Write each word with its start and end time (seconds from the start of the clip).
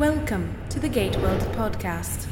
Welcome 0.00 0.56
to 0.70 0.80
the 0.80 0.88
Gate 0.88 1.14
World 1.18 1.42
podcast. 1.52 2.26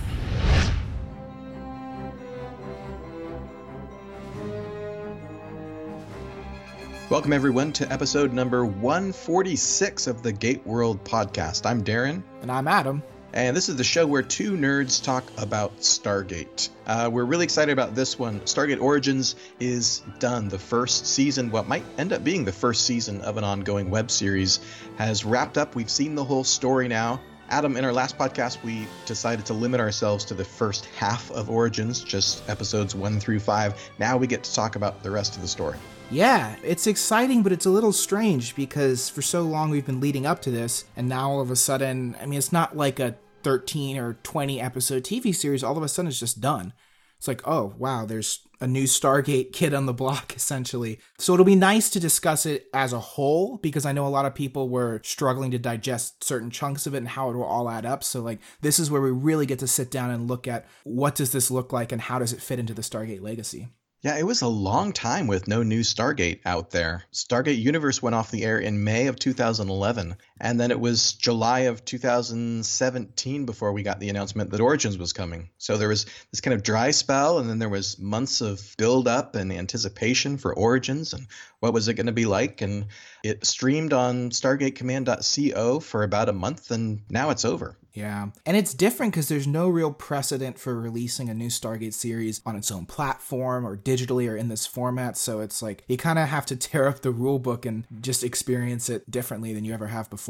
Welcome, 7.11 7.35
everyone, 7.35 7.75
to 7.75 7.93
episode 7.93 8.33
number 8.33 8.65
146 8.65 10.07
of 10.07 10.23
the 10.23 10.33
Gate 10.33 10.67
World 10.67 11.05
podcast. 11.05 11.67
I'm 11.67 11.85
Darren. 11.85 12.23
And 12.41 12.51
I'm 12.51 12.67
Adam. 12.67 13.03
And 13.35 13.55
this 13.55 13.69
is 13.69 13.77
the 13.77 13.85
show 13.85 14.07
where 14.07 14.23
two 14.23 14.53
nerds 14.53 15.05
talk 15.05 15.31
about 15.37 15.77
Stargate. 15.81 16.71
Uh, 16.87 17.11
we're 17.13 17.27
really 17.27 17.45
excited 17.45 17.73
about 17.73 17.95
this 17.95 18.19
one. 18.19 18.41
Stargate 18.41 18.81
Origins 18.81 19.37
is 19.61 20.03
done. 20.19 20.49
The 20.49 20.59
first 20.59 21.07
season, 21.07 21.51
what 21.51 21.69
might 21.69 21.85
end 21.99 22.15
up 22.15 22.25
being 22.25 22.47
the 22.47 22.53
first 22.53 22.87
season 22.87 23.21
of 23.21 23.37
an 23.37 23.45
ongoing 23.45 23.91
web 23.91 24.11
series, 24.11 24.61
has 24.97 25.23
wrapped 25.23 25.59
up. 25.59 25.75
We've 25.75 25.91
seen 25.91 26.15
the 26.15 26.25
whole 26.25 26.45
story 26.45 26.89
now. 26.89 27.21
Adam, 27.51 27.79
in 27.79 27.85
our 27.85 27.93
last 27.93 28.19
podcast, 28.19 28.63
we 28.63 28.87
decided 29.07 29.47
to 29.47 29.55
limit 29.55 29.81
ourselves 29.81 30.25
to 30.27 30.35
the 30.35 30.45
first 30.45 30.85
half 30.97 31.31
of 31.31 31.49
Origins, 31.49 32.05
just 32.05 32.47
episodes 32.49 32.95
one 32.95 33.19
through 33.19 33.41
five. 33.41 33.91
Now 33.99 34.19
we 34.19 34.27
get 34.27 34.45
to 34.45 34.55
talk 34.55 34.77
about 34.77 35.03
the 35.03 35.11
rest 35.11 35.35
of 35.35 35.41
the 35.41 35.49
story. 35.49 35.79
Yeah, 36.11 36.57
it's 36.63 36.87
exciting, 36.87 37.43
but 37.43 37.53
it's 37.53 37.65
a 37.65 37.71
little 37.71 37.93
strange 37.93 38.55
because 38.55 39.09
for 39.09 39.23
so 39.23 39.43
long 39.43 39.71
we've 39.71 39.87
been 39.87 40.01
leading 40.01 40.27
up 40.27 40.43
to 40.43 40.51
this, 40.51 40.85
and 40.95 41.09
now 41.09 41.31
all 41.31 41.41
of 41.41 41.51
a 41.51 41.57
sudden, 41.57 42.17
I 42.21 42.27
mean, 42.27 42.39
it's 42.39 42.53
not 42.53 42.77
like 42.77 43.01
a 43.01 43.17
13 43.45 43.97
or 43.97 44.19
20 44.23 44.61
episode 44.61 45.05
TV 45.05 45.35
series, 45.35 45.65
all 45.65 45.77
of 45.77 45.83
a 45.83 45.89
sudden 45.89 46.09
it's 46.09 46.21
just 46.21 46.43
done. 46.43 46.75
It's 47.17 47.29
like, 47.29 47.41
oh, 47.47 47.75
wow, 47.79 48.05
there's 48.05 48.47
a 48.61 48.67
new 48.67 48.85
Stargate 48.85 49.53
kid 49.53 49.75
on 49.75 49.87
the 49.87 49.93
block, 49.93 50.33
essentially. 50.37 50.99
So 51.19 51.35
it'll 51.35 51.45
be 51.45 51.55
nice 51.55 51.91
to 51.91 52.01
discuss 52.01 52.47
it 52.47 52.67
as 52.73 52.93
a 52.93 53.01
whole 53.01 53.59
because 53.59 53.87
I 53.87 53.93
know 53.93 54.07
a 54.07 54.09
lot 54.09 54.27
of 54.27 54.35
people 54.35 54.69
were 54.69 55.01
struggling 55.05 55.51
to 55.53 55.59
digest 55.59 56.25
certain 56.25 56.51
chunks 56.51 56.87
of 56.87 56.95
it 56.95 56.99
and 56.99 57.09
how 57.09 57.31
it 57.31 57.37
will 57.37 57.45
all 57.45 57.69
add 57.69 57.87
up. 57.87 58.05
So, 58.05 58.21
like, 58.21 58.41
this 58.61 58.79
is 58.79 58.91
where 58.91 59.03
we 59.03 59.11
really 59.11 59.47
get 59.47 59.59
to 59.61 59.67
sit 59.67 59.91
down 59.91 60.11
and 60.11 60.29
look 60.29 60.49
at 60.49 60.67
what 60.85 61.15
does 61.15 61.33
this 61.33 61.51
look 61.51 61.73
like 61.73 61.93
and 61.93 62.01
how 62.01 62.19
does 62.19 62.33
it 62.33 62.43
fit 62.43 62.59
into 62.59 62.75
the 62.75 62.83
Stargate 62.83 63.23
legacy. 63.23 63.69
Yeah, 64.01 64.17
it 64.17 64.27
was 64.27 64.43
a 64.43 64.49
long 64.49 64.93
time 64.93 65.27
with 65.27 65.49
no 65.49 65.65
new 65.65 65.81
Stargate 65.81 66.41
out 66.45 66.71
there. 66.71 67.03
Stargate 67.13 67.59
Universe 67.59 68.01
went 68.01 68.15
off 68.15 68.31
the 68.31 68.45
air 68.45 68.61
in 68.61 68.85
May 68.85 69.09
of 69.09 69.19
2011, 69.19 70.17
and 70.41 70.59
then 70.59 70.71
it 70.71 70.81
was 70.81 71.13
July 71.15 71.61
of 71.61 71.85
2017 71.85 73.47
before 73.47 73.73
we 73.73 73.83
got 73.83 74.01
the 74.01 74.09
announcement 74.09 74.51
that 74.51 74.61
Origins 74.61 74.99
was 74.99 75.13
coming. 75.13 75.51
So 75.59 75.77
there 75.77 75.89
was 75.89 76.07
this 76.31 76.41
kind 76.41 76.55
of 76.55 76.63
dry 76.63 76.91
spell, 76.91 77.39
and 77.39 77.49
then 77.49 77.59
there 77.59 77.69
was 77.69 77.99
months 77.99 78.41
of 78.41 78.75
build 78.77 79.09
up 79.09 79.35
and 79.35 79.53
anticipation 79.53 80.39
for 80.39 80.55
Origins 80.55 81.13
and 81.13 81.27
what 81.61 81.73
was 81.73 81.89
it 81.89 81.95
going 81.95 82.07
to 82.07 82.13
be 82.13 82.27
like. 82.27 82.61
And 82.61 82.87
it 83.25 83.45
streamed 83.45 83.93
on 83.93 84.31
StargateCommand.co 84.31 85.81
for 85.81 86.03
about 86.03 86.29
a 86.29 86.33
month, 86.33 86.71
and 86.71 87.03
now 87.11 87.31
it's 87.31 87.45
over. 87.45 87.77
Yeah. 87.99 88.29
And 88.47 88.57
it's 88.57 88.75
different 88.75 89.13
because 89.13 89.29
there's 89.29 89.49
no 89.49 89.69
real 89.69 89.93
precedent 89.93 90.57
for 90.57 90.79
releasing 90.81 91.29
a 91.29 91.35
new 91.35 91.49
Stargate 91.49 91.95
series 91.95 92.41
on 92.47 92.55
its 92.55 92.71
own 92.71 92.87
platform 92.87 93.67
or 93.67 93.77
digitally 93.77 94.31
or 94.31 94.37
in 94.37 94.47
this 94.47 94.67
format. 94.67 95.17
So 95.17 95.41
it's 95.41 95.63
like 95.63 95.83
you 95.89 95.97
kind 95.97 96.21
of 96.21 96.29
have 96.29 96.47
to 96.47 96.57
tear 96.57 96.87
up 96.87 97.01
the 97.01 97.11
rule 97.11 97.41
book 97.41 97.67
and 97.67 97.87
just 98.01 98.23
experience 98.23 98.89
it 98.89 99.11
differently 99.11 99.53
than 99.53 99.65
you 99.65 99.75
ever 99.75 99.89
have 99.89 100.09
before. 100.11 100.28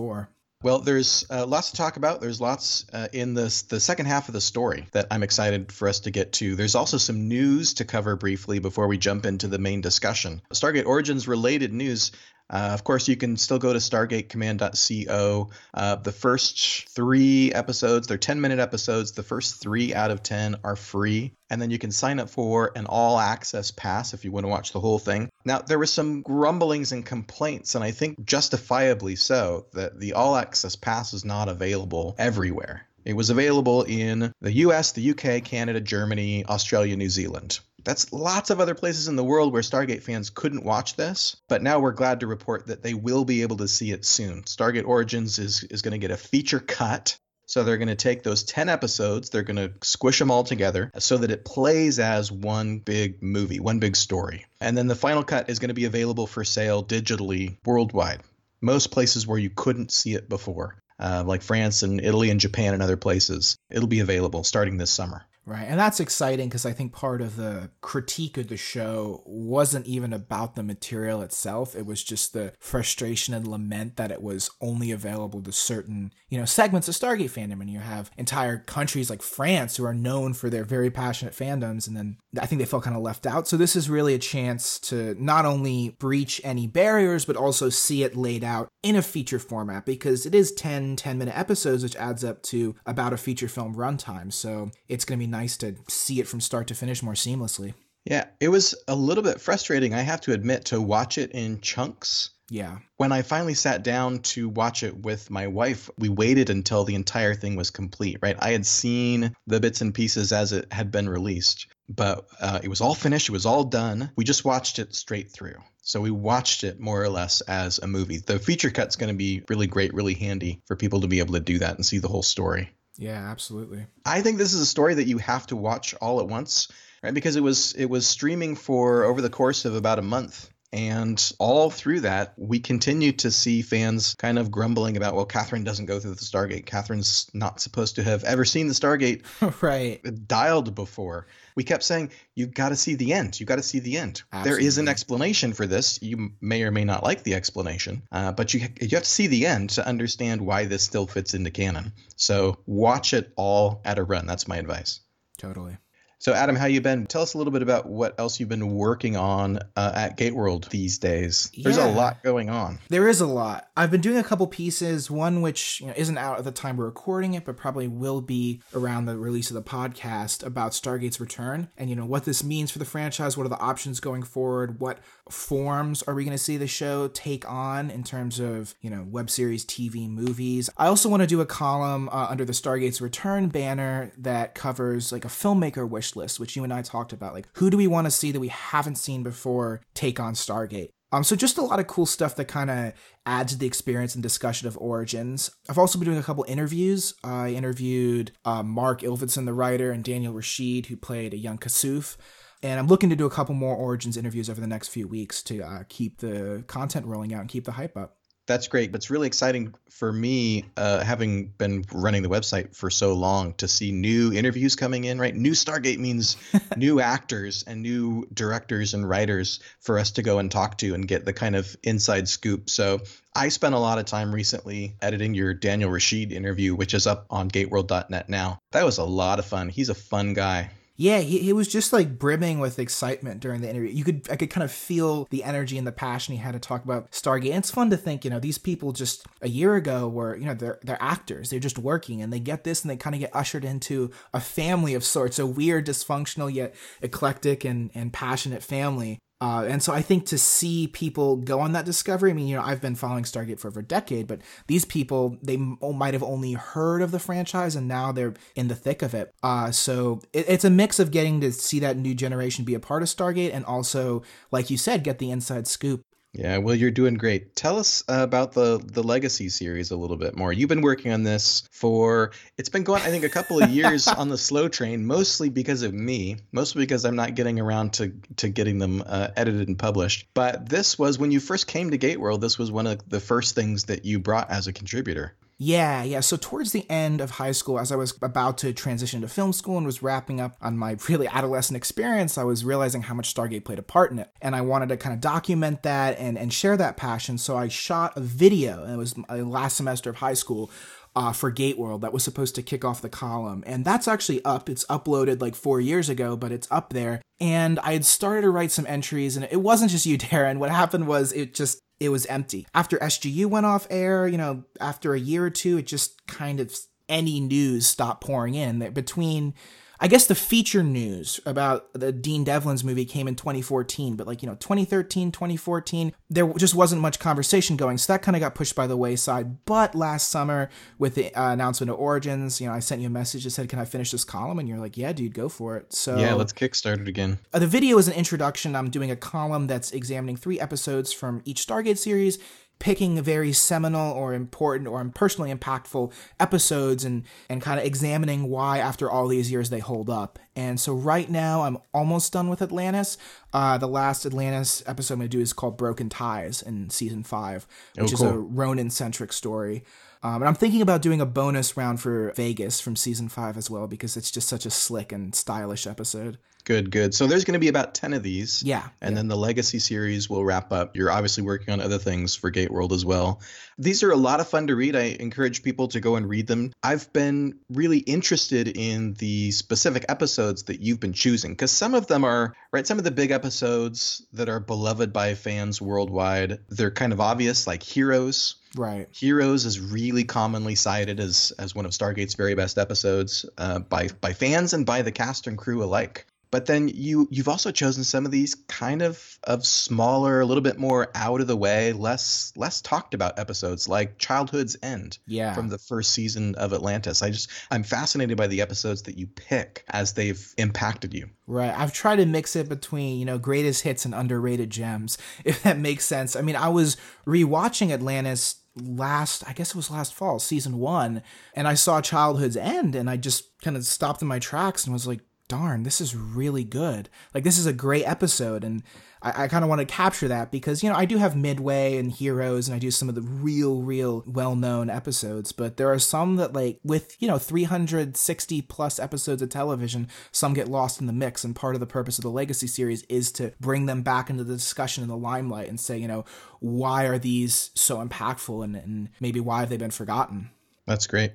Well, 0.61 0.81
there's 0.81 1.25
uh, 1.31 1.47
lots 1.47 1.71
to 1.71 1.77
talk 1.77 1.97
about. 1.97 2.21
There's 2.21 2.41
lots 2.41 2.85
uh, 2.93 3.07
in 3.13 3.35
this 3.35 3.63
the 3.63 3.79
second 3.79 4.07
half 4.07 4.29
of 4.29 4.33
the 4.33 4.41
story 4.41 4.87
that 4.91 5.07
I'm 5.11 5.23
excited 5.23 5.71
for 5.71 5.87
us 5.87 6.01
to 6.01 6.11
get 6.11 6.33
to. 6.35 6.57
There's 6.57 6.75
also 6.75 6.97
some 6.97 7.29
news 7.29 7.75
to 7.75 7.85
cover 7.85 8.17
briefly 8.17 8.59
before 8.59 8.89
we 8.89 8.99
jump 8.99 9.25
into 9.25 9.47
the 9.47 9.59
main 9.59 9.83
discussion. 9.83 10.43
Stargate 10.53 10.87
Origins 10.87 11.29
related 11.29 11.73
news. 11.73 12.11
Uh, 12.51 12.71
of 12.73 12.85
course, 12.85 13.09
you 13.09 13.17
can 13.17 13.37
still 13.37 13.59
go 13.59 13.73
to 13.73 13.79
stargatecommand.co. 13.79 15.51
Uh, 15.75 15.95
the 15.97 16.13
first 16.13 16.89
three 16.89 17.53
episodes, 17.53 18.07
they're 18.07 18.17
10 18.17 18.41
minute 18.41 18.59
episodes. 18.59 19.13
The 19.13 19.23
first 19.23 19.61
three 19.61 19.95
out 19.95 20.11
of 20.11 20.23
10 20.23 20.57
are 20.65 20.77
free. 20.77 21.35
And 21.51 21.61
then 21.61 21.71
you 21.71 21.79
can 21.79 21.91
sign 21.91 22.19
up 22.21 22.31
for 22.31 22.73
an 22.75 22.87
all 22.87 23.19
access 23.19 23.71
pass 23.71 24.15
if 24.15 24.25
you 24.25 24.33
want 24.33 24.45
to 24.45 24.49
watch 24.49 24.73
the 24.73 24.81
whole 24.81 24.99
thing. 24.99 25.31
Now, 25.45 25.61
there 25.61 25.79
was 25.79 25.93
some 25.93 26.23
grumblings 26.23 26.93
and 26.93 27.05
complaints, 27.05 27.75
and 27.75 27.85
I 27.85 27.91
think 27.91 28.25
justifiably 28.25 29.17
so, 29.17 29.67
that 29.73 29.99
the 29.99 30.15
all 30.15 30.37
access 30.37 30.77
pass 30.77 31.13
is 31.15 31.25
not 31.25 31.49
available 31.49 32.15
everywhere. 32.19 32.87
It 33.05 33.15
was 33.15 33.31
available 33.31 33.85
in 33.85 34.33
the 34.43 34.53
US, 34.53 34.93
the 34.93 35.11
UK, 35.11 35.43
Canada, 35.43 35.81
Germany, 35.81 36.45
Australia, 36.45 36.97
New 36.97 37.09
Zealand. 37.09 37.61
That's 37.89 38.13
lots 38.13 38.51
of 38.51 38.61
other 38.61 38.75
places 38.75 39.09
in 39.09 39.17
the 39.17 39.25
world 39.25 39.51
where 39.51 39.63
Stargate 39.63 40.03
fans 40.03 40.29
couldn't 40.29 40.63
watch 40.63 40.95
this, 40.95 41.37
but 41.49 41.63
now 41.63 41.79
we're 41.79 41.93
glad 41.93 42.21
to 42.21 42.27
report 42.27 42.67
that 42.67 42.83
they 42.83 42.93
will 42.93 43.25
be 43.25 43.41
able 43.41 43.57
to 43.57 43.67
see 43.67 43.93
it 43.93 44.05
soon. 44.05 44.43
Stargate 44.43 44.87
Origins 44.87 45.39
is, 45.39 45.65
is 45.65 45.81
going 45.81 45.93
to 45.93 45.99
get 45.99 46.11
a 46.11 46.19
feature 46.19 46.61
cut. 46.61 47.17
So 47.47 47.65
they're 47.65 47.79
going 47.79 47.89
to 47.89 47.95
take 47.95 48.23
those 48.23 48.45
10 48.45 48.69
episodes, 48.69 49.31
they're 49.31 49.43
going 49.43 49.57
to 49.57 49.73
squish 49.81 50.19
them 50.19 50.31
all 50.31 50.45
together 50.45 50.91
so 50.99 51.17
that 51.17 51.31
it 51.31 51.47
plays 51.47 51.99
as 51.99 52.31
one 52.31 52.81
big 52.81 53.23
movie, 53.23 53.59
one 53.59 53.79
big 53.79 53.97
story. 53.97 54.45
And 54.61 54.77
then 54.77 54.87
the 54.87 54.95
final 54.95 55.25
cut 55.25 55.49
is 55.49 55.59
going 55.59 55.69
to 55.69 55.75
be 55.75 55.87
available 55.87 56.27
for 56.27 56.45
sale 56.45 56.85
digitally 56.85 57.57
worldwide. 57.65 58.21
Most 58.61 58.91
places 58.91 59.27
where 59.27 59.39
you 59.39 59.49
couldn't 59.49 59.93
see 59.93 60.13
it 60.13 60.29
before, 60.29 60.77
uh, 60.99 61.25
like 61.27 61.41
France 61.41 61.83
and 61.83 62.03
Italy 62.03 62.29
and 62.29 62.39
Japan 62.39 62.75
and 62.75 62.83
other 62.83 62.99
places, 62.99 63.57
it'll 63.71 63.89
be 63.89 64.01
available 64.01 64.45
starting 64.45 64.77
this 64.77 64.91
summer. 64.91 65.25
Right. 65.49 65.65
And 65.67 65.81
that's 65.81 65.99
exciting 65.99 66.51
because 66.51 66.67
I 66.67 66.75
think 66.75 66.93
part 66.93 67.23
of 67.23 67.37
the 67.37 67.71
critique 67.81 68.37
of 68.37 68.49
the 68.49 68.59
show 68.59 69.23
wasn't 69.25 69.87
even 69.87 70.13
about 70.13 70.57
the 70.57 70.63
material 70.63 71.23
itself. 71.23 71.75
It 71.75 71.87
was 71.87 72.05
just 72.05 72.35
the 72.35 72.53
frustration 72.59 73.33
and 73.33 73.49
lament 73.49 73.97
that 73.97 74.11
it 74.11 74.21
was 74.21 74.51
only 74.61 74.93
available 74.93 75.41
to 75.41 75.51
certain, 75.51 76.13
you 76.29 76.39
know, 76.39 76.45
segments 76.45 76.87
of 76.87 76.95
Stargate 76.95 77.31
fandom. 77.31 77.63
And 77.63 77.71
you 77.71 77.79
have 77.79 78.11
entire 78.19 78.59
countries 78.59 79.09
like 79.09 79.23
France 79.23 79.79
who 79.79 79.87
are 79.87 79.95
known 79.95 80.35
for 80.35 80.51
their 80.51 80.65
very 80.65 80.91
passionate 80.91 81.33
fandoms. 81.33 81.89
And 81.89 81.97
then 81.97 82.19
I 82.39 82.45
think 82.45 82.59
they 82.59 82.67
felt 82.67 82.85
kind 82.85 82.95
of 82.95 83.01
left 83.01 83.25
out. 83.25 83.49
So 83.49 83.57
this 83.57 83.75
is 83.75 83.89
really 83.89 84.13
a 84.13 84.19
chance 84.19 84.79
to 84.81 85.17
not 85.19 85.47
only 85.47 85.97
breach 85.99 86.43
any 86.45 86.67
barriers, 86.67 87.25
but 87.25 87.37
also 87.37 87.71
see 87.71 88.03
it 88.03 88.15
laid 88.15 88.45
out 88.45 88.69
in 88.83 88.97
a 88.97 89.03
feature 89.03 89.39
format 89.39 89.87
because 89.87 90.27
it 90.27 90.35
is 90.35 90.53
10 90.53 90.97
10 90.97 91.17
minute 91.17 91.39
episodes, 91.39 91.83
which 91.83 91.97
adds 91.97 92.23
up 92.23 92.43
to 92.43 92.77
about 92.85 93.15
a 93.15 93.17
feature 93.17 93.49
film 93.49 93.75
runtime. 93.75 94.31
So 94.31 94.71
it's 94.89 95.07
going 95.07 95.19
to 95.19 95.25
be 95.25 95.31
nice 95.31 95.38
to 95.47 95.77
see 95.89 96.21
it 96.21 96.29
from 96.29 96.41
start 96.41 96.67
to 96.69 96.75
finish 96.75 97.03
more 97.03 97.15
seamlessly. 97.15 97.75
Yeah, 98.05 98.25
it 98.41 98.49
was 98.49 98.75
a 98.87 98.95
little 98.95 99.25
bit 99.25 99.41
frustrating, 99.41 99.95
I 99.95 100.01
have 100.01 100.23
to 100.23 100.33
admit, 100.33 100.67
to 100.67 100.81
watch 100.81 101.19
it 101.19 101.33
in 101.33 101.61
chunks. 101.61 102.31
Yeah. 102.51 102.79
When 102.97 103.13
I 103.13 103.23
finally 103.23 103.55
sat 103.55 103.83
down 103.83 104.21
to 104.21 104.49
watch 104.49 104.83
it 104.83 104.97
with 104.97 105.31
my 105.31 105.49
wife, 105.49 105.91
we 105.99 106.09
waited 106.09 106.49
until 106.49 106.85
the 106.85 106.95
entire 106.95 107.35
thing 107.35 107.57
was 107.57 107.71
complete, 107.71 108.19
right? 108.23 108.37
I 108.39 108.53
had 108.53 108.65
seen 108.65 109.35
the 109.47 109.61
bits 109.61 109.83
and 109.83 109.93
pieces 109.93 110.33
as 110.33 110.53
it 110.53 110.73
had 110.73 110.91
been 110.91 111.09
released, 111.09 111.67
but 111.89 112.27
uh, 112.41 112.61
it 112.63 112.69
was 112.69 112.81
all 112.81 112.95
finished, 112.95 113.29
it 113.29 113.33
was 113.33 113.45
all 113.45 113.65
done. 113.65 114.11
We 114.17 114.25
just 114.25 114.45
watched 114.45 114.79
it 114.79 114.95
straight 114.95 115.31
through. 115.31 115.57
So 115.83 116.01
we 116.01 116.11
watched 116.11 116.65
it 116.65 116.81
more 116.81 117.03
or 117.03 117.09
less 117.09 117.41
as 117.43 117.79
a 117.79 117.87
movie. 117.87 118.19
The 118.19 118.39
feature 118.39 118.71
cut's 118.71 118.97
going 118.97 119.13
to 119.13 119.17
be 119.17 119.43
really 119.49 119.67
great, 119.67 119.95
really 119.95 120.15
handy 120.15 120.63
for 120.67 120.77
people 120.77 121.03
to 121.03 121.09
be 121.09 121.19
able 121.19 121.35
to 121.35 121.41
do 121.41 121.59
that 121.59 121.77
and 121.77 121.85
see 121.85 121.99
the 121.99 122.09
whole 122.09 122.23
story. 122.23 122.71
Yeah, 122.99 123.31
absolutely. 123.31 123.87
I 124.05 124.23
think 124.23 124.39
this 124.39 124.53
is 124.53 124.61
a 124.61 124.67
story 124.67 124.95
that 124.95 125.07
you 125.07 125.19
have 125.19 125.47
to 125.47 125.57
watch 125.57 125.95
all 125.95 126.21
at 126.21 126.27
once, 126.27 126.69
right? 127.03 127.15
Because 127.15 127.37
it 127.37 127.43
was 127.43 127.73
it 127.75 127.87
was 127.87 128.07
streaming 128.07 128.57
for 128.57 129.05
over 129.05 129.23
the 129.23 129.31
course 129.31 129.65
of 129.65 129.77
about 129.77 130.01
a 130.01 130.03
month. 130.03 130.51
And 130.73 131.33
all 131.39 131.71
through 131.71 132.01
that, 132.01 132.35
we 132.37 132.61
continue 132.61 133.13
to 133.13 133.31
see 133.31 133.63
fans 133.63 134.15
kind 134.19 134.39
of 134.39 134.51
grumbling 134.51 134.99
about, 134.99 135.15
well, 135.15 135.25
Catherine 135.25 135.65
doesn't 135.65 135.87
go 135.87 135.99
through 135.99 136.15
the 136.15 136.17
Stargate. 136.17 136.67
Catherine's 136.67 137.31
not 137.33 137.61
supposed 137.61 137.97
to 137.97 138.03
have 138.03 138.23
ever 138.25 138.45
seen 138.45 138.69
the 138.69 138.75
Stargate 138.75 139.25
right. 139.63 140.01
dialed 140.27 140.75
before. 140.75 141.27
We 141.57 141.65
kept 141.65 141.85
saying, 141.85 142.11
you 142.35 142.47
got 142.47 142.69
to 142.69 142.77
see 142.77 142.97
the 142.97 143.15
end. 143.15 143.41
You 143.41 143.47
got 143.47 143.57
to 143.57 143.63
see 143.63 143.79
the 143.79 143.97
end. 143.97 144.23
Absolutely. 144.31 144.51
There 144.51 144.69
is 144.69 144.79
an 144.79 144.89
explanation 144.89 145.55
for 145.55 145.67
this. 145.67 146.01
You 146.03 146.33
may 146.41 146.63
or 146.63 146.71
may 146.71 146.85
not 146.85 147.03
like 147.03 147.23
the 147.23 147.35
explanation, 147.35 148.03
uh, 148.13 148.33
but 148.33 148.53
you, 148.53 148.61
you 148.81 148.89
have 148.93 149.05
to 149.05 149.09
see 149.09 149.27
the 149.27 149.47
end 149.47 149.71
to 149.71 149.87
understand 149.87 150.43
why 150.43 150.67
this 150.67 150.83
still 150.83 151.07
fits 151.07 151.33
into 151.33 151.51
canon. 151.51 151.93
So 152.17 152.59
watch 152.67 153.15
it 153.15 153.33
all 153.37 153.81
at 153.87 153.99
a 153.99 154.05
run. 154.05 154.27
That's 154.27 154.47
my 154.47 154.59
advice. 154.59 155.01
Totally. 155.39 155.79
So, 156.21 156.33
Adam, 156.35 156.57
how 156.57 156.67
you 156.67 156.81
been? 156.81 157.07
Tell 157.07 157.23
us 157.23 157.35
a 157.35 157.39
little 157.39 157.53
bit 157.53 157.63
about 157.63 157.87
what 157.87 158.19
else 158.19 158.41
you've 158.41 158.49
been 158.49 158.75
working 158.75 159.17
on 159.17 159.59
uh, 159.77 159.93
at 159.95 160.19
Gateworld 160.19 160.69
these 160.69 160.99
days. 160.99 161.49
There's 161.57 161.77
Yeah. 161.77 161.89
a 161.89 161.93
lot 161.95 162.25
going 162.25 162.51
on. 162.51 162.81
There 162.89 163.07
is 163.07 163.21
a 163.21 163.27
lot. 163.27 163.69
I've 163.77 163.93
been 163.93 164.01
doing 164.01 164.19
a 164.19 164.25
couple 164.25 164.49
pieces, 164.49 165.09
one 165.13 165.43
which 165.43 165.81
you 165.81 165.87
know, 165.87 165.93
isn't 165.97 166.19
out 166.19 166.39
at 166.39 166.45
the 166.45 166.51
time 166.51 166.77
we're 166.77 166.87
recording 166.87 167.35
it, 167.35 167.45
but 167.45 167.57
probably 167.57 167.87
will 167.87 168.21
be 168.21 168.61
around 168.75 169.05
the 169.05 169.17
release 169.17 169.49
of 169.51 169.55
the 169.55 169.63
podcast 169.63 170.45
about 170.45 170.73
Stargate's 170.73 171.21
return 171.21 171.69
and 171.79 171.89
you 171.89 171.95
know 171.95 172.05
what 172.05 172.25
this 172.25 172.43
means 172.43 172.73
for 172.73 172.81
the 172.81 172.85
franchise, 172.85 173.37
what 173.37 173.47
are 173.47 173.51
the 173.51 173.59
options 173.61 174.01
going 174.01 174.25
forward, 174.25 174.81
what 174.81 174.99
forms 175.31 176.03
are 176.03 176.15
we 176.15 176.25
going 176.25 176.37
to 176.37 176.43
see 176.43 176.57
the 176.57 176.67
show 176.67 177.07
take 177.07 177.49
on 177.49 177.91
in 177.91 178.03
terms 178.03 178.41
of, 178.41 178.75
you 178.81 178.91
know, 178.91 179.07
web 179.09 179.31
series, 179.31 179.65
TV, 179.65 180.09
movies. 180.11 180.69
I 180.77 180.89
also 180.89 181.09
want 181.09 181.23
to 181.23 181.29
do 181.29 181.41
a 181.41 181.47
column 181.47 182.09
uh, 182.09 182.27
under 182.29 182.45
the 182.45 182.53
Stargate's 182.55 183.01
return 183.01 183.49
banner 183.49 184.11
that 184.19 184.57
covers 184.57 185.13
like 185.13 185.25
a 185.25 185.29
filmmaker 185.29 185.89
wish 185.89 186.08
list, 186.17 186.41
which 186.41 186.57
you 186.57 186.65
and 186.65 186.73
I 186.73 186.83
talked 186.83 187.13
about. 187.13 187.35
Like 187.35 187.49
who 187.55 187.71
do 187.71 187.77
we 187.77 187.87
want 187.87 188.07
to 188.07 188.11
see 188.11 188.33
that 188.33 188.41
we 188.41 188.49
haven't 188.49 188.97
seen 188.97 189.23
before 189.23 189.81
take 189.95 190.21
on 190.21 190.35
Stargate? 190.35 190.91
Um, 191.11 191.25
so 191.25 191.37
just 191.37 191.57
a 191.57 191.63
lot 191.63 191.81
of 191.81 191.87
cool 191.87 192.05
stuff 192.05 192.37
that 192.37 192.47
kind 192.47 192.71
of 192.71 192.93
adds 193.25 193.53
to 193.53 193.59
the 193.59 193.67
experience 193.67 194.15
and 194.15 194.23
discussion 194.23 194.69
of 194.69 194.77
Origins. 194.77 195.51
I've 195.69 195.79
also 195.79 195.99
been 195.99 196.07
doing 196.07 196.19
a 196.19 196.23
couple 196.23 196.45
interviews. 196.47 197.15
I 197.25 197.51
interviewed 197.51 198.33
uh, 198.45 198.63
Mark 198.63 199.01
Ilvedson, 199.01 199.47
the 199.47 199.55
writer, 199.55 199.91
and 199.91 200.05
Daniel 200.05 200.35
Rashid, 200.35 200.87
who 200.87 200.97
played 200.97 201.33
a 201.33 201.39
young 201.39 201.57
Kasuf. 201.57 202.19
And 202.63 202.79
I'm 202.79 202.89
looking 202.89 203.09
to 203.09 203.17
do 203.17 203.25
a 203.25 203.31
couple 203.31 203.55
more 203.55 203.77
Origins 203.77 204.17
interviews 204.17 204.51
over 204.51 204.61
the 204.61 204.67
next 204.67 204.89
few 204.89 205.09
weeks 205.09 205.43
to 205.45 205.63
uh, 205.63 205.85
keep 205.89 206.19
the 206.19 206.65
content 206.67 207.07
rolling 207.07 207.33
out 207.33 207.41
and 207.41 207.49
keep 207.49 207.65
the 207.65 207.73
hype 207.73 207.97
up 207.97 208.18
that's 208.49 208.67
great. 208.67 208.91
But 208.91 208.97
it's 208.97 209.11
really 209.11 209.29
exciting 209.29 209.75
for 209.91 210.13
me, 210.13 210.65
uh, 210.77 211.05
having 211.05 211.49
been 211.49 211.85
running 211.93 212.23
the 212.23 212.29
website 212.29 212.75
for 212.75 212.91
so 212.91 213.13
long, 213.13 213.53
to 213.55 213.69
see 213.69 213.93
new 213.93 214.33
interviews 214.33 214.75
coming 214.75 215.05
in. 215.05 215.21
Right, 215.21 215.37
new 215.37 215.53
Stargate 215.53 215.99
means 215.99 216.37
new 216.77 216.99
actors 216.99 217.63
and 217.65 217.83
new 217.83 218.27
directors 218.33 218.95
and 218.95 219.09
writers 219.09 219.61
for 219.81 219.99
us 219.99 220.13
to 220.13 220.23
go 220.23 220.39
and 220.39 220.51
talk 220.51 220.79
to 220.79 220.95
and 220.95 221.07
get 221.07 221.25
the 221.25 221.33
kind 221.33 221.55
of 221.55 221.77
inside 221.85 222.27
scoop. 222.27 222.71
So 222.71 223.01
I 223.37 223.51
spent 223.51 223.75
a 223.75 223.79
lot 223.79 223.99
of 223.99 224.07
time 224.07 224.35
recently 224.35 224.97
editing 225.03 225.35
your 225.35 225.55
Daniel 225.55 225.91
Rashid 225.91 226.33
interview, 226.33 226.75
which 226.75 226.95
is 226.95 227.07
up 227.07 227.27
on 227.31 227.51
GateWorld.net 227.51 228.29
now. 228.29 228.59
That 228.73 228.85
was 228.85 228.99
a 228.99 229.05
lot 229.05 229.39
of 229.39 229.45
fun. 229.45 229.69
He's 229.69 229.91
a 229.91 229.95
fun 229.95 230.33
guy. 230.33 230.71
Yeah, 231.01 231.21
he, 231.21 231.39
he 231.39 231.53
was 231.53 231.69
just 231.69 231.93
like 231.93 232.19
brimming 232.19 232.59
with 232.59 232.81
excitement 232.81 233.39
during 233.39 233.61
the 233.61 233.71
interview. 233.71 233.91
You 233.91 234.03
could 234.03 234.29
I 234.33 234.35
could 234.35 234.51
kind 234.51 234.65
of 234.65 234.73
feel 234.73 235.29
the 235.31 235.45
energy 235.45 235.79
and 235.79 235.87
the 235.87 235.93
passion 235.93 236.35
he 236.35 236.41
had 236.41 236.55
to 236.55 236.59
talk 236.59 236.83
about 236.83 237.13
Stargate. 237.13 237.51
And 237.51 237.59
it's 237.59 237.71
fun 237.71 237.89
to 237.91 237.97
think, 237.97 238.25
you 238.25 238.31
know, 238.31 238.41
these 238.41 238.59
people 238.59 238.91
just 238.93 239.25
a 239.41 239.49
year 239.49 239.77
ago 239.77 240.09
were, 240.09 240.37
you 240.37 240.45
know, 240.45 240.55
they're 240.55 240.81
they're 240.83 241.01
actors. 241.01 241.51
They're 241.51 241.61
just 241.61 241.79
working 241.79 242.21
and 242.21 242.33
they 242.33 242.41
get 242.41 242.65
this 242.65 242.83
and 242.83 242.91
they 242.91 242.97
kind 242.97 243.15
of 243.15 243.21
get 243.21 243.35
ushered 243.35 243.65
into 243.65 244.11
a 244.35 244.41
family 244.41 244.95
of 244.95 245.05
sorts, 245.05 245.39
a 245.39 245.47
weird, 245.47 245.87
dysfunctional 245.87 246.53
yet 246.53 246.75
eclectic 247.01 247.65
and, 247.65 247.93
and 247.95 248.13
passionate 248.13 248.65
family. 248.65 249.21
Uh, 249.41 249.65
and 249.69 249.83
so 249.83 249.93
I 249.93 250.03
think 250.03 250.27
to 250.27 250.39
see 250.39 250.89
people 250.89 251.37
go 251.37 251.61
on 251.61 251.73
that 251.73 251.85
discovery, 251.85 252.31
I 252.31 252.35
mean, 252.35 252.49
you 252.49 252.57
know, 252.57 252.63
I've 252.63 252.81
been 252.81 252.97
following 252.97 253.23
Stargate 253.25 253.61
for 253.61 253.69
over 253.69 253.81
a 253.81 253.85
decade, 253.85 254.27
but 254.27 254.41
these 254.67 254.85
people, 254.85 255.39
they 255.43 255.55
m- 255.55 255.79
might 255.81 256.15
have 256.15 256.25
only 256.25 256.55
heard 256.55 257.03
of 257.03 257.13
the 257.13 257.21
franchise 257.21 257.77
and 257.77 257.87
now 257.87 258.11
they're 258.11 258.35
in 258.57 258.67
the 258.67 258.75
thick 258.75 259.01
of 259.01 259.15
it. 259.15 259.33
Uh, 259.43 259.71
so 259.71 260.21
it, 260.33 260.47
it's 260.49 260.65
a 260.65 260.71
mix 260.71 260.99
of 260.99 261.13
getting 261.13 261.41
to 261.41 261.53
see 261.53 261.79
that 261.79 261.97
new 261.97 262.15
generation 262.15 262.65
be 262.65 262.75
a 262.75 262.81
part 262.81 263.03
of 263.03 263.09
Stargate 263.09 263.55
and 263.55 263.65
also, 263.65 264.23
like 264.51 264.71
you 264.71 264.77
said, 264.77 265.05
get 265.05 265.19
the 265.19 265.31
inside 265.31 265.69
scoop 265.69 266.03
yeah, 266.35 266.59
well, 266.59 266.75
you're 266.75 266.91
doing 266.91 267.15
great. 267.15 267.57
Tell 267.57 267.79
us 267.79 268.05
uh, 268.09 268.21
about 268.21 268.53
the 268.53 268.79
the 268.79 269.03
Legacy 269.03 269.49
series 269.49 269.91
a 269.91 269.97
little 269.97 270.17
bit 270.17 270.37
more. 270.37 270.53
You've 270.53 270.69
been 270.69 270.83
working 270.83 271.13
on 271.13 271.23
this 271.23 271.67
for 271.71 272.33
it's 272.59 272.69
been 272.69 272.85
going, 272.85 273.03
I 273.03 273.07
think, 273.07 273.25
a 273.25 273.31
couple 273.31 273.63
of 273.63 273.71
years 273.71 274.07
on 274.09 274.29
the 274.29 274.37
slow 274.37 274.69
train, 274.69 275.07
mostly 275.07 275.49
because 275.49 275.83
of 275.83 275.95
me, 275.95 276.37
mostly 276.53 276.83
because 276.83 277.05
I'm 277.05 277.17
not 277.17 277.35
getting 277.35 277.59
around 277.59 277.95
to 277.95 278.13
to 278.37 278.49
getting 278.51 278.79
them 278.79 279.03
uh, 279.07 279.29
edited 279.37 279.69
and 279.69 279.79
published. 279.79 280.29
But 280.35 280.69
this 280.69 280.99
was 280.99 281.19
when 281.19 281.31
you 281.31 281.41
first 281.41 281.67
came 281.67 281.91
to 281.91 281.99
Gateworld. 281.99 282.41
This 282.41 282.59
was 282.59 282.71
one 282.71 282.87
of 282.87 283.09
the 283.09 283.21
first 283.21 283.55
things 283.55 283.85
that 283.85 284.05
you 284.05 284.19
brought 284.19 284.51
as 284.51 284.67
a 284.67 284.73
contributor. 284.73 285.35
Yeah, 285.61 286.05
yeah. 286.05 286.21
So 286.21 286.37
towards 286.37 286.71
the 286.71 286.89
end 286.89 287.21
of 287.21 287.33
high 287.33 287.51
school, 287.51 287.81
as 287.81 287.91
I 287.91 287.97
was 287.97 288.17
about 288.23 288.59
to 288.59 288.73
transition 288.73 289.23
to 289.23 289.29
film 289.29 289.53
school 289.53 289.77
and 289.77 289.85
was 289.85 290.05
wrapping 290.05 290.41
up 290.41 290.57
on 290.61 290.79
my 290.79 290.97
really 291.09 291.27
adolescent 291.27 291.77
experience, 291.77 292.39
I 292.39 292.45
was 292.45 292.65
realizing 292.65 293.03
how 293.03 293.15
much 293.15 293.35
Stargate 293.35 293.65
played 293.65 293.81
a 293.81 293.83
part 293.83 294.13
in 294.13 294.21
it. 294.21 294.31
And 294.41 294.55
I 294.55 294.61
wanted 294.61 294.89
to 294.91 294.97
kind 294.97 295.13
of 295.13 295.21
document 295.21 295.83
that 295.83 296.17
and, 296.19 296.39
and 296.39 296.53
share 296.53 296.77
that 296.77 296.97
passion. 296.97 297.39
So 297.39 297.57
I 297.57 297.67
shot 297.67 298.17
a 298.17 298.21
video, 298.21 298.85
and 298.85 298.95
it 298.95 298.97
was 298.97 299.17
my 299.17 299.41
last 299.41 299.77
semester 299.77 300.11
of 300.11 300.17
high 300.17 300.35
school. 300.35 300.71
Uh, 301.17 301.33
for 301.33 301.51
Gateworld 301.51 302.03
that 302.03 302.13
was 302.13 302.23
supposed 302.23 302.55
to 302.55 302.63
kick 302.63 302.85
off 302.85 303.03
the 303.03 303.09
column. 303.09 303.65
And 303.67 303.85
that's 303.85 304.07
actually 304.07 304.45
up. 304.45 304.69
It's 304.69 304.85
uploaded 304.87 305.41
like 305.41 305.57
four 305.57 305.81
years 305.81 306.09
ago, 306.09 306.37
but 306.37 306.53
it's 306.53 306.69
up 306.71 306.93
there. 306.93 307.23
And 307.41 307.81
I 307.81 307.95
had 307.95 308.05
started 308.05 308.43
to 308.43 308.51
write 308.51 308.71
some 308.71 308.87
entries, 308.87 309.35
and 309.35 309.49
it 309.51 309.61
wasn't 309.61 309.91
just 309.91 310.07
you, 310.07 310.17
Darren. 310.19 310.59
What 310.59 310.71
happened 310.71 311.09
was 311.09 311.33
it 311.33 311.55
just 311.55 311.81
it 312.01 312.11
was 312.11 312.27
empty. 312.27 312.67
After 312.75 312.99
SGU 312.99 313.47
went 313.47 313.67
off 313.67 313.87
air, 313.91 314.27
you 314.29 314.39
know, 314.39 314.65
after 314.81 315.15
a 315.15 315.21
year 315.21 315.45
or 315.45 315.51
two, 315.51 315.79
it 315.79 315.87
just 315.87 316.27
kind 316.27 316.61
of 316.61 316.75
any 317.09 317.41
news 317.41 317.87
stopped 317.87 318.23
pouring 318.25 318.55
in. 318.55 318.79
Between 318.93 319.55
I 320.01 320.07
guess 320.07 320.27
the 320.27 320.35
feature 320.35 320.83
news 320.83 321.41
about 321.45 321.93
the 321.93 322.13
Dean 322.13 322.45
Devlin's 322.45 322.85
movie 322.85 323.05
came 323.05 323.27
in 323.27 323.35
2014, 323.35 324.15
but 324.15 324.27
like, 324.27 324.43
you 324.43 324.49
know, 324.49 324.55
2013, 324.55 325.33
2014, 325.33 326.13
there 326.31 326.53
just 326.55 326.75
wasn't 326.75 327.03
much 327.03 327.19
conversation 327.19 327.77
going. 327.77 327.99
So 327.99 328.13
that 328.13 328.23
kind 328.23 328.37
of 328.37 328.41
got 328.41 328.55
pushed 328.55 328.77
by 328.77 328.87
the 328.87 328.97
wayside. 328.97 329.65
But 329.65 329.95
last 329.95 330.29
summer, 330.29 330.71
with 330.99 331.17
the 331.17 331.35
uh, 331.35 331.53
announcement 331.53 331.91
of 331.91 331.99
Origins, 331.99 332.61
you 332.61 332.69
know, 332.69 332.75
I 332.75 332.79
sent 332.79 333.01
you 333.01 333.09
a 333.09 333.11
message 333.11 333.45
that 333.45 333.51
said, 333.51 333.69
Can 333.69 333.81
I 333.81 333.85
finish 333.85 334.13
this 334.13 334.25
column? 334.25 334.59
And 334.59 334.69
you're 334.69 334.79
like, 334.79 334.97
Yeah, 334.97 335.13
dude, 335.13 335.35
go 335.35 335.49
for 335.49 335.77
it. 335.77 335.93
So, 335.93 336.17
yeah, 336.17 336.35
let's 336.35 336.53
kickstart 336.53 337.01
it 337.01 337.09
again. 337.09 337.39
Uh, 337.53 337.59
the 337.59 337.67
video 337.67 337.99
is 337.99 338.07
an 338.07 338.15
introduction. 338.15 338.77
I'm 338.77 338.91
doing 338.91 339.11
a 339.11 339.17
column 339.17 339.67
that's 339.67 339.91
examining 339.91 340.37
three 340.37 340.61
episodes 340.61 341.13
from 341.13 341.43
each 341.45 341.67
Stargate 341.67 341.99
series 341.99 342.39
picking 342.79 343.21
very 343.23 343.53
seminal 343.53 344.13
or 344.13 344.35
important 344.35 344.89
or 344.89 345.05
personally 345.15 345.53
impactful 345.53 346.13
episodes 346.39 347.05
and 347.05 347.25
and 347.49 347.61
kind 347.61 347.81
of 347.81 347.87
examining 347.87 348.49
why 348.49 348.79
after 348.79 349.11
all 349.11 349.29
these 349.29 349.51
years 349.51 349.71
they 349.71 349.81
hold 349.81 350.09
up. 350.09 350.39
And 350.55 350.79
so 350.79 350.95
right 350.95 351.29
now 351.29 351.63
I'm 351.63 351.79
almost 351.93 352.33
done 352.33 352.49
with 352.49 352.63
Atlantis. 352.63 353.19
Uh, 353.53 353.79
the 353.79 353.89
last 353.89 354.27
Atlantis 354.27 354.83
episode 354.87 355.15
I'm 355.15 355.21
gonna 355.21 355.29
do 355.29 355.41
is 355.41 355.53
called 355.53 355.77
Broken 355.77 356.09
Ties 356.09 356.63
in 356.63 356.91
season 356.91 357.23
five, 357.23 357.67
which 357.97 358.15
oh, 358.15 358.17
cool. 358.17 358.27
is 358.27 358.33
a 358.33 358.39
Ronon 358.39 358.91
centric 358.91 359.33
story. 359.33 359.85
Um, 360.23 360.37
and 360.37 360.47
I'm 360.47 360.55
thinking 360.55 360.83
about 360.83 361.03
doing 361.03 361.21
a 361.21 361.27
bonus 361.27 361.77
round 361.77 362.01
for 362.01 362.33
Vegas 362.33 362.81
from 362.81 362.97
season 362.97 363.29
five 363.29 363.57
as 363.57 363.71
well 363.71 363.87
because 363.87 364.17
it's 364.17 364.31
just 364.31 364.49
such 364.49 364.67
a 364.67 364.71
slick 364.71 365.13
and 365.13 365.35
stylish 365.35 365.87
episode. 365.87 366.39
Good, 366.69 366.91
good. 366.91 367.15
So 367.15 367.27
there's 367.27 367.47
going 367.47 367.55
to 367.55 367.59
be 367.59 367.69
about 367.69 367.95
10 367.95 368.13
of 368.13 368.23
these. 368.23 368.63
Yeah. 368.63 368.87
And 369.01 369.13
yeah. 369.13 369.17
then 369.17 369.29
the 369.29 369.39
Legacy 369.39 369.79
series 369.79 370.29
will 370.29 370.45
wrap 370.45 370.71
up. 370.71 370.97
You're 370.97 371.11
obviously 371.11 371.43
working 371.43 371.73
on 371.73 371.81
other 371.81 371.97
things 371.97 372.35
for 372.35 372.51
Gate 372.51 372.71
World 372.71 372.93
as 372.93 373.07
well. 373.07 373.41
These 373.79 374.03
are 374.03 374.11
a 374.11 374.17
lot 374.17 374.41
of 374.41 374.49
fun 374.49 374.67
to 374.67 374.77
read. 374.77 374.95
I 374.95 375.17
encourage 375.19 375.63
people 375.63 375.89
to 375.89 376.01
go 376.01 376.17
and 376.17 376.29
read 376.29 376.47
them. 376.47 376.73
I've 376.83 377.11
been 377.15 377.61
really 377.71 378.01
interested 378.01 378.69
in 378.69 379.15
the 379.15 379.51
specific 379.53 380.05
episodes 380.11 380.65
that 380.65 380.81
you've 380.81 381.01
been 381.01 381.15
choosing 381.15 381.53
because 381.53 381.71
some 381.71 381.95
of 381.95 382.07
them 382.07 382.23
are, 382.23 382.55
right, 382.71 382.87
some 382.87 382.99
of 382.99 383.05
the 383.05 383.13
big 383.13 383.31
episodes 383.31 384.27
that 384.35 384.51
are 384.51 384.61
beloved 384.61 385.11
by 385.11 385.37
fans 385.37 385.81
worldwide, 385.81 386.59
they're 386.69 386.91
kind 386.91 387.15
of 387.15 387.21
obvious, 387.23 387.67
like 387.67 387.83
Heroes. 387.83 388.57
Right. 388.77 389.09
Heroes 389.13 389.65
is 389.65 389.81
really 389.81 390.25
commonly 390.25 390.75
cited 390.75 391.19
as 391.19 391.55
as 391.59 391.75
one 391.75 391.87
of 391.87 391.93
Stargate's 391.93 392.35
very 392.35 392.55
best 392.55 392.77
episodes 392.77 393.47
uh, 393.57 393.79
by 393.79 394.09
by 394.21 394.35
fans 394.35 394.75
and 394.75 394.85
by 394.85 395.01
the 395.01 395.13
cast 395.13 395.47
and 395.47 395.57
crew 395.57 395.83
alike 395.83 396.27
but 396.51 396.67
then 396.67 396.89
you 396.89 397.29
you've 397.31 397.49
also 397.49 397.71
chosen 397.71 398.05
some 398.05 398.25
of 398.25 398.31
these 398.31 398.55
kind 398.69 399.03
of 399.03 399.39
of 399.45 399.67
smaller 399.67 400.41
a 400.41 400.47
little 400.47 400.63
bit 400.63 400.79
more 400.79 401.09
out 401.15 401.41
of 401.41 401.47
the 401.47 401.57
way 401.57 401.93
less 401.93 402.53
less 402.57 402.81
talked 402.81 403.15
about 403.15 403.39
episodes 403.39 403.89
like 403.89 404.19
childhood's 404.19 404.77
end 404.83 405.19
yeah. 405.27 405.55
from 405.55 405.69
the 405.69 405.79
first 405.79 406.11
season 406.13 406.55
of 406.57 406.73
atlantis. 406.73 407.23
I 407.23 407.31
just 407.31 407.51
i'm 407.71 407.83
fascinated 407.83 408.37
by 408.37 408.47
the 408.47 408.61
episodes 408.61 409.03
that 409.03 409.19
you 409.19 409.27
pick 409.27 409.85
as 409.89 410.15
they've 410.15 410.55
impacted 410.57 411.15
you. 411.15 411.29
Right. 411.47 411.75
I've 411.75 411.95
tried 411.95 412.17
to 412.17 412.27
mix 412.27 412.57
it 412.57 412.69
between 412.69 413.19
you 413.19 413.25
know 413.25 413.39
greatest 413.39 413.83
hits 413.83 414.05
and 414.05 414.15
underrated 414.15 414.71
gems 414.71 415.19
if 415.45 415.63
that 415.63 415.79
makes 415.79 416.05
sense. 416.05 416.37
I 416.37 416.43
mean 416.43 416.57
i 416.57 416.69
was 416.69 416.97
rewatching 417.27 417.91
atlantis 417.93 418.57
last 418.77 419.43
i 419.49 419.53
guess 419.53 419.71
it 419.71 419.77
was 419.77 419.91
last 419.91 420.15
fall 420.15 420.39
season 420.39 420.79
one 420.79 421.23
and 421.55 421.67
i 421.67 421.75
saw 421.75 422.01
childhood's 422.01 422.57
end 422.57 422.95
and 422.95 423.11
i 423.11 423.17
just 423.17 423.61
kind 423.61 423.77
of 423.77 423.85
stopped 423.85 424.23
in 424.23 424.29
my 424.29 424.39
tracks 424.39 424.85
and 424.85 424.93
was 424.93 425.07
like 425.07 425.21
darn, 425.49 425.83
this 425.83 426.01
is 426.01 426.15
really 426.15 426.65
good. 426.65 427.09
Like, 427.35 427.45
this 427.45 427.59
is 427.59 427.67
a 427.67 427.73
great 427.73 428.05
episode. 428.05 428.63
And 428.63 428.83
I, 429.23 429.45
I 429.45 429.49
kind 429.49 429.65
of 429.65 429.69
want 429.69 429.81
to 429.81 429.87
capture 429.87 430.29
that 430.29 430.51
because, 430.51 430.83
you 430.83 430.91
know, 430.91 430.95
I 430.95 431.05
do 431.05 431.17
have 431.17 431.35
Midway 431.35 431.97
and 431.97 432.13
Heroes 432.13 432.69
and 432.69 432.77
I 432.77 432.79
do 432.79 432.91
some 432.91 433.09
of 433.09 433.15
the 433.15 433.23
real, 433.23 433.83
real 433.83 434.23
well 434.27 434.55
known 434.55 434.91
episodes, 434.91 435.53
but 435.53 435.77
there 435.77 435.91
are 435.91 435.99
some 435.99 436.37
that, 436.37 436.53
like, 436.53 436.79
with, 436.85 437.17
you 437.21 437.27
know, 437.27 437.39
360 437.39 438.63
plus 438.63 438.99
episodes 438.99 439.43
of 439.43 439.49
television, 439.49 440.09
some 440.31 440.55
get 440.55 440.69
lost 440.69 441.01
in 441.01 441.07
the 441.07 441.13
mix. 441.13 441.43
And 441.45 441.57
part 441.57 441.75
of 441.75 441.81
the 441.81 441.87
purpose 441.87 442.19
of 442.19 442.23
the 442.23 442.31
Legacy 442.31 442.67
series 442.67 443.03
is 443.05 443.33
to 443.33 443.53
bring 443.59 443.87
them 443.87 444.03
back 444.03 444.31
into 444.31 444.45
the 444.45 444.55
discussion 444.55 445.03
in 445.03 445.09
the 445.09 445.17
limelight 445.17 445.69
and 445.69 445.81
say, 445.81 445.99
you 445.99 446.09
know, 446.09 446.25
why 446.61 447.07
are 447.07 447.19
these 447.19 447.71
so 447.75 448.05
impactful 448.05 448.63
and, 448.63 448.77
and 448.77 449.09
maybe 449.21 449.41
why 449.41 449.61
have 449.61 449.71
they 449.71 449.77
been 449.77 449.91
forgotten? 449.91 450.51
That's 450.87 451.07
great. 451.07 451.33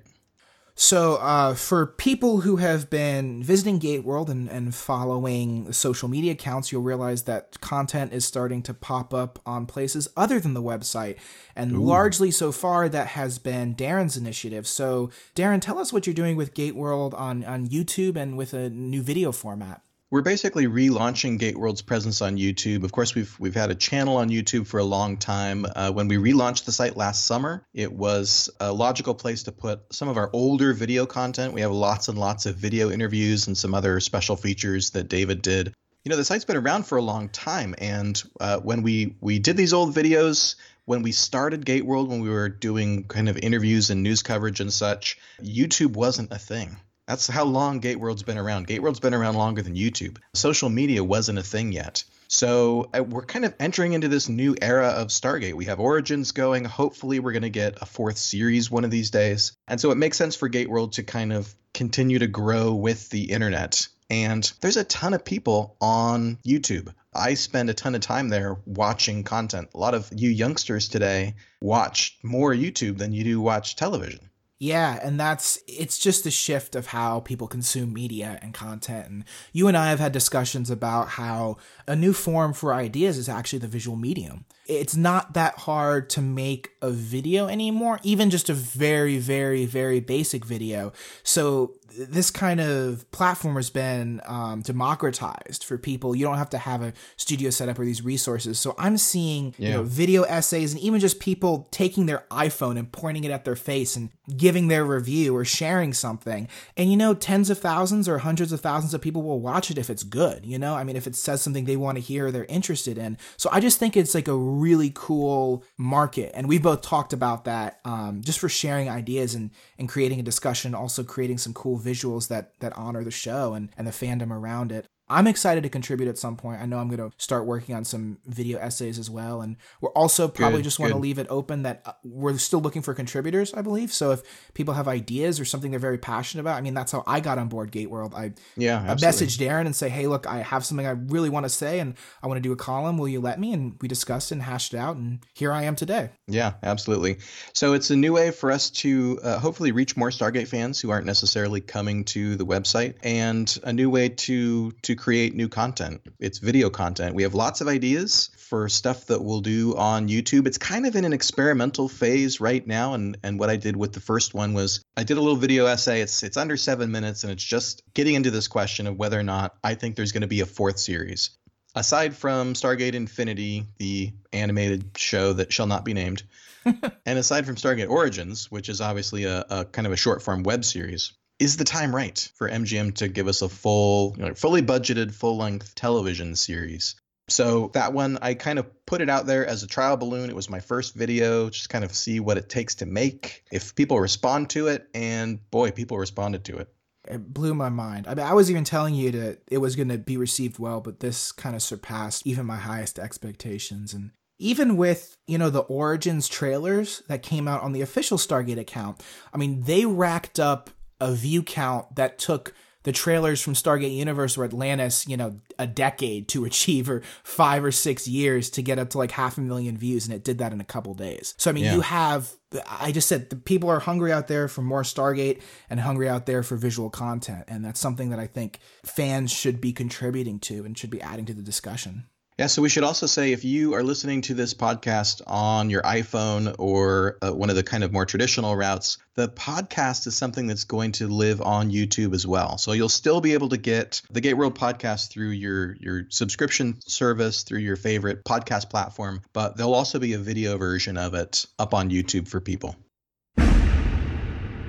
So, 0.75 1.15
uh, 1.17 1.53
for 1.53 1.85
people 1.85 2.41
who 2.41 2.55
have 2.55 2.89
been 2.89 3.43
visiting 3.43 3.79
Gateworld 3.79 4.29
and, 4.29 4.49
and 4.49 4.73
following 4.73 5.71
social 5.71 6.09
media 6.09 6.31
accounts, 6.31 6.71
you'll 6.71 6.81
realize 6.81 7.23
that 7.23 7.61
content 7.61 8.11
is 8.11 8.25
starting 8.25 8.63
to 8.63 8.73
pop 8.73 9.13
up 9.13 9.39
on 9.45 9.67
places 9.67 10.07
other 10.17 10.39
than 10.39 10.55
the 10.55 10.63
website. 10.63 11.17
And 11.55 11.73
Ooh. 11.73 11.83
largely 11.83 12.31
so 12.31 12.51
far, 12.51 12.89
that 12.89 13.09
has 13.09 13.37
been 13.37 13.75
Darren's 13.75 14.17
initiative. 14.17 14.65
So, 14.65 15.11
Darren, 15.35 15.61
tell 15.61 15.77
us 15.77 15.93
what 15.93 16.07
you're 16.07 16.13
doing 16.15 16.37
with 16.37 16.55
Gateworld 16.55 17.13
on, 17.13 17.43
on 17.45 17.67
YouTube 17.67 18.15
and 18.15 18.35
with 18.35 18.53
a 18.55 18.71
new 18.71 19.03
video 19.03 19.31
format 19.31 19.83
we're 20.13 20.21
basically 20.21 20.67
relaunching 20.67 21.39
Gateworld's 21.39 21.81
presence 21.81 22.21
on 22.21 22.37
YouTube. 22.37 22.83
Of 22.83 22.91
course, 22.91 23.15
we've 23.15 23.35
we've 23.39 23.55
had 23.55 23.71
a 23.71 23.75
channel 23.75 24.17
on 24.17 24.29
YouTube 24.29 24.67
for 24.67 24.79
a 24.79 24.83
long 24.83 25.17
time. 25.17 25.65
Uh, 25.75 25.91
when 25.91 26.07
we 26.07 26.17
relaunched 26.17 26.65
the 26.65 26.71
site 26.71 26.95
last 26.95 27.25
summer, 27.25 27.65
it 27.73 27.91
was 27.91 28.47
a 28.59 28.71
logical 28.71 29.15
place 29.15 29.41
to 29.43 29.51
put 29.51 29.91
some 29.91 30.09
of 30.09 30.17
our 30.17 30.29
older 30.31 30.71
video 30.73 31.07
content. 31.07 31.55
We 31.55 31.61
have 31.61 31.71
lots 31.71 32.09
and 32.09 32.17
lots 32.19 32.45
of 32.45 32.57
video 32.57 32.91
interviews 32.91 33.47
and 33.47 33.57
some 33.57 33.73
other 33.73 33.99
special 33.99 34.35
features 34.35 34.91
that 34.91 35.09
David 35.09 35.41
did 35.41 35.73
You 36.05 36.11
know, 36.11 36.15
the 36.15 36.25
site's 36.25 36.45
been 36.45 36.57
around 36.57 36.83
for 36.83 36.99
a 36.99 37.01
long 37.01 37.29
time, 37.29 37.73
and 37.79 38.21
uh, 38.39 38.59
when 38.59 38.83
we 38.83 39.15
we 39.19 39.39
did 39.39 39.57
these 39.57 39.73
old 39.73 39.95
videos, 39.95 40.57
when 40.85 41.01
we 41.01 41.11
started 41.11 41.65
Gate 41.65 41.87
World, 41.87 42.07
when 42.07 42.21
we 42.21 42.29
were 42.29 42.49
doing 42.49 43.05
kind 43.05 43.29
of 43.29 43.37
interviews 43.37 43.89
and 43.89 44.03
news 44.03 44.21
coverage 44.21 44.59
and 44.59 44.71
such, 44.71 45.17
YouTube 45.41 45.93
wasn't 45.93 46.31
a 46.31 46.37
thing. 46.37 46.77
That's 47.07 47.27
how 47.27 47.43
long 47.43 47.79
Gate 47.79 47.99
World's 47.99 48.23
been 48.23 48.37
around. 48.37 48.67
Gate 48.67 48.81
World's 48.81 49.01
been 49.01 49.13
around 49.13 49.35
longer 49.35 49.61
than 49.61 49.75
YouTube. 49.75 50.17
Social 50.33 50.69
media 50.69 51.03
wasn't 51.03 51.39
a 51.39 51.43
thing 51.43 51.71
yet. 51.71 52.03
So 52.29 52.89
uh, 52.97 53.03
we're 53.03 53.25
kind 53.25 53.45
of 53.45 53.53
entering 53.59 53.93
into 53.93 54.07
this 54.07 54.29
new 54.29 54.55
era 54.61 54.87
of 54.87 55.09
Stargate. 55.09 55.53
We 55.53 55.65
have 55.65 55.79
Origins 55.79 56.31
going. 56.31 56.65
Hopefully, 56.65 57.19
we're 57.19 57.33
going 57.33 57.43
to 57.43 57.49
get 57.49 57.81
a 57.81 57.85
fourth 57.85 58.17
series 58.17 58.71
one 58.71 58.85
of 58.85 58.91
these 58.91 59.11
days. 59.11 59.51
And 59.67 59.79
so 59.79 59.91
it 59.91 59.97
makes 59.97 60.17
sense 60.17 60.35
for 60.35 60.47
Gate 60.47 60.69
World 60.69 60.93
to 60.93 61.03
kind 61.03 61.33
of 61.33 61.53
continue 61.73 62.19
to 62.19 62.27
grow 62.27 62.73
with 62.73 63.09
the 63.09 63.31
internet. 63.31 63.87
And 64.09 64.51
there's 64.61 64.77
a 64.77 64.83
ton 64.83 65.13
of 65.13 65.25
people 65.25 65.75
on 65.81 66.37
YouTube. 66.45 66.93
I 67.13 67.33
spend 67.33 67.69
a 67.69 67.73
ton 67.73 67.95
of 67.95 68.01
time 68.01 68.29
there 68.29 68.57
watching 68.65 69.23
content. 69.23 69.69
A 69.75 69.77
lot 69.77 69.93
of 69.93 70.09
you 70.15 70.29
youngsters 70.29 70.87
today 70.87 71.35
watch 71.61 72.17
more 72.23 72.53
YouTube 72.53 72.97
than 72.97 73.11
you 73.11 73.23
do 73.23 73.41
watch 73.41 73.75
television. 73.75 74.29
Yeah, 74.59 74.99
and 75.03 75.19
that's 75.19 75.59
it's 75.67 75.99
just 75.99 76.25
a 76.25 76.31
shift 76.31 76.75
of 76.75 76.87
how 76.87 77.19
people 77.19 77.47
consume 77.47 77.91
media 77.91 78.39
and 78.41 78.53
content. 78.53 79.09
And 79.09 79.23
you 79.51 79.67
and 79.67 79.75
I 79.75 79.89
have 79.89 79.99
had 79.99 80.13
discussions 80.13 80.69
about 80.69 81.09
how 81.09 81.57
a 81.87 81.95
new 81.95 82.13
form 82.13 82.53
for 82.53 82.73
ideas 82.73 83.17
is 83.17 83.27
actually 83.27 83.59
the 83.59 83.67
visual 83.67 83.97
medium. 83.97 84.45
It's 84.65 84.95
not 84.95 85.33
that 85.33 85.57
hard 85.59 86.09
to 86.11 86.21
make 86.21 86.69
a 86.81 86.91
video 86.91 87.47
anymore, 87.47 87.99
even 88.03 88.29
just 88.29 88.49
a 88.49 88.53
very, 88.53 89.17
very, 89.17 89.65
very 89.65 89.99
basic 89.99 90.45
video. 90.45 90.93
So 91.23 91.73
this 91.97 92.31
kind 92.31 92.59
of 92.59 93.09
platform 93.11 93.55
has 93.55 93.69
been 93.69 94.21
um, 94.25 94.61
democratized 94.61 95.63
for 95.63 95.77
people. 95.77 96.15
You 96.15 96.25
don't 96.25 96.37
have 96.37 96.49
to 96.51 96.57
have 96.57 96.81
a 96.81 96.93
studio 97.17 97.49
set 97.49 97.69
up 97.69 97.79
or 97.79 97.85
these 97.85 98.03
resources. 98.03 98.59
So 98.59 98.75
I'm 98.77 98.97
seeing 98.97 99.53
yeah. 99.57 99.67
you 99.67 99.73
know, 99.75 99.83
video 99.83 100.23
essays 100.23 100.73
and 100.73 100.81
even 100.81 100.99
just 100.99 101.19
people 101.19 101.67
taking 101.71 102.05
their 102.05 102.25
iPhone 102.31 102.77
and 102.77 102.91
pointing 102.91 103.23
it 103.23 103.31
at 103.31 103.45
their 103.45 103.55
face 103.55 103.95
and 103.95 104.09
giving 104.35 104.67
their 104.67 104.85
review 104.85 105.35
or 105.35 105.45
sharing 105.45 105.93
something. 105.93 106.47
And 106.77 106.89
you 106.89 106.97
know, 106.97 107.13
tens 107.13 107.49
of 107.49 107.59
thousands 107.59 108.07
or 108.07 108.19
hundreds 108.19 108.51
of 108.51 108.61
thousands 108.61 108.93
of 108.93 109.01
people 109.01 109.21
will 109.21 109.39
watch 109.39 109.69
it 109.69 109.77
if 109.77 109.89
it's 109.89 110.03
good. 110.03 110.45
You 110.45 110.57
know, 110.57 110.75
I 110.75 110.83
mean, 110.83 110.95
if 110.95 111.07
it 111.07 111.15
says 111.15 111.41
something 111.41 111.65
they 111.65 111.77
want 111.77 111.97
to 111.97 112.01
hear, 112.01 112.31
they're 112.31 112.45
interested 112.45 112.97
in. 112.97 113.17
So 113.37 113.49
I 113.51 113.59
just 113.59 113.79
think 113.79 113.95
it's 113.95 114.15
like 114.15 114.27
a 114.27 114.35
really 114.35 114.91
cool 114.93 115.63
market. 115.77 116.31
And 116.33 116.47
we 116.47 116.57
both 116.57 116.81
talked 116.81 117.13
about 117.13 117.45
that 117.45 117.79
um, 117.85 118.21
just 118.21 118.39
for 118.39 118.49
sharing 118.49 118.89
ideas 118.89 119.35
and, 119.35 119.51
and 119.77 119.89
creating 119.89 120.19
a 120.19 120.23
discussion, 120.23 120.73
also 120.73 121.03
creating 121.03 121.37
some 121.37 121.53
cool 121.53 121.77
visuals 121.83 122.27
that 122.29 122.59
that 122.59 122.75
honor 122.77 123.03
the 123.03 123.11
show 123.11 123.53
and, 123.53 123.69
and 123.77 123.85
the 123.87 123.91
fandom 123.91 124.31
around 124.31 124.71
it. 124.71 124.87
I'm 125.09 125.27
excited 125.27 125.63
to 125.63 125.69
contribute 125.69 126.07
at 126.07 126.17
some 126.17 126.37
point. 126.37 126.61
I 126.61 126.65
know 126.65 126.77
I'm 126.77 126.87
going 126.87 127.09
to 127.09 127.15
start 127.17 127.45
working 127.45 127.75
on 127.75 127.83
some 127.83 128.19
video 128.25 128.57
essays 128.59 128.97
as 128.97 129.09
well. 129.09 129.41
And 129.41 129.57
we're 129.81 129.91
also 129.91 130.27
probably 130.27 130.59
good, 130.59 130.63
just 130.63 130.79
want 130.79 130.93
to 130.93 130.97
leave 130.97 131.19
it 131.19 131.27
open 131.29 131.63
that 131.63 131.81
uh, 131.85 131.91
we're 132.03 132.37
still 132.37 132.61
looking 132.61 132.81
for 132.81 132.93
contributors, 132.93 133.53
I 133.53 133.61
believe. 133.61 133.91
So 133.91 134.11
if 134.11 134.23
people 134.53 134.73
have 134.73 134.87
ideas 134.87 135.39
or 135.39 135.45
something 135.45 135.71
they're 135.71 135.79
very 135.79 135.97
passionate 135.97 136.41
about, 136.41 136.57
I 136.57 136.61
mean, 136.61 136.73
that's 136.73 136.91
how 136.91 137.03
I 137.05 137.19
got 137.19 137.37
on 137.37 137.49
board 137.49 137.71
Gate 137.71 137.89
World. 137.89 138.13
I, 138.15 138.33
yeah, 138.55 138.81
I 138.81 138.95
messaged 138.95 139.37
Darren 139.39 139.65
and 139.65 139.75
say, 139.75 139.89
hey, 139.89 140.07
look, 140.07 140.25
I 140.25 140.37
have 140.37 140.65
something 140.65 140.87
I 140.87 140.91
really 140.91 141.29
want 141.29 141.45
to 141.45 141.49
say 141.49 141.79
and 141.79 141.95
I 142.21 142.27
want 142.27 142.37
to 142.37 142.41
do 142.41 142.53
a 142.53 142.57
column. 142.57 142.97
Will 142.97 143.09
you 143.09 143.19
let 143.19 143.39
me? 143.39 143.51
And 143.51 143.75
we 143.81 143.87
discussed 143.87 144.31
and 144.31 144.41
hashed 144.41 144.73
it 144.73 144.77
out. 144.77 144.95
And 144.95 145.19
here 145.33 145.51
I 145.51 145.63
am 145.63 145.75
today. 145.75 146.11
Yeah, 146.27 146.53
absolutely. 146.63 147.17
So 147.53 147.73
it's 147.73 147.91
a 147.91 147.95
new 147.95 148.13
way 148.13 148.31
for 148.31 148.51
us 148.51 148.69
to 148.69 149.19
uh, 149.21 149.39
hopefully 149.39 149.73
reach 149.73 149.97
more 149.97 150.09
Stargate 150.09 150.47
fans 150.47 150.79
who 150.79 150.91
aren't 150.91 151.05
necessarily 151.05 151.59
coming 151.59 152.05
to 152.05 152.35
the 152.35 152.45
website 152.45 152.95
and 153.03 153.59
a 153.63 153.73
new 153.73 153.89
way 153.89 154.09
to, 154.09 154.71
to 154.83 154.92
to 154.95 155.01
create 155.01 155.35
new 155.35 155.49
content. 155.49 156.01
It's 156.19 156.37
video 156.37 156.69
content. 156.69 157.15
We 157.15 157.23
have 157.23 157.33
lots 157.33 157.61
of 157.61 157.67
ideas 157.67 158.29
for 158.37 158.69
stuff 158.69 159.07
that 159.07 159.23
we'll 159.23 159.41
do 159.41 159.75
on 159.75 160.07
YouTube. 160.07 160.45
It's 160.45 160.59
kind 160.59 160.85
of 160.85 160.95
in 160.95 161.03
an 161.03 161.13
experimental 161.13 161.89
phase 161.89 162.39
right 162.39 162.65
now. 162.65 162.93
And, 162.93 163.17
and 163.23 163.39
what 163.39 163.49
I 163.49 163.55
did 163.55 163.75
with 163.75 163.93
the 163.93 163.99
first 163.99 164.33
one 164.33 164.53
was 164.53 164.83
I 164.95 165.03
did 165.03 165.17
a 165.17 165.21
little 165.21 165.37
video 165.37 165.65
essay. 165.65 166.01
It's 166.01 166.21
it's 166.23 166.37
under 166.37 166.57
seven 166.57 166.91
minutes 166.91 167.23
and 167.23 167.33
it's 167.33 167.43
just 167.43 167.81
getting 167.93 168.13
into 168.13 168.31
this 168.31 168.47
question 168.47 168.85
of 168.87 168.97
whether 168.97 169.19
or 169.19 169.23
not 169.23 169.55
I 169.63 169.73
think 169.73 169.95
there's 169.95 170.11
going 170.11 170.21
to 170.21 170.27
be 170.27 170.41
a 170.41 170.45
fourth 170.45 170.79
series. 170.79 171.31
Aside 171.75 172.15
from 172.15 172.53
Stargate 172.53 172.93
Infinity, 172.93 173.65
the 173.77 174.13
animated 174.31 174.95
show 174.95 175.33
that 175.33 175.51
shall 175.51 175.65
not 175.65 175.83
be 175.83 175.95
named, 175.95 176.21
and 176.65 177.17
aside 177.17 177.47
from 177.47 177.55
Stargate 177.55 177.89
Origins, 177.89 178.51
which 178.51 178.69
is 178.69 178.79
obviously 178.79 179.23
a, 179.23 179.43
a 179.49 179.65
kind 179.65 179.87
of 179.87 179.93
a 179.93 179.97
short 179.97 180.21
form 180.21 180.43
web 180.43 180.63
series, 180.63 181.13
is 181.39 181.57
the 181.57 181.63
time 181.63 181.95
right 181.95 182.29
for 182.35 182.49
MGM 182.49 182.95
to 182.95 183.07
give 183.07 183.27
us 183.27 183.41
a 183.41 183.49
full, 183.49 184.15
you 184.17 184.25
know, 184.25 184.33
fully 184.33 184.61
budgeted, 184.61 185.13
full 185.13 185.37
length 185.37 185.75
television 185.75 186.35
series? 186.35 186.95
So 187.29 187.71
that 187.73 187.93
one, 187.93 188.17
I 188.21 188.33
kind 188.33 188.59
of 188.59 188.85
put 188.85 189.01
it 189.01 189.09
out 189.09 189.25
there 189.25 189.45
as 189.45 189.63
a 189.63 189.67
trial 189.67 189.95
balloon. 189.95 190.29
It 190.29 190.35
was 190.35 190.49
my 190.49 190.59
first 190.59 190.93
video, 190.93 191.49
just 191.49 191.69
kind 191.69 191.83
of 191.83 191.95
see 191.95 192.19
what 192.19 192.37
it 192.37 192.49
takes 192.49 192.75
to 192.75 192.85
make, 192.85 193.43
if 193.51 193.75
people 193.75 193.99
respond 193.99 194.49
to 194.51 194.67
it, 194.67 194.87
and 194.93 195.39
boy, 195.49 195.71
people 195.71 195.97
responded 195.97 196.43
to 196.45 196.57
it. 196.57 196.69
It 197.09 197.33
blew 197.33 197.53
my 197.53 197.69
mind. 197.69 198.07
I 198.07 198.15
mean, 198.15 198.25
I 198.25 198.33
was 198.33 198.49
even 198.49 198.63
telling 198.63 198.95
you 198.95 199.11
that 199.11 199.39
it 199.49 199.57
was 199.57 199.75
going 199.75 199.89
to 199.89 199.97
be 199.97 200.17
received 200.17 200.59
well, 200.59 200.79
but 200.81 200.99
this 200.99 201.31
kind 201.31 201.55
of 201.55 201.61
surpassed 201.61 202.25
even 202.25 202.45
my 202.45 202.57
highest 202.57 202.99
expectations. 202.99 203.93
And 203.93 204.11
even 204.39 204.77
with 204.77 205.17
you 205.27 205.37
know 205.37 205.49
the 205.49 205.61
origins 205.61 206.27
trailers 206.27 207.03
that 207.07 207.23
came 207.23 207.47
out 207.47 207.61
on 207.61 207.71
the 207.71 207.81
official 207.81 208.17
stargate 208.17 208.59
account 208.59 209.01
i 209.31 209.37
mean 209.37 209.61
they 209.63 209.85
racked 209.85 210.39
up 210.39 210.71
a 211.03 211.13
view 211.13 211.43
count 211.43 211.95
that 211.95 212.17
took 212.17 212.53
the 212.83 212.91
trailers 212.91 213.41
from 213.41 213.53
Stargate 213.53 213.95
Universe 213.95 214.37
or 214.37 214.43
Atlantis, 214.43 215.07
you 215.07 215.17
know, 215.17 215.39
a 215.57 215.65
decade 215.67 216.27
to 216.29 216.45
achieve 216.45 216.89
or 216.89 217.01
five 217.23 217.63
or 217.63 217.71
six 217.71 218.07
years 218.07 218.49
to 218.51 218.61
get 218.61 218.79
up 218.79 218.89
to 218.91 218.97
like 218.97 219.11
half 219.11 219.37
a 219.37 219.41
million 219.41 219.77
views. 219.77 220.05
And 220.05 220.13
it 220.13 220.23
did 220.23 220.37
that 220.37 220.53
in 220.53 220.61
a 220.61 220.65
couple 220.65 220.93
days. 220.93 221.33
So, 221.37 221.49
I 221.49 221.53
mean, 221.53 221.65
yeah. 221.65 221.75
you 221.75 221.81
have, 221.81 222.31
I 222.69 222.91
just 222.91 223.07
said 223.07 223.29
the 223.29 223.35
people 223.35 223.69
are 223.69 223.79
hungry 223.79 224.11
out 224.11 224.27
there 224.27 224.47
for 224.47 224.61
more 224.61 224.83
Stargate 224.83 225.41
and 225.69 225.79
hungry 225.79 226.07
out 226.07 226.25
there 226.25 226.43
for 226.43 226.55
visual 226.55 226.89
content. 226.89 227.45
And 227.47 227.63
that's 227.63 227.79
something 227.79 228.09
that 228.09 228.19
I 228.19 228.27
think 228.27 228.59
fans 228.85 229.31
should 229.31 229.59
be 229.59 229.73
contributing 229.73 230.39
to 230.41 230.65
and 230.65 230.77
should 230.77 230.89
be 230.89 231.01
adding 231.01 231.25
to 231.25 231.33
the 231.33 231.41
discussion. 231.41 232.05
Yeah, 232.37 232.47
so 232.47 232.63
we 232.63 232.69
should 232.69 232.83
also 232.83 233.05
say 233.05 233.31
if 233.31 233.45
you 233.45 233.75
are 233.75 233.83
listening 233.83 234.21
to 234.21 234.33
this 234.33 234.55
podcast 234.55 235.21
on 235.27 235.69
your 235.69 235.83
iPhone 235.83 236.55
or 236.57 237.19
uh, 237.21 237.31
one 237.31 237.51
of 237.51 237.55
the 237.55 237.61
kind 237.61 237.83
of 237.83 237.93
more 237.93 238.07
traditional 238.07 238.55
routes, 238.55 238.97
the 239.13 239.27
podcast 239.27 240.07
is 240.07 240.15
something 240.15 240.47
that's 240.47 240.63
going 240.63 240.93
to 240.93 241.07
live 241.07 241.43
on 241.43 241.69
YouTube 241.69 242.15
as 242.15 242.25
well. 242.25 242.57
So 242.57 242.71
you'll 242.71 242.89
still 242.89 243.21
be 243.21 243.33
able 243.33 243.49
to 243.49 243.57
get 243.57 244.01
the 244.09 244.19
Gate 244.19 244.33
World 244.33 244.57
podcast 244.57 245.11
through 245.11 245.29
your 245.29 245.75
your 245.79 246.07
subscription 246.09 246.79
service, 246.81 247.43
through 247.43 247.59
your 247.59 247.75
favorite 247.75 248.23
podcast 248.25 248.67
platform, 248.67 249.21
but 249.33 249.55
there'll 249.55 249.75
also 249.75 249.99
be 249.99 250.13
a 250.13 250.19
video 250.19 250.57
version 250.57 250.97
of 250.97 251.13
it 251.13 251.45
up 251.59 251.75
on 251.75 251.91
YouTube 251.91 252.27
for 252.27 252.41
people. 252.41 252.75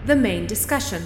The 0.04 0.16
main 0.16 0.46
discussion. 0.46 1.02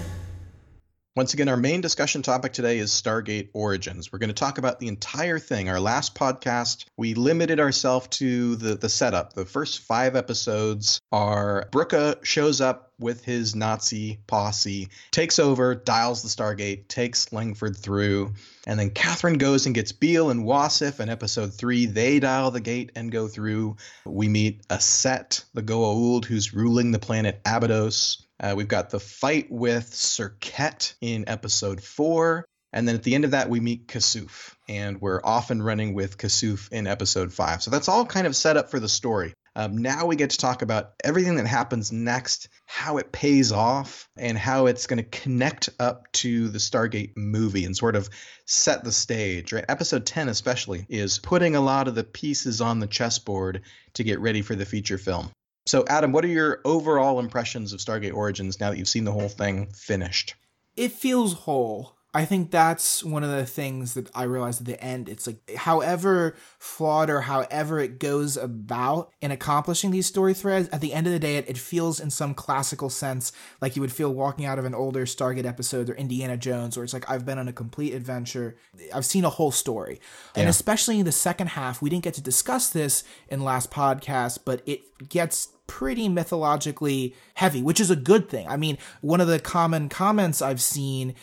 Once 1.19 1.33
again, 1.33 1.49
our 1.49 1.57
main 1.57 1.81
discussion 1.81 2.21
topic 2.21 2.53
today 2.53 2.77
is 2.77 2.91
Stargate 2.91 3.49
Origins. 3.51 4.09
We're 4.09 4.19
going 4.19 4.29
to 4.29 4.33
talk 4.33 4.57
about 4.57 4.79
the 4.79 4.87
entire 4.87 5.37
thing. 5.37 5.67
Our 5.67 5.81
last 5.81 6.15
podcast, 6.15 6.85
we 6.95 7.13
limited 7.13 7.59
ourselves 7.59 8.07
to 8.19 8.55
the, 8.55 8.75
the 8.75 8.87
setup. 8.87 9.33
The 9.33 9.43
first 9.43 9.81
five 9.81 10.15
episodes 10.15 11.01
are 11.11 11.67
Brücke 11.73 12.23
shows 12.23 12.61
up 12.61 12.93
with 12.99 13.25
his 13.25 13.53
Nazi 13.53 14.21
posse, 14.27 14.87
takes 15.11 15.39
over, 15.39 15.75
dials 15.75 16.23
the 16.23 16.29
Stargate, 16.29 16.87
takes 16.87 17.33
Langford 17.33 17.75
through, 17.75 18.33
and 18.65 18.79
then 18.79 18.89
Catherine 18.89 19.39
goes 19.39 19.65
and 19.65 19.75
gets 19.75 19.91
Beale 19.91 20.29
and 20.29 20.45
Wasif 20.45 21.01
in 21.01 21.09
episode 21.09 21.53
three. 21.53 21.85
They 21.85 22.21
dial 22.21 22.51
the 22.51 22.61
gate 22.61 22.93
and 22.95 23.11
go 23.11 23.27
through. 23.27 23.75
We 24.05 24.29
meet 24.29 24.65
Aset, 24.69 25.43
the 25.53 25.63
Goa'uld, 25.63 26.23
who's 26.23 26.53
ruling 26.53 26.91
the 26.91 26.99
planet 26.99 27.41
Abydos. 27.45 28.25
Uh, 28.39 28.53
we've 28.55 28.67
got 28.67 28.89
the 28.89 28.99
fight 28.99 29.47
with 29.49 29.91
Serket 29.91 30.93
in 31.01 31.27
episode 31.27 31.81
four. 31.81 32.45
And 32.71 32.87
then 32.87 32.93
at 32.93 33.03
the 33.03 33.15
end 33.15 33.25
of 33.25 33.31
that, 33.31 33.49
we 33.49 33.59
meet 33.59 33.87
Kasuf, 33.87 34.53
and 34.67 35.01
we're 35.01 35.21
off 35.23 35.49
and 35.49 35.65
running 35.65 35.95
with 35.95 36.19
Kasuf 36.19 36.71
in 36.71 36.85
episode 36.85 37.33
five. 37.33 37.63
So 37.63 37.71
that's 37.71 37.89
all 37.89 38.05
kind 38.05 38.27
of 38.27 38.35
set 38.35 38.57
up 38.57 38.69
for 38.69 38.79
the 38.79 38.87
story. 38.87 39.33
Um, 39.55 39.79
now 39.79 40.05
we 40.05 40.15
get 40.15 40.29
to 40.29 40.37
talk 40.37 40.61
about 40.61 40.91
everything 41.03 41.37
that 41.37 41.47
happens 41.47 41.91
next, 41.91 42.47
how 42.67 42.97
it 42.97 43.11
pays 43.11 43.51
off, 43.51 44.07
and 44.15 44.37
how 44.37 44.67
it's 44.67 44.85
going 44.85 45.03
to 45.03 45.09
connect 45.09 45.69
up 45.79 46.11
to 46.11 46.47
the 46.49 46.59
Stargate 46.59 47.13
movie 47.17 47.65
and 47.65 47.75
sort 47.75 47.95
of 47.95 48.07
set 48.45 48.83
the 48.83 48.91
stage. 48.91 49.51
Right, 49.51 49.65
episode 49.67 50.05
ten 50.05 50.29
especially 50.29 50.85
is 50.89 51.17
putting 51.17 51.55
a 51.55 51.61
lot 51.61 51.87
of 51.87 51.95
the 51.95 52.03
pieces 52.03 52.61
on 52.61 52.79
the 52.79 52.87
chessboard 52.87 53.63
to 53.95 54.03
get 54.03 54.19
ready 54.19 54.43
for 54.43 54.53
the 54.53 54.65
feature 54.65 54.99
film. 54.99 55.31
So, 55.65 55.85
Adam, 55.87 56.11
what 56.11 56.25
are 56.25 56.29
your 56.29 56.61
overall 56.65 57.19
impressions 57.19 57.73
of 57.73 57.79
Stargate 57.79 58.13
Origins 58.13 58.59
now 58.59 58.71
that 58.71 58.77
you've 58.77 58.89
seen 58.89 59.03
the 59.03 59.11
whole 59.11 59.29
thing 59.29 59.67
finished? 59.73 60.35
It 60.75 60.91
feels 60.93 61.33
whole. 61.33 61.98
I 62.11 62.25
think 62.25 62.49
that's 62.49 63.03
one 63.03 63.23
of 63.23 63.29
the 63.29 63.45
things 63.45 63.93
that 63.93 64.09
I 64.15 64.23
realized 64.23 64.61
at 64.61 64.65
the 64.65 64.83
end. 64.83 65.07
It's 65.07 65.27
like, 65.27 65.37
however 65.55 66.35
flawed 66.57 67.07
or 67.07 67.21
however 67.21 67.79
it 67.79 67.99
goes 67.99 68.35
about 68.35 69.11
in 69.21 69.29
accomplishing 69.29 69.91
these 69.91 70.07
story 70.07 70.33
threads, 70.33 70.67
at 70.69 70.81
the 70.81 70.91
end 70.93 71.05
of 71.05 71.13
the 71.13 71.19
day, 71.19 71.37
it, 71.37 71.47
it 71.47 71.57
feels 71.57 71.99
in 71.99 72.09
some 72.09 72.33
classical 72.33 72.89
sense 72.89 73.31
like 73.61 73.75
you 73.75 73.83
would 73.83 73.91
feel 73.91 74.11
walking 74.11 74.45
out 74.45 74.57
of 74.57 74.65
an 74.65 74.73
older 74.73 75.05
Stargate 75.05 75.45
episode 75.45 75.87
or 75.87 75.93
Indiana 75.93 76.35
Jones, 76.35 76.75
where 76.75 76.83
it's 76.83 76.93
like, 76.93 77.07
I've 77.07 77.27
been 77.27 77.37
on 77.37 77.47
a 77.47 77.53
complete 77.53 77.93
adventure. 77.93 78.55
I've 78.91 79.05
seen 79.05 79.23
a 79.23 79.29
whole 79.29 79.51
story. 79.51 80.01
And 80.35 80.49
especially 80.49 80.97
in 80.97 81.05
the 81.05 81.11
second 81.11 81.47
half, 81.49 81.79
we 81.79 81.91
didn't 81.91 82.03
get 82.03 82.15
to 82.15 82.21
discuss 82.21 82.71
this 82.71 83.03
in 83.27 83.43
last 83.43 83.69
podcast, 83.69 84.39
but 84.45 84.63
it 84.65 85.09
gets 85.09 85.49
pretty 85.67 86.09
mythologically 86.09 87.15
heavy, 87.35 87.61
which 87.61 87.79
is 87.79 87.91
a 87.91 87.95
good 87.95 88.27
thing. 88.27 88.47
I 88.47 88.57
mean, 88.57 88.79
one 89.01 89.21
of 89.21 89.27
the 89.27 89.39
common 89.39 89.87
comments 89.89 90.41
I've 90.41 90.61
seen 90.61 91.13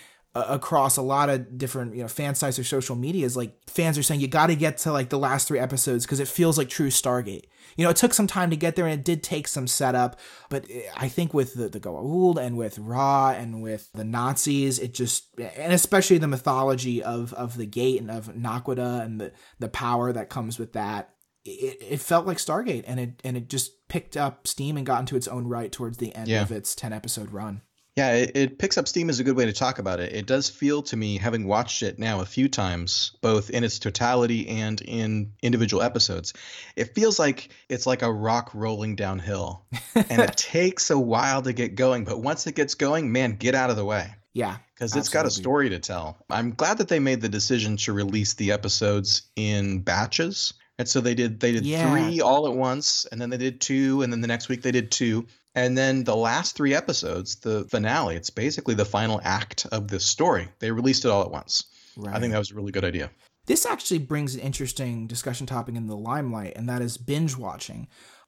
across 0.48 0.96
a 0.96 1.02
lot 1.02 1.28
of 1.30 1.56
different 1.58 1.94
you 1.94 2.02
know 2.02 2.08
fan 2.08 2.34
sites 2.34 2.58
or 2.58 2.64
social 2.64 2.96
media 2.96 3.24
is 3.24 3.36
like 3.36 3.56
fans 3.68 3.96
are 3.98 4.02
saying 4.02 4.20
you 4.20 4.28
got 4.28 4.48
to 4.48 4.56
get 4.56 4.78
to 4.78 4.92
like 4.92 5.08
the 5.08 5.18
last 5.18 5.48
three 5.48 5.58
episodes 5.58 6.04
because 6.04 6.20
it 6.20 6.28
feels 6.28 6.58
like 6.58 6.68
true 6.68 6.88
Stargate. 6.88 7.44
You 7.76 7.84
know, 7.84 7.90
it 7.90 7.96
took 7.96 8.14
some 8.14 8.26
time 8.26 8.50
to 8.50 8.56
get 8.56 8.76
there 8.76 8.86
and 8.86 8.94
it 9.00 9.04
did 9.04 9.22
take 9.22 9.48
some 9.48 9.66
setup, 9.66 10.18
but 10.48 10.64
eh, 10.70 10.82
I 10.96 11.08
think 11.08 11.34
with 11.34 11.54
the, 11.54 11.68
the 11.68 11.80
Goa'uld 11.80 12.38
and 12.38 12.56
with 12.56 12.78
Ra 12.78 13.30
and 13.32 13.60
with 13.62 13.90
the 13.92 14.04
Nazis, 14.04 14.78
it 14.78 14.94
just 14.94 15.28
eh, 15.38 15.50
and 15.56 15.72
especially 15.72 16.18
the 16.18 16.28
mythology 16.28 17.02
of 17.02 17.32
of 17.34 17.56
the 17.56 17.66
gate 17.66 18.00
and 18.00 18.10
of 18.10 18.28
Naquadah 18.34 19.02
and 19.04 19.20
the 19.20 19.32
the 19.58 19.68
power 19.68 20.12
that 20.12 20.30
comes 20.30 20.58
with 20.58 20.72
that. 20.74 21.10
It, 21.44 21.78
it 21.80 22.00
felt 22.00 22.26
like 22.26 22.38
Stargate, 22.38 22.82
and 22.88 22.98
it 22.98 23.20
and 23.24 23.36
it 23.36 23.48
just 23.48 23.86
picked 23.88 24.16
up 24.16 24.48
steam 24.48 24.76
and 24.76 24.84
got 24.84 25.00
into 25.00 25.14
its 25.16 25.28
own 25.28 25.46
right 25.46 25.70
towards 25.70 25.98
the 25.98 26.12
end 26.14 26.26
Yeah. 26.28 26.42
of 26.42 26.50
its 26.50 26.74
ten 26.74 26.92
episode 26.92 27.30
run. 27.30 27.62
Yeah, 27.96 28.12
it, 28.12 28.36
it 28.36 28.58
picks 28.58 28.76
up 28.76 28.86
steam 28.86 29.08
is 29.08 29.20
a 29.20 29.24
good 29.24 29.36
way 29.36 29.46
to 29.46 29.54
talk 29.54 29.78
about 29.78 30.00
it. 30.00 30.14
It 30.14 30.26
does 30.26 30.50
feel 30.50 30.82
to 30.82 30.96
me, 30.96 31.16
having 31.16 31.46
watched 31.46 31.82
it 31.82 31.98
now 31.98 32.20
a 32.20 32.26
few 32.26 32.46
times, 32.46 33.12
both 33.22 33.48
in 33.48 33.64
its 33.64 33.78
totality 33.78 34.48
and 34.48 34.78
in 34.82 35.32
individual 35.42 35.82
episodes, 35.82 36.34
it 36.76 36.94
feels 36.94 37.18
like 37.18 37.48
it's 37.70 37.86
like 37.86 38.02
a 38.02 38.12
rock 38.12 38.50
rolling 38.52 38.96
downhill. 38.96 39.64
and 39.94 40.20
it 40.20 40.36
takes 40.36 40.90
a 40.90 40.98
while 40.98 41.40
to 41.40 41.54
get 41.54 41.74
going, 41.74 42.04
but 42.04 42.20
once 42.20 42.46
it 42.46 42.54
gets 42.54 42.74
going, 42.74 43.10
man, 43.12 43.36
get 43.36 43.54
out 43.54 43.70
of 43.70 43.76
the 43.76 43.84
way. 43.84 44.14
Yeah, 44.34 44.56
Because 44.74 44.94
it's 44.94 45.08
got 45.08 45.24
a 45.24 45.30
story 45.30 45.70
to 45.70 45.78
tell. 45.78 46.18
I'm 46.28 46.50
glad 46.50 46.76
that 46.78 46.88
they 46.88 46.98
made 46.98 47.22
the 47.22 47.28
decision 47.30 47.78
to 47.78 47.94
release 47.94 48.34
the 48.34 48.52
episodes 48.52 49.22
in 49.34 49.80
batches. 49.80 50.52
And 50.78 50.86
so 50.88 51.00
they 51.00 51.14
did 51.14 51.40
they 51.40 51.52
did 51.52 51.64
Yeah. 51.64 51.90
three 51.90 52.20
all 52.20 52.46
at 52.46 52.54
once, 52.54 53.06
and 53.10 53.20
then 53.20 53.30
they 53.30 53.38
did 53.38 53.60
two, 53.60 54.02
and 54.02 54.12
then 54.12 54.20
the 54.20 54.26
next 54.26 54.48
week 54.48 54.62
they 54.62 54.72
did 54.72 54.90
two. 54.90 55.26
And 55.54 55.76
then 55.76 56.04
the 56.04 56.14
last 56.16 56.54
three 56.54 56.74
episodes, 56.74 57.36
the 57.36 57.64
finale, 57.64 58.14
it's 58.14 58.28
basically 58.28 58.74
the 58.74 58.84
final 58.84 59.20
act 59.24 59.66
of 59.72 59.88
this 59.88 60.04
story. 60.04 60.48
They 60.58 60.70
released 60.70 61.06
it 61.06 61.08
all 61.10 61.22
at 61.22 61.30
once. 61.30 61.64
right. 61.96 62.14
I 62.14 62.20
think 62.20 62.32
that 62.32 62.38
was 62.38 62.50
a 62.50 62.54
really 62.54 62.72
good 62.72 62.84
idea. 62.84 63.10
This 63.46 63.64
actually 63.64 64.00
brings 64.00 64.34
an 64.34 64.40
interesting 64.40 65.06
discussion 65.06 65.46
topic 65.46 65.76
in 65.76 65.86
the 65.86 65.96
limelight, 65.96 66.52
and 66.56 66.68
that 66.68 66.82
is 66.82 66.98
binge 66.98 67.36
watching. 67.36 67.86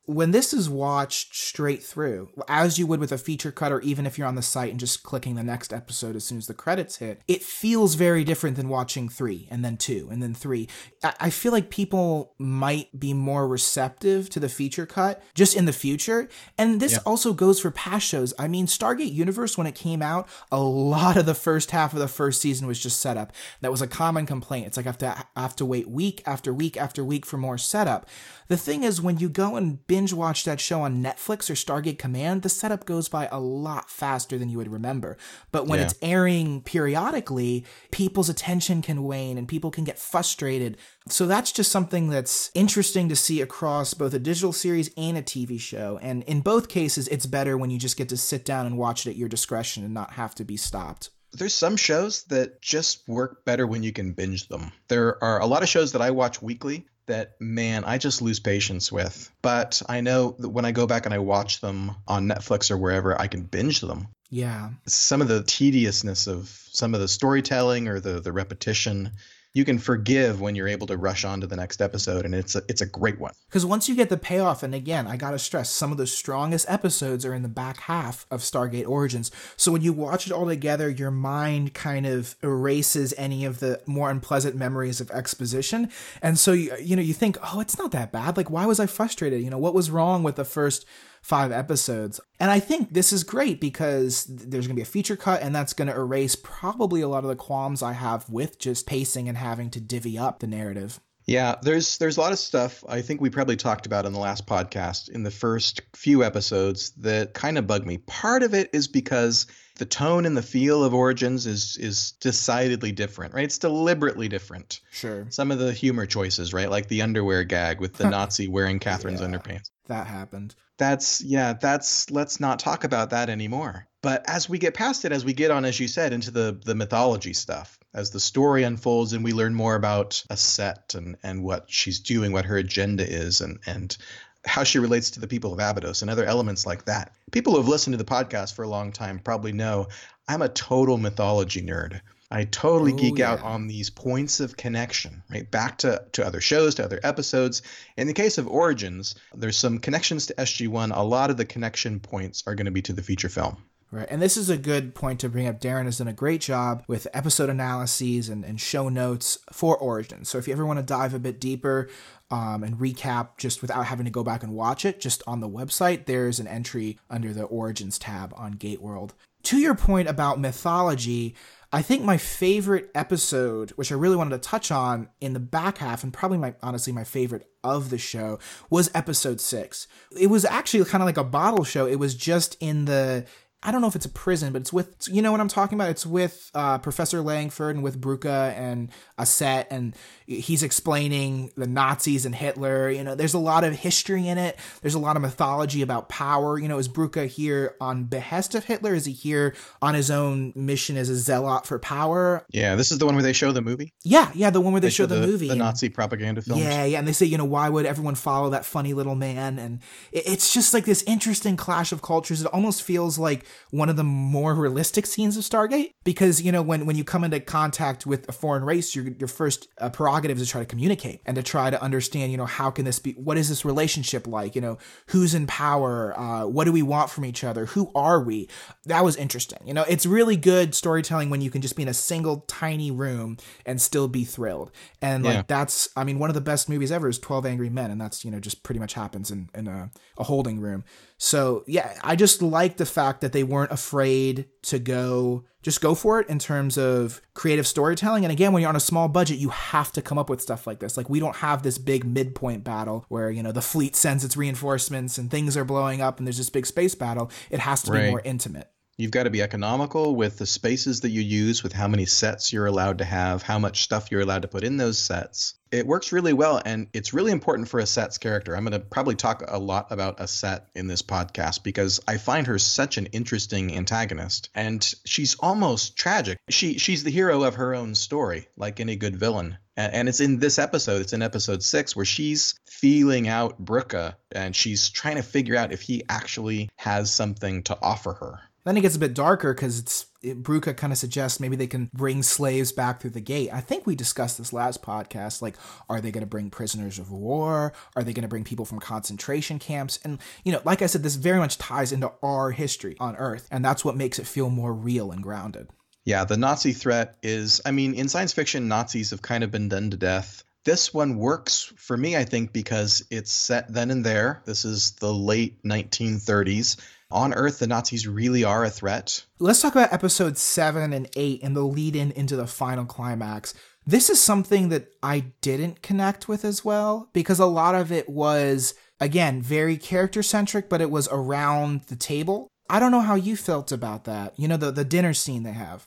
When 0.09 0.31
this 0.31 0.55
is 0.55 0.71
watched 0.71 1.37
straight 1.37 1.83
through, 1.83 2.31
as 2.49 2.79
you 2.79 2.87
would 2.87 2.99
with 2.99 3.13
a 3.13 3.19
feature 3.19 3.53
cut, 3.53 3.71
or 3.71 3.81
even 3.83 4.07
if 4.07 4.17
you're 4.17 4.27
on 4.27 4.37
the 4.37 4.43
site 4.43 4.71
and 4.71 4.81
just 4.81 5.03
clicking 5.03 5.35
the 5.35 5.43
next 5.43 5.71
episode 5.71 6.17
as 6.17 6.25
soon 6.25 6.39
as 6.39 6.47
the 6.47 6.55
credits 6.55 6.97
hit, 6.97 7.21
it 7.29 7.43
feels 7.43 7.95
very 7.95 8.25
different 8.25 8.57
than 8.57 8.71
watching 8.71 9.11
three 9.11 9.47
and 9.51 9.63
then 9.63 9.77
two 9.77 10.09
and 10.11 10.23
then 10.23 10.33
three. 10.33 10.67
I 11.05 11.29
feel 11.29 11.53
like 11.53 11.69
people 11.69 12.33
might 12.39 12.99
be 12.99 13.13
more 13.13 13.47
receptive 13.47 14.31
to 14.31 14.41
the 14.41 14.49
feature 14.49 14.87
cut 14.87 15.23
just 15.35 15.55
in 15.55 15.67
the 15.67 15.75
future. 15.75 16.31
And 16.57 16.81
this 16.81 16.93
Yeah. 16.93 16.99
also 17.05 17.35
goes 17.35 17.61
for 17.61 17.71
past 17.71 18.07
shows. 18.07 18.33
I 18.39 18.49
mean, 18.49 18.67
Stargate 18.67 19.13
Universe, 19.13 19.59
when 19.59 19.67
it 19.67 19.75
came 19.75 20.01
out, 20.01 20.27
a 20.51 20.59
lot 20.59 21.19
of 21.19 21.27
the 21.27 21.35
first 21.35 21.71
half 21.73 21.93
of 21.93 21.99
the 21.99 22.09
first 22.09 22.41
season 22.41 22.67
was 22.67 22.81
just 22.81 22.99
setup. 22.99 23.31
That 23.61 23.71
was 23.71 23.83
a 23.83 23.87
common 23.87 24.25
complaint. 24.25 24.69
It's 24.69 24.79
like 24.79 24.87
I 24.87 24.89
have 24.89 24.99
to, 24.99 25.25
I 25.37 25.43
have 25.43 25.57
to 25.57 25.67
wait 25.67 25.87
week 25.91 26.23
after 26.25 26.55
week 26.55 26.79
after 26.79 27.05
week 27.05 27.27
for 27.27 27.37
more 27.37 27.59
setup. 27.59 28.09
The 28.49 28.57
thing 28.57 28.83
is, 28.85 29.03
when 29.03 29.19
you 29.19 29.29
go 29.29 29.57
and 29.57 29.87
binge 29.87 29.98
watch 30.15 30.45
that 30.45 30.61
show 30.61 30.83
on 30.83 31.03
Netflix 31.03 31.51
or 31.51 31.55
Stargate 31.55 31.99
Command, 31.99 32.43
the 32.43 32.49
setup 32.49 32.85
goes 32.85 33.09
by 33.09 33.29
a 33.33 33.41
lot 33.41 33.91
faster 33.91 34.39
than 34.39 34.49
you 34.49 34.59
would 34.59 34.71
remember. 34.71 35.17
But 35.51 35.67
when 35.67 35.79
Yeah. 35.81 35.87
it's 35.87 35.95
airing 36.01 36.63
periodically, 36.63 37.65
people's 37.91 38.29
attention 38.29 38.83
can 38.83 39.05
wane 39.05 39.37
and 39.39 39.49
people 39.49 39.71
can 39.71 39.85
get 39.85 39.99
frustrated. 39.99 40.77
So 41.09 41.27
that's 41.27 41.53
just 41.53 41.73
something 41.73 42.09
that's 42.09 42.51
interesting 42.55 43.09
to 43.09 43.17
see 43.17 43.41
across 43.41 43.95
both 43.95 44.15
a 44.15 44.19
digital 44.19 44.53
series 44.53 44.91
and 44.97 45.17
a 45.17 45.23
TV 45.23 45.59
show. 45.59 45.99
And 46.03 46.23
in 46.25 46.41
both 46.41 46.69
cases, 46.69 47.09
it's 47.09 47.27
better 47.27 47.57
when 47.57 47.71
you 47.71 47.79
just 47.79 47.97
get 47.97 48.09
to 48.11 48.17
sit 48.17 48.45
down 48.45 48.67
and 48.67 48.79
watch 48.79 49.07
it 49.07 49.11
at 49.11 49.17
your 49.17 49.29
discretion 49.29 49.85
and 49.85 49.95
not 49.95 50.13
have 50.13 50.35
to 50.37 50.45
be 50.45 50.57
stopped. 50.57 51.11
There's 51.33 51.55
some 51.55 51.77
shows 51.77 52.25
that 52.25 52.63
just 52.63 53.07
work 53.07 53.45
better 53.45 53.67
when 53.67 53.83
you 53.83 53.93
can 53.93 54.13
binge 54.13 54.49
them. 54.49 54.73
There 54.89 55.23
are 55.23 55.41
a 55.41 55.47
lot 55.47 55.63
of 55.63 55.69
shows 55.69 55.93
that 55.93 56.01
I 56.01 56.11
watch 56.11 56.41
weekly 56.41 56.87
that, 57.09 57.41
man, 57.41 57.85
I 57.85 57.99
just 57.99 58.23
lose 58.23 58.41
patience 58.41 58.91
with. 58.91 59.31
But 59.43 59.83
I 59.89 60.01
know 60.01 60.37
that 60.39 60.49
when 60.49 60.65
I 60.65 60.73
go 60.73 60.87
back 60.87 61.05
and 61.05 61.15
I 61.15 61.19
watch 61.19 61.61
them 61.61 61.93
on 62.07 62.29
Netflix 62.29 62.71
or 62.71 62.79
wherever, 62.79 63.21
I 63.21 63.27
can 63.27 63.43
binge 63.43 63.81
them. 63.81 64.09
Yeah. 64.31 64.71
Some 64.87 65.21
of 65.21 65.29
the 65.29 65.43
tediousness 65.43 66.27
of 66.27 66.49
some 66.49 66.95
of 66.95 67.01
the 67.01 67.09
storytelling 67.09 67.89
or 67.89 68.01
the, 68.01 68.21
the 68.21 68.33
repetition, 68.33 69.13
you 69.59 69.65
can 69.65 69.77
forgive 69.77 70.41
when 70.41 70.55
you're 70.55 70.69
able 70.69 70.87
to 70.87 70.97
rush 70.97 71.25
on 71.25 71.41
to 71.41 71.47
the 71.49 71.57
next 71.57 71.83
episode, 71.83 72.25
and 72.25 72.33
it's 72.33 72.55
a, 72.55 72.63
it's 72.69 72.81
a 72.81 72.87
great 72.87 73.19
one. 73.19 73.33
Because 73.49 73.67
once 73.67 73.89
you 73.89 73.97
get 73.97 74.09
the 74.09 74.17
payoff, 74.17 74.63
and 74.63 74.73
again, 74.73 75.09
I 75.09 75.17
gotta 75.17 75.39
stress, 75.39 75.69
some 75.69 75.91
of 75.91 75.99
the 75.99 76.07
strongest 76.07 76.65
episodes 76.69 77.25
are 77.27 77.35
in 77.35 77.43
the 77.43 77.49
back 77.49 77.81
half 77.81 78.25
of 78.31 78.41
Stargate 78.41 78.89
Origins. 78.89 79.33
So 79.57 79.73
when 79.73 79.83
you 79.83 79.93
watch 79.93 80.29
it 80.29 80.33
all 80.33 80.47
together, 80.47 80.89
your 80.89 81.11
mind 81.11 81.75
kind 81.75 82.07
of 82.07 82.37
erases 82.41 83.13
any 83.19 83.45
of 83.45 83.59
the 83.59 83.83
more 83.85 84.11
unpleasant 84.11 84.55
memories 84.55 85.01
of 85.01 85.11
exposition. 85.11 85.91
And 86.23 86.39
so 86.39 86.53
you, 86.53 86.77
you 86.81 86.95
know, 86.95 87.03
you 87.03 87.13
think, 87.13 87.37
oh, 87.43 87.59
it's 87.59 87.77
not 87.77 87.91
that 87.91 88.13
bad. 88.13 88.37
Like, 88.37 88.51
why 88.51 88.65
was 88.65 88.79
I 88.79 88.87
frustrated? 88.87 89.43
You 89.43 89.51
know, 89.51 89.59
what 89.59 89.75
was 89.75 89.91
wrong 89.91 90.23
with 90.23 90.37
the 90.37 90.45
first 90.45 90.87
five 91.29 91.53
episodes? 91.53 92.21
And 92.41 92.51
I 92.51 92.59
think 92.59 92.95
this 92.95 93.13
is 93.13 93.23
great 93.23 93.61
because 93.61 94.25
there's 94.25 94.67
gonna 94.67 94.75
be 94.77 94.83
a 94.83 94.87
feature 94.87 95.17
cut, 95.17 95.43
and 95.43 95.55
that's 95.55 95.75
gonna 95.75 95.95
erase 95.95 96.35
probably 96.35 97.01
a 97.03 97.09
lot 97.09 97.23
of 97.25 97.29
the 97.29 97.37
qualms 97.37 97.83
I 97.83 97.93
have 97.93 98.29
with 98.31 98.59
just 98.59 98.87
pacing 98.87 99.29
and 99.29 99.37
having 99.39 99.71
to 99.71 99.81
divvy 99.81 100.19
up 100.19 100.41
the 100.41 100.47
narrative. 100.47 101.01
Yeah, 101.27 101.57
there's 101.61 101.99
there's 101.99 102.17
a 102.17 102.21
lot 102.23 102.33
of 102.33 102.39
stuff 102.39 102.83
I 102.89 103.03
think 103.03 103.21
we 103.21 103.29
probably 103.29 103.57
talked 103.57 103.85
about 103.85 104.07
in 104.07 104.15
the 104.15 104.19
last 104.19 104.47
podcast 104.47 105.11
in 105.11 105.23
the 105.25 105.31
first 105.31 105.83
few 105.95 106.25
episodes 106.25 106.91
that 106.93 107.35
kind 107.35 107.59
of 107.59 107.67
bug 107.67 107.85
me. 107.85 107.99
Part 107.99 108.43
of 108.43 108.55
it 108.55 108.71
is 108.73 108.89
because 108.89 109.47
the 109.77 109.85
tone 109.85 110.25
and 110.25 110.35
the 110.35 110.43
feel 110.43 110.83
of 110.83 110.95
Origins 110.95 111.45
is 111.47 111.77
is 111.77 112.13
decidedly 112.13 112.93
different, 112.93 113.35
right? 113.35 113.45
It's 113.45 113.59
deliberately 113.59 114.29
different. 114.29 114.81
Sure. 114.91 115.27
Some 115.29 115.51
of 115.51 115.59
the 115.59 115.73
humor 115.75 116.07
choices, 116.07 116.55
right? 116.55 116.71
Like 116.71 116.89
the 116.89 117.03
underwear 117.03 117.45
gag 117.45 117.79
with 117.79 117.93
the 117.93 118.09
Nazi 118.17 118.49
wearing 118.49 118.79
Catherine's 118.81 119.21
Yeah. 119.21 119.27
underpants. 119.27 119.69
That 119.89 120.07
happened. 120.07 120.55
That's 120.77 121.23
yeah, 121.23 121.55
that's 121.55 122.11
let's 122.11 122.41
not 122.41 122.59
talk 122.59 122.85
about 122.85 123.11
that 123.11 123.31
anymore. 123.31 123.87
But 124.03 124.29
as 124.29 124.49
we 124.49 124.59
get 124.59 124.75
past 124.75 125.05
it, 125.05 125.13
as 125.13 125.25
we 125.25 125.33
get 125.33 125.51
on, 125.51 125.65
as 125.65 125.81
you 125.81 125.89
said, 125.89 126.13
into 126.13 126.31
the 126.31 126.61
the 126.65 126.75
mythology 126.75 127.33
stuff, 127.33 127.79
as 127.95 128.11
the 128.11 128.21
story 128.21 128.63
unfolds 128.63 129.13
and 129.15 129.25
we 129.25 129.33
learn 129.33 129.55
more 129.55 129.75
about 129.75 130.23
Aset 130.31 130.95
and 130.95 131.17
and 131.23 131.43
what 131.43 131.71
she's 131.71 132.01
doing, 132.01 132.33
what 132.33 132.45
her 132.45 132.59
agenda 132.59 133.05
is, 133.05 133.41
and 133.41 133.59
and 133.67 133.97
how 134.45 134.63
she 134.63 134.79
relates 134.79 135.11
to 135.13 135.21
the 135.21 135.27
people 135.27 135.53
of 135.53 135.59
Abydos 135.59 136.03
and 136.03 136.11
other 136.11 136.25
elements 136.25 136.65
like 136.67 136.85
that. 136.85 137.13
People 137.33 137.55
who 137.55 137.59
have 137.59 137.69
listened 137.69 137.95
to 137.95 138.03
the 138.03 138.05
podcast 138.05 138.55
for 138.55 138.63
a 138.63 138.69
long 138.69 138.93
time 138.93 139.19
probably 139.19 139.53
know 139.53 139.89
I'm 140.29 140.43
a 140.43 140.49
total 140.49 140.99
mythology 140.99 141.63
nerd. 141.63 142.01
I 142.31 142.45
totally 142.45 142.93
Oh, 142.93 142.97
geek 142.97 143.21
out 143.21 143.43
on 143.43 143.67
these 143.67 143.89
points 143.89 144.41
of 144.41 144.57
connection, 144.57 145.23
right? 145.31 145.51
Back 145.51 145.79
to, 145.79 146.05
to 146.13 146.27
other 146.27 146.41
shows, 146.41 146.75
to 146.75 146.85
other 146.85 147.01
episodes. 147.03 147.63
In 147.97 148.07
the 148.07 148.13
case 148.13 148.37
of 148.37 148.47
Origins, 148.47 149.15
there's 149.35 149.57
some 149.57 149.79
connections 149.79 150.27
to 150.27 150.35
SG1. 150.35 150.95
A 150.95 151.03
lot 151.03 151.31
of 151.31 151.39
the 151.39 151.47
connection 151.47 152.01
points 152.01 152.43
are 152.47 152.55
going 152.55 152.67
to 152.67 152.71
be 152.71 152.83
to 152.83 152.93
the 152.93 153.03
feature 153.03 153.31
film. 153.31 153.57
Right. 153.91 154.07
And 154.11 154.21
this 154.21 154.37
is 154.37 154.51
a 154.51 154.59
good 154.59 154.95
point 154.95 155.21
to 155.21 155.31
bring 155.31 155.47
up. 155.47 155.61
Darren 155.61 155.87
has 155.87 155.97
done 155.97 156.09
a 156.09 156.13
great 156.13 156.43
job 156.43 156.85
with 156.87 157.07
episode 157.15 157.49
analyses 157.49 158.29
and, 158.29 158.45
and 158.45 158.61
show 158.61 158.91
notes 158.91 159.39
for 159.51 159.79
Origins. 159.79 160.29
So 160.29 160.37
if 160.37 160.47
you 160.47 160.53
ever 160.53 160.67
want 160.67 160.79
to 160.79 160.83
dive 160.83 161.15
a 161.15 161.19
bit 161.19 161.41
deeper 161.41 161.89
um, 162.31 162.63
and 162.63 162.77
recap 162.77 163.39
just 163.39 163.63
without 163.63 163.87
having 163.87 164.05
to 164.05 164.11
go 164.11 164.23
back 164.23 164.43
and 164.43 164.53
watch 164.53 164.85
it, 164.85 165.01
just 165.01 165.23
on 165.27 165.41
the 165.41 165.49
website, 165.49 166.05
there's 166.05 166.39
an 166.39 166.47
entry 166.47 166.99
under 167.09 167.33
the 167.33 167.45
Origins 167.45 167.99
tab 167.99 168.35
on 168.37 168.53
Gate 168.53 168.83
World. 168.83 169.15
To 169.45 169.57
your 169.57 169.75
point 169.75 170.09
about 170.09 170.39
mythology, 170.39 171.35
I 171.71 171.83
think 171.83 172.03
my 172.03 172.17
favorite 172.17 172.91
episode, 172.95 173.71
which 173.73 173.93
I 173.93 173.95
really 173.95 174.17
wanted 174.17 174.43
to 174.43 174.49
touch 174.49 174.71
on 174.71 175.09
in 175.21 175.35
the 175.35 175.41
back 175.41 175.79
half, 175.79 176.03
and 176.03 176.13
probably 176.13 176.39
my 176.39 176.55
honestly 176.63 176.93
my 176.93 177.05
favorite 177.05 177.47
of 177.63 177.91
the 177.91 177.99
show, 177.99 178.39
was 178.71 178.91
episode 178.95 179.41
six. 179.41 179.87
It 180.19 180.29
was 180.29 180.47
actually 180.47 180.85
kind 180.87 181.03
of 181.03 181.07
like 181.07 181.19
a 181.19 181.25
bottle 181.25 181.65
show. 181.65 181.87
It 181.87 181.99
was 181.99 182.15
just 182.15 182.57
in 182.61 182.87
the 182.87 183.27
I 183.61 183.73
don't 183.73 183.81
know 183.81 183.89
if 183.89 183.97
it's 183.97 184.07
a 184.07 184.11
prison, 184.11 184.53
but 184.53 184.61
it's 184.63 184.73
with 184.73 184.95
you 185.11 185.21
know 185.21 185.33
what 185.33 185.41
I'm 185.41 185.49
talking 185.49 185.77
about. 185.77 185.91
It's 185.91 186.07
with 186.07 186.49
uh, 186.55 186.79
Professor 186.79 187.21
Langford 187.21 187.75
and 187.75 187.83
with 187.83 188.01
Brucke 188.01 188.25
and 188.27 188.89
Aset, 189.19 189.67
and 189.69 189.97
he's 190.27 190.63
explaining 190.63 191.51
the 191.57 191.67
Nazis 191.67 192.25
and 192.25 192.37
Hitler. 192.37 192.89
You 192.89 193.03
know, 193.03 193.17
there's 193.17 193.35
a 193.35 193.39
lot 193.39 193.65
of 193.65 193.75
history 193.75 194.29
in 194.29 194.39
it. 194.39 194.57
There's 194.81 194.95
a 194.95 195.01
lot 195.01 195.17
of 195.17 195.23
mythology 195.23 195.83
about 195.83 196.09
power. 196.09 196.57
You 196.57 196.69
know, 196.69 196.79
is 196.79 196.87
Brucke 196.87 197.27
here 197.27 197.75
on 197.81 198.05
behest 198.05 198.55
of 198.55 198.63
Hitler? 198.65 198.95
Is 198.95 199.07
he 199.07 199.13
here 199.13 199.57
on 199.83 199.95
his 199.95 200.09
own 200.09 200.53
mission 200.55 200.97
as 200.97 201.09
a 201.09 201.17
zealot 201.17 201.67
for 201.67 201.81
power? 201.81 202.47
Yeah, 202.53 202.77
this 202.77 202.93
is 202.93 202.99
the 202.99 203.07
one 203.07 203.17
where 203.17 203.25
they 203.25 203.33
show 203.33 203.51
the 203.51 203.61
movie. 203.61 203.93
Yeah, 204.05 204.31
yeah, 204.37 204.51
the 204.51 204.61
one 204.61 204.73
where 204.73 204.81
they, 204.81 204.87
They 204.87 204.93
show, 204.93 205.07
the, 205.07 205.27
movie, 205.27 205.47
the 205.49 205.53
and- 205.55 205.59
Nazi 205.59 205.89
propaganda 205.89 206.43
film. 206.43 206.61
Yeah, 206.61 206.85
yeah, 206.85 207.01
and 207.01 207.09
they 207.09 207.13
say, 207.13 207.27
you 207.27 207.37
know, 207.37 207.45
why 207.45 207.69
would 207.69 207.87
everyone 207.87 208.15
follow 208.15 208.51
that 208.51 208.65
funny 208.65 208.95
little 208.95 209.17
man? 209.17 209.59
And 209.59 209.81
it- 210.13 210.29
it's 210.29 210.55
just 210.55 210.73
like 210.73 210.85
this 210.85 211.03
interesting 211.09 211.57
clash 211.57 211.91
of 211.91 212.03
cultures. 212.03 212.41
It 212.43 212.47
almost 212.47 212.85
feels 212.85 213.19
like 213.19 213.47
one 213.71 213.89
of 213.89 213.97
the 213.97 214.05
more 214.05 214.55
realistic 214.55 215.07
scenes 215.07 215.37
of 215.37 215.45
Stargate 215.45 215.95
because 216.05 216.43
you 216.43 216.53
know 216.53 216.63
when 216.63 216.87
when 216.87 216.97
you 216.97 217.05
come 217.05 217.25
into 217.25 217.41
contact 217.41 218.07
with 218.07 218.29
a 218.29 218.33
foreign 218.33 218.65
race, 218.65 218.95
your 218.95 219.07
your 219.19 219.29
first 219.29 219.69
uh, 219.79 219.91
prerogative 219.91 220.39
is 220.39 220.47
to 220.47 220.51
try 220.51 220.61
to 220.61 220.67
communicate 220.67 221.21
and 221.27 221.35
to 221.37 221.43
try 221.43 221.71
to 221.71 221.83
understand, 221.83 222.31
you 222.33 222.39
know, 222.39 222.47
how 222.47 222.71
can 222.71 222.85
this 222.85 222.99
be? 222.99 223.13
What 223.13 223.37
is 223.37 223.49
this 223.49 223.65
relationship 223.65 224.27
like? 224.27 224.55
You 224.55 224.61
know, 224.61 224.79
who's 225.09 225.35
in 225.35 225.47
power? 225.47 226.19
Uh, 226.19 226.47
what 226.47 226.65
do 226.65 226.73
we 226.73 226.83
want 226.83 227.11
from 227.11 227.25
each 227.25 227.45
other? 227.45 227.67
Who 227.67 227.91
are 227.95 228.23
we? 228.23 228.49
That 228.87 229.05
was 229.05 229.17
interesting. 229.17 229.59
You 229.65 229.75
know, 229.75 229.85
it's 229.89 230.07
really 230.07 230.37
good 230.37 230.75
storytelling 230.75 231.31
when 231.31 231.41
you 231.41 231.51
can 231.51 231.63
just 231.63 231.77
be 231.77 231.83
in 231.83 231.89
a 231.89 231.95
single 231.95 232.41
tiny 232.49 232.91
room 232.91 233.37
and 233.67 233.81
still 233.81 234.09
be 234.09 234.25
thrilled. 234.25 234.71
And 235.03 235.25
like 235.25 235.35
Yeah. 235.35 235.43
that's 235.47 235.89
I 235.97 236.05
mean 236.05 236.19
one 236.19 236.31
of 236.31 236.35
the 236.35 236.41
best 236.41 236.69
movies 236.69 236.91
ever 236.93 237.09
is 237.09 237.19
12 237.19 237.47
Angry 237.47 237.71
Men 237.71 237.91
and 237.91 238.01
that's 238.01 238.25
you 238.25 238.31
know 238.31 238.41
just 238.41 238.63
pretty 238.63 238.79
much 238.79 238.95
happens 238.95 239.31
in 239.31 239.49
in 239.55 239.67
a, 239.69 239.91
a 240.17 240.25
holding 240.25 240.61
room. 240.61 240.85
So 241.19 241.65
yeah, 241.67 241.99
I 242.03 242.17
just 242.17 242.41
like 242.41 242.77
the 242.77 242.87
fact 242.87 243.21
that 243.21 243.33
they 243.33 243.43
weren't 243.43 243.73
afraid 243.73 244.47
to 244.63 244.79
go 244.79 245.45
just 245.61 245.81
go 245.81 245.95
for 245.95 246.21
it 246.21 246.29
in 246.29 246.39
terms 246.39 246.79
of 246.79 247.21
creative 247.35 247.67
storytelling. 247.67 248.25
And 248.25 248.33
again, 248.33 248.53
when 248.53 248.63
you're 248.63 248.69
on 248.69 248.77
a 248.77 248.81
small 248.81 249.09
budget, 249.09 249.39
you 249.39 249.49
have 249.49 249.91
to 249.93 250.01
come 250.01 250.17
up 250.17 250.31
with 250.31 250.41
stuff 250.41 250.67
like 250.67 250.79
this. 250.79 250.97
Like 250.97 251.11
we 251.11 251.19
don't 251.19 251.37
have 251.37 251.63
this 251.63 251.79
big 251.79 252.05
midpoint 252.05 252.63
battle 252.63 253.05
where, 253.09 253.31
you 253.31 253.43
know, 253.43 253.53
the 253.53 253.61
fleet 253.61 253.97
sends 253.97 254.25
its 254.25 254.37
reinforcements 254.37 255.19
and 255.19 255.31
things 255.31 255.57
are 255.57 255.65
blowing 255.65 256.01
up 256.01 256.19
and 256.19 256.27
there's 256.27 256.39
this 256.39 256.49
big 256.49 256.65
space 256.65 256.95
battle. 256.95 257.31
It 257.51 257.59
has 257.59 257.83
to 257.83 257.93
be 257.93 258.09
more 258.09 258.23
intimate. 258.25 258.71
You've 258.99 259.13
got 259.13 259.23
to 259.23 259.31
be 259.31 259.43
economical 259.43 260.17
with 260.17 260.39
the 260.39 260.47
spaces 260.47 261.03
that 261.03 261.11
you 261.11 261.21
use, 261.21 261.63
with 261.63 261.73
how 261.73 261.87
many 261.87 262.05
sets 262.05 262.53
you're 262.53 262.67
allowed 262.67 262.99
to 262.99 263.05
have, 263.05 263.43
how 263.43 263.61
much 263.61 263.85
stuff 263.85 264.11
you're 264.11 264.23
allowed 264.23 264.43
to 264.43 264.49
put 264.49 264.65
in 264.65 264.77
those 264.77 264.99
sets. 264.99 265.55
It 265.71 265.87
works 265.87 266.11
really 266.11 266.33
well, 266.33 266.61
and 266.65 266.89
it's 266.93 267.15
really 267.15 267.31
important 267.31 267.69
for 267.69 267.81
Aset's 267.81 268.19
character. 268.19 268.57
I'm 268.57 268.65
going 268.65 268.73
to 268.73 268.81
probably 268.81 269.15
talk 269.15 269.45
a 269.47 269.57
lot 269.57 269.93
about 269.93 270.19
Aset 270.19 270.63
in 270.75 270.89
this 270.89 271.03
podcast 271.03 271.63
because 271.63 272.01
I 272.09 272.17
find 272.17 272.49
her 272.49 272.59
such 272.59 272.99
an 272.99 273.07
interesting 273.07 273.77
antagonist, 273.77 274.49
and 274.53 274.83
she's 275.05 275.37
almost 275.37 275.97
tragic. 275.97 276.39
She 276.51 276.79
she's 276.79 277.05
the 277.05 277.11
hero 277.13 277.45
of 277.45 277.55
her 277.55 277.77
own 277.77 277.95
story, 277.95 278.49
like 278.57 278.81
any 278.81 278.97
good 278.97 279.15
villain. 279.15 279.59
And 279.77 280.09
it's 280.09 280.21
in 280.21 280.41
this 280.41 280.59
episode, 280.59 281.03
it's 281.03 281.13
in 281.13 281.23
episode 281.23 281.63
six, 281.63 281.95
where 281.95 282.05
she's 282.05 282.59
feeling 282.67 283.29
out 283.29 283.65
Brücke 283.65 284.17
and 284.33 284.57
she's 284.57 284.89
trying 284.89 285.17
to 285.17 285.23
figure 285.23 285.55
out 285.55 285.71
if 285.71 285.83
he 285.83 286.03
actually 286.09 286.69
has 286.75 287.15
something 287.15 287.63
to 287.65 287.79
offer 287.81 288.15
her. 288.15 288.41
Then 288.69 288.77
it 288.77 288.83
gets 288.83 288.97
a 288.97 288.99
bit 288.99 289.15
darker 289.15 289.55
because 289.55 289.79
it's 289.79 290.05
it, 290.21 290.43
Brücke 290.43 290.77
kind 290.77 290.93
of 290.93 290.99
suggests 290.99 291.41
maybe 291.41 291.57
they 291.57 291.67
can 291.67 291.89
bring 291.95 292.23
slaves 292.23 292.71
back 292.71 293.01
through 293.01 293.13
the 293.13 293.21
gate. 293.23 293.49
I 293.51 293.63
think 293.63 293.87
we 293.87 293.95
discussed 293.95 294.37
this 294.37 294.53
last 294.53 294.83
podcast. 294.83 295.41
Like, 295.41 295.57
are 295.89 296.03
they 296.03 296.11
going 296.11 296.21
to 296.21 296.27
bring 296.27 296.51
prisoners 296.51 296.99
of 296.99 297.11
war? 297.11 297.73
Are 297.97 298.03
they 298.03 298.13
going 298.13 298.25
to 298.25 298.29
bring 298.29 298.45
people 298.45 298.67
from 298.67 298.79
concentration 298.79 299.59
camps? 299.59 299.99
And 300.05 300.19
you 300.45 300.53
know, 300.53 300.61
like 300.67 300.83
I 300.83 300.87
said, 300.87 301.03
this 301.03 301.15
very 301.15 301.39
much 301.39 301.57
ties 301.57 301.93
into 301.93 302.13
our 302.23 302.51
history 302.51 302.95
on 303.01 303.17
Earth, 303.17 303.49
and 303.51 303.65
that's 303.65 303.87
what 303.87 303.97
makes 303.97 304.19
it 304.19 304.27
feel 304.27 304.51
more 304.51 304.75
real 304.75 305.13
and 305.13 305.23
grounded. 305.23 305.71
Yeah, 306.05 306.27
the 306.27 306.37
Nazi 306.37 306.75
threat 306.75 307.17
is, 307.23 307.63
I 307.65 307.71
mean, 307.71 307.95
in 307.95 308.11
science 308.11 308.35
fiction, 308.35 308.69
Nazis 308.69 309.13
have 309.13 309.23
kind 309.23 309.45
of 309.45 309.51
been 309.51 309.71
done 309.71 309.93
to 309.93 309.97
death. 309.97 310.45
This 310.67 310.93
one 310.93 311.17
works 311.17 311.73
for 311.77 311.97
me, 311.97 312.19
I 312.19 312.25
think, 312.25 312.53
because 312.53 313.03
it's 313.11 313.33
set 313.33 313.73
then 313.73 313.91
and 313.91 314.05
there. 314.05 314.43
This 314.45 314.67
is 314.67 314.91
the 314.93 315.11
late 315.11 315.63
1930s. 315.63 316.77
On 317.11 317.33
Earth, 317.33 317.61
the 317.61 317.67
Nazis 317.67 318.07
really 318.07 318.45
are 318.45 318.65
a 318.65 318.71
threat. 318.71 319.25
Let's 319.39 319.63
talk 319.63 319.73
about 319.73 319.95
episode 319.95 320.37
seven 320.37 320.93
and 320.93 321.09
eight 321.17 321.43
and 321.43 321.57
the 321.57 321.63
lead 321.63 321.97
in 321.97 322.11
into 322.13 322.37
the 322.37 322.47
final 322.47 322.85
climax. 322.85 323.55
This 323.87 324.11
is 324.11 324.23
something 324.23 324.69
that 324.69 324.89
I 325.03 325.33
didn't 325.41 325.81
connect 325.81 326.29
with 326.29 326.45
as 326.45 326.67
well 326.67 327.09
because 327.15 327.39
a 327.39 327.47
lot 327.47 327.75
of 327.75 327.91
it 327.91 328.11
was, 328.11 328.75
again, 329.01 329.41
very 329.41 329.79
character 329.79 330.23
centric, 330.23 330.69
but 330.69 330.83
it 330.83 330.91
was 330.91 331.09
around 331.11 331.83
the 331.89 331.97
table. 331.97 332.49
I 332.69 332.79
don't 332.79 332.93
know 332.93 333.01
how 333.01 333.15
you 333.15 333.39
felt 333.39 333.73
about 333.73 334.05
that. 334.05 334.39
You 334.39 334.47
know, 334.47 334.59
the, 334.59 334.71
the 334.71 334.85
dinner 334.85 335.15
scene 335.15 335.45
they 335.45 335.53
have. 335.53 335.87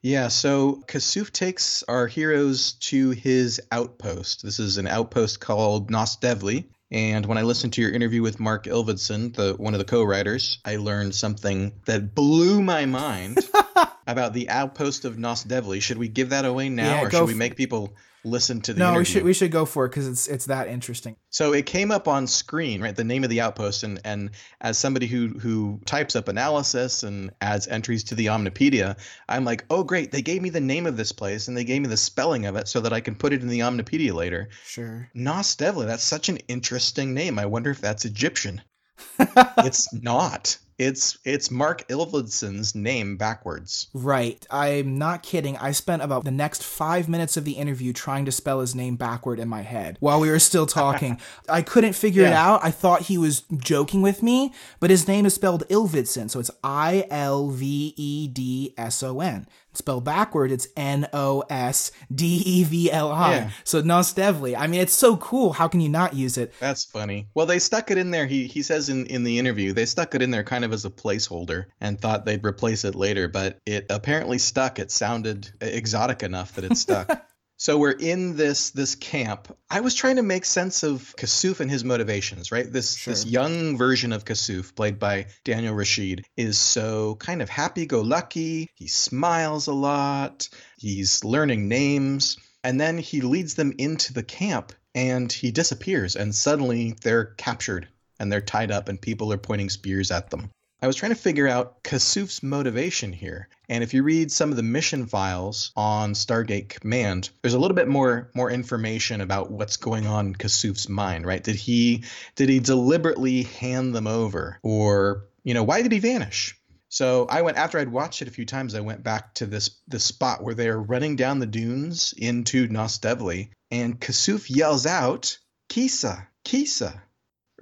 Yeah, 0.00 0.28
so 0.28 0.82
Kasuf 0.88 1.30
takes 1.30 1.82
our 1.82 2.06
heroes 2.06 2.72
to 2.72 3.10
his 3.10 3.60
outpost. 3.70 4.42
This 4.42 4.58
is 4.58 4.78
an 4.78 4.86
outpost 4.86 5.38
called 5.38 5.90
Nosdevli. 5.90 6.64
And 6.92 7.24
when 7.24 7.38
I 7.38 7.42
listened 7.42 7.72
to 7.72 7.80
your 7.80 7.90
interview 7.90 8.20
with 8.20 8.38
Mark 8.38 8.64
Ilvedson, 8.64 9.34
the 9.34 9.54
one 9.54 9.72
of 9.72 9.78
the 9.78 9.84
co-writers, 9.84 10.58
I 10.62 10.76
learned 10.76 11.14
something 11.14 11.72
that 11.86 12.14
blew 12.14 12.60
my 12.62 12.84
mind 12.84 13.38
about 14.06 14.34
the 14.34 14.50
outpost 14.50 15.06
of 15.06 15.16
Nosdevli. 15.16 15.80
Should 15.80 15.96
we 15.96 16.08
give 16.08 16.28
that 16.30 16.44
away 16.44 16.68
now, 16.68 16.96
Yeah, 16.96 17.02
or 17.06 17.10
should 17.10 17.26
we 17.26 17.34
make 17.34 17.56
people 17.56 17.94
listen 18.24 18.60
to 18.62 18.72
the 18.72 18.78
No, 18.78 18.86
interview? 18.86 18.98
we 18.98 19.04
should 19.04 19.22
we 19.24 19.32
should 19.34 19.50
go 19.50 19.64
for 19.64 19.84
it 19.84 19.88
because 19.90 20.06
it's 20.06 20.28
it's 20.28 20.46
that 20.46 20.68
interesting. 20.68 21.16
So 21.30 21.52
it 21.52 21.66
came 21.66 21.90
up 21.90 22.06
on 22.08 22.26
screen, 22.26 22.80
right? 22.80 22.94
The 22.94 23.04
name 23.04 23.24
of 23.24 23.30
the 23.30 23.40
outpost, 23.40 23.82
and 23.82 24.00
and 24.04 24.30
as 24.60 24.78
somebody 24.78 25.06
who 25.06 25.28
who 25.28 25.80
types 25.86 26.14
up 26.16 26.28
analysis 26.28 27.02
and 27.02 27.30
adds 27.40 27.66
entries 27.68 28.04
to 28.04 28.14
the 28.14 28.26
Omnipedia, 28.26 28.96
I'm 29.28 29.44
like, 29.44 29.64
oh 29.70 29.82
great, 29.84 30.12
they 30.12 30.22
gave 30.22 30.42
me 30.42 30.50
the 30.50 30.60
name 30.60 30.86
of 30.86 30.96
this 30.96 31.12
place 31.12 31.48
and 31.48 31.56
they 31.56 31.64
gave 31.64 31.82
me 31.82 31.88
the 31.88 31.96
spelling 31.96 32.46
of 32.46 32.56
it 32.56 32.68
so 32.68 32.80
that 32.80 32.92
I 32.92 33.00
can 33.00 33.14
put 33.14 33.32
it 33.32 33.42
in 33.42 33.48
the 33.48 33.60
Omnipedia 33.60 34.12
later. 34.12 34.48
Sure. 34.64 35.10
Nostevla, 35.16 35.86
that's 35.86 36.04
such 36.04 36.28
an 36.28 36.38
interesting 36.48 37.14
name. 37.14 37.38
I 37.38 37.46
wonder 37.46 37.70
if 37.70 37.80
that's 37.80 38.04
Egyptian. 38.04 38.62
it's 39.58 39.92
not. 39.92 40.58
It's 40.78 41.18
it's 41.24 41.50
Mark 41.50 41.86
Ilvedson's 41.88 42.74
name 42.74 43.16
backwards. 43.16 43.88
Right. 43.92 44.44
I'm 44.50 44.98
not 44.98 45.22
kidding. 45.22 45.56
I 45.58 45.72
spent 45.72 46.02
about 46.02 46.24
the 46.24 46.30
next 46.30 46.62
five 46.62 47.08
minutes 47.08 47.36
of 47.36 47.44
the 47.44 47.52
interview 47.52 47.92
trying 47.92 48.24
to 48.24 48.32
spell 48.32 48.60
his 48.60 48.74
name 48.74 48.96
backward 48.96 49.38
in 49.38 49.48
my 49.48 49.62
head 49.62 49.96
while 50.00 50.20
we 50.20 50.30
were 50.30 50.38
still 50.38 50.66
talking. 50.66 51.20
I 51.48 51.62
couldn't 51.62 51.92
figure 51.94 52.24
it 52.24 52.32
out. 52.32 52.64
I 52.64 52.70
thought 52.70 53.02
he 53.02 53.18
was 53.18 53.42
joking 53.56 54.02
with 54.02 54.22
me, 54.22 54.52
but 54.80 54.90
his 54.90 55.06
name 55.06 55.26
is 55.26 55.34
spelled 55.34 55.66
Ilvedson. 55.68 56.30
So 56.30 56.40
it's 56.40 56.50
I 56.64 57.06
L 57.10 57.50
V 57.50 57.94
E 57.96 58.28
D 58.28 58.74
S 58.76 59.02
O 59.02 59.20
N. 59.20 59.46
Spelled 59.74 60.04
backward, 60.04 60.52
it's 60.52 60.68
N 60.76 61.08
O 61.12 61.44
S 61.48 61.92
D 62.14 62.42
E 62.44 62.64
V 62.64 62.90
L 62.90 63.10
I. 63.10 63.32
Yeah. 63.32 63.50
So 63.64 63.82
Nosdevli. 63.82 64.54
I 64.56 64.66
mean, 64.66 64.80
it's 64.80 64.92
so 64.92 65.16
cool. 65.16 65.54
How 65.54 65.66
can 65.68 65.80
you 65.80 65.88
not 65.88 66.14
use 66.14 66.36
it? 66.36 66.52
That's 66.60 66.84
funny. 66.84 67.28
Well, 67.34 67.46
they 67.46 67.58
stuck 67.58 67.90
it 67.90 67.98
in 67.98 68.10
there. 68.10 68.26
He 68.26 68.46
he 68.46 68.62
says 68.62 68.88
in 68.88 69.06
in 69.06 69.24
the 69.24 69.38
interview 69.38 69.72
they 69.72 69.86
stuck 69.86 70.14
it 70.14 70.22
in 70.22 70.30
there 70.30 70.44
kind 70.44 70.64
of 70.64 70.72
as 70.72 70.84
a 70.84 70.90
placeholder 70.90 71.66
and 71.80 71.98
thought 71.98 72.26
they'd 72.26 72.44
replace 72.44 72.84
it 72.84 72.94
later, 72.94 73.28
but 73.28 73.58
it 73.64 73.86
apparently 73.88 74.38
stuck. 74.38 74.78
It 74.78 74.90
sounded 74.90 75.50
exotic 75.60 76.22
enough 76.22 76.52
that 76.54 76.64
it 76.64 76.76
stuck. 76.76 77.26
so 77.62 77.78
we're 77.78 77.92
in 77.92 78.34
this 78.34 78.70
this 78.70 78.96
camp. 78.96 79.56
I 79.70 79.82
was 79.82 79.94
trying 79.94 80.16
to 80.16 80.24
make 80.24 80.44
sense 80.44 80.82
of 80.82 81.14
Kasuf 81.16 81.60
and 81.60 81.70
his 81.70 81.84
motivations, 81.84 82.50
right? 82.50 82.66
This 82.68 83.04
this 83.04 83.24
young 83.24 83.78
version 83.78 84.12
of 84.12 84.24
Kasuf, 84.24 84.74
played 84.74 84.98
by 84.98 85.26
Daniel 85.44 85.72
Rashid, 85.72 86.24
is 86.36 86.58
so 86.58 87.14
kind 87.14 87.40
of 87.40 87.48
happy-go-lucky. 87.48 88.68
He 88.74 88.88
smiles 88.88 89.68
a 89.68 89.72
lot. 89.72 90.48
He's 90.76 91.22
learning 91.22 91.68
names. 91.68 92.36
And 92.64 92.80
then 92.80 92.98
he 92.98 93.20
leads 93.20 93.54
them 93.54 93.72
into 93.78 94.12
the 94.12 94.24
camp 94.24 94.72
and 94.92 95.32
he 95.32 95.52
disappears. 95.52 96.16
And 96.16 96.34
suddenly 96.34 96.96
they're 97.00 97.26
captured 97.26 97.86
and 98.18 98.30
they're 98.30 98.40
tied 98.40 98.72
up 98.72 98.88
and 98.88 99.00
people 99.00 99.32
are 99.32 99.38
pointing 99.38 99.70
spears 99.70 100.10
at 100.10 100.30
them. 100.30 100.50
I 100.82 100.88
was 100.88 100.96
trying 100.96 101.12
to 101.12 101.16
figure 101.16 101.46
out 101.46 101.84
Kasuf's 101.84 102.42
motivation 102.42 103.12
here. 103.12 103.48
And 103.68 103.84
if 103.84 103.94
you 103.94 104.02
read 104.02 104.32
some 104.32 104.50
of 104.50 104.56
the 104.56 104.64
mission 104.64 105.06
files 105.06 105.70
on 105.76 106.14
Stargate 106.14 106.70
Command, 106.70 107.30
there's 107.40 107.54
a 107.54 107.58
little 107.58 107.76
bit 107.76 107.86
more 107.86 108.32
more 108.34 108.50
information 108.50 109.20
about 109.20 109.52
what's 109.52 109.76
going 109.76 110.08
on 110.08 110.26
in 110.26 110.34
Kasuf's 110.34 110.88
mind, 110.88 111.24
right? 111.24 111.42
Did 111.42 111.54
he 111.54 112.02
did 112.34 112.48
he 112.48 112.58
deliberately 112.58 113.44
hand 113.44 113.94
them 113.94 114.08
over? 114.08 114.58
Or, 114.64 115.28
you 115.44 115.54
know, 115.54 115.62
why 115.62 115.82
did 115.82 115.92
he 115.92 116.00
vanish? 116.00 116.58
So 116.88 117.26
I 117.30 117.42
went 117.42 117.58
after 117.58 117.78
I'd 117.78 117.88
watched 117.88 118.20
it 118.20 118.28
a 118.28 118.32
few 118.32 118.44
times. 118.44 118.74
I 118.74 118.80
went 118.80 119.04
back 119.04 119.34
to 119.34 119.46
this 119.46 119.70
this 119.86 120.04
spot 120.04 120.42
where 120.42 120.54
they're 120.54 120.80
running 120.80 121.14
down 121.14 121.38
the 121.38 121.46
dunes 121.46 122.12
into 122.18 122.66
Nosdevli, 122.66 123.50
and 123.70 124.00
Kasuf 124.00 124.50
yells 124.50 124.84
out, 124.84 125.38
"Kisa, 125.68 126.26
Kisa!" 126.44 127.02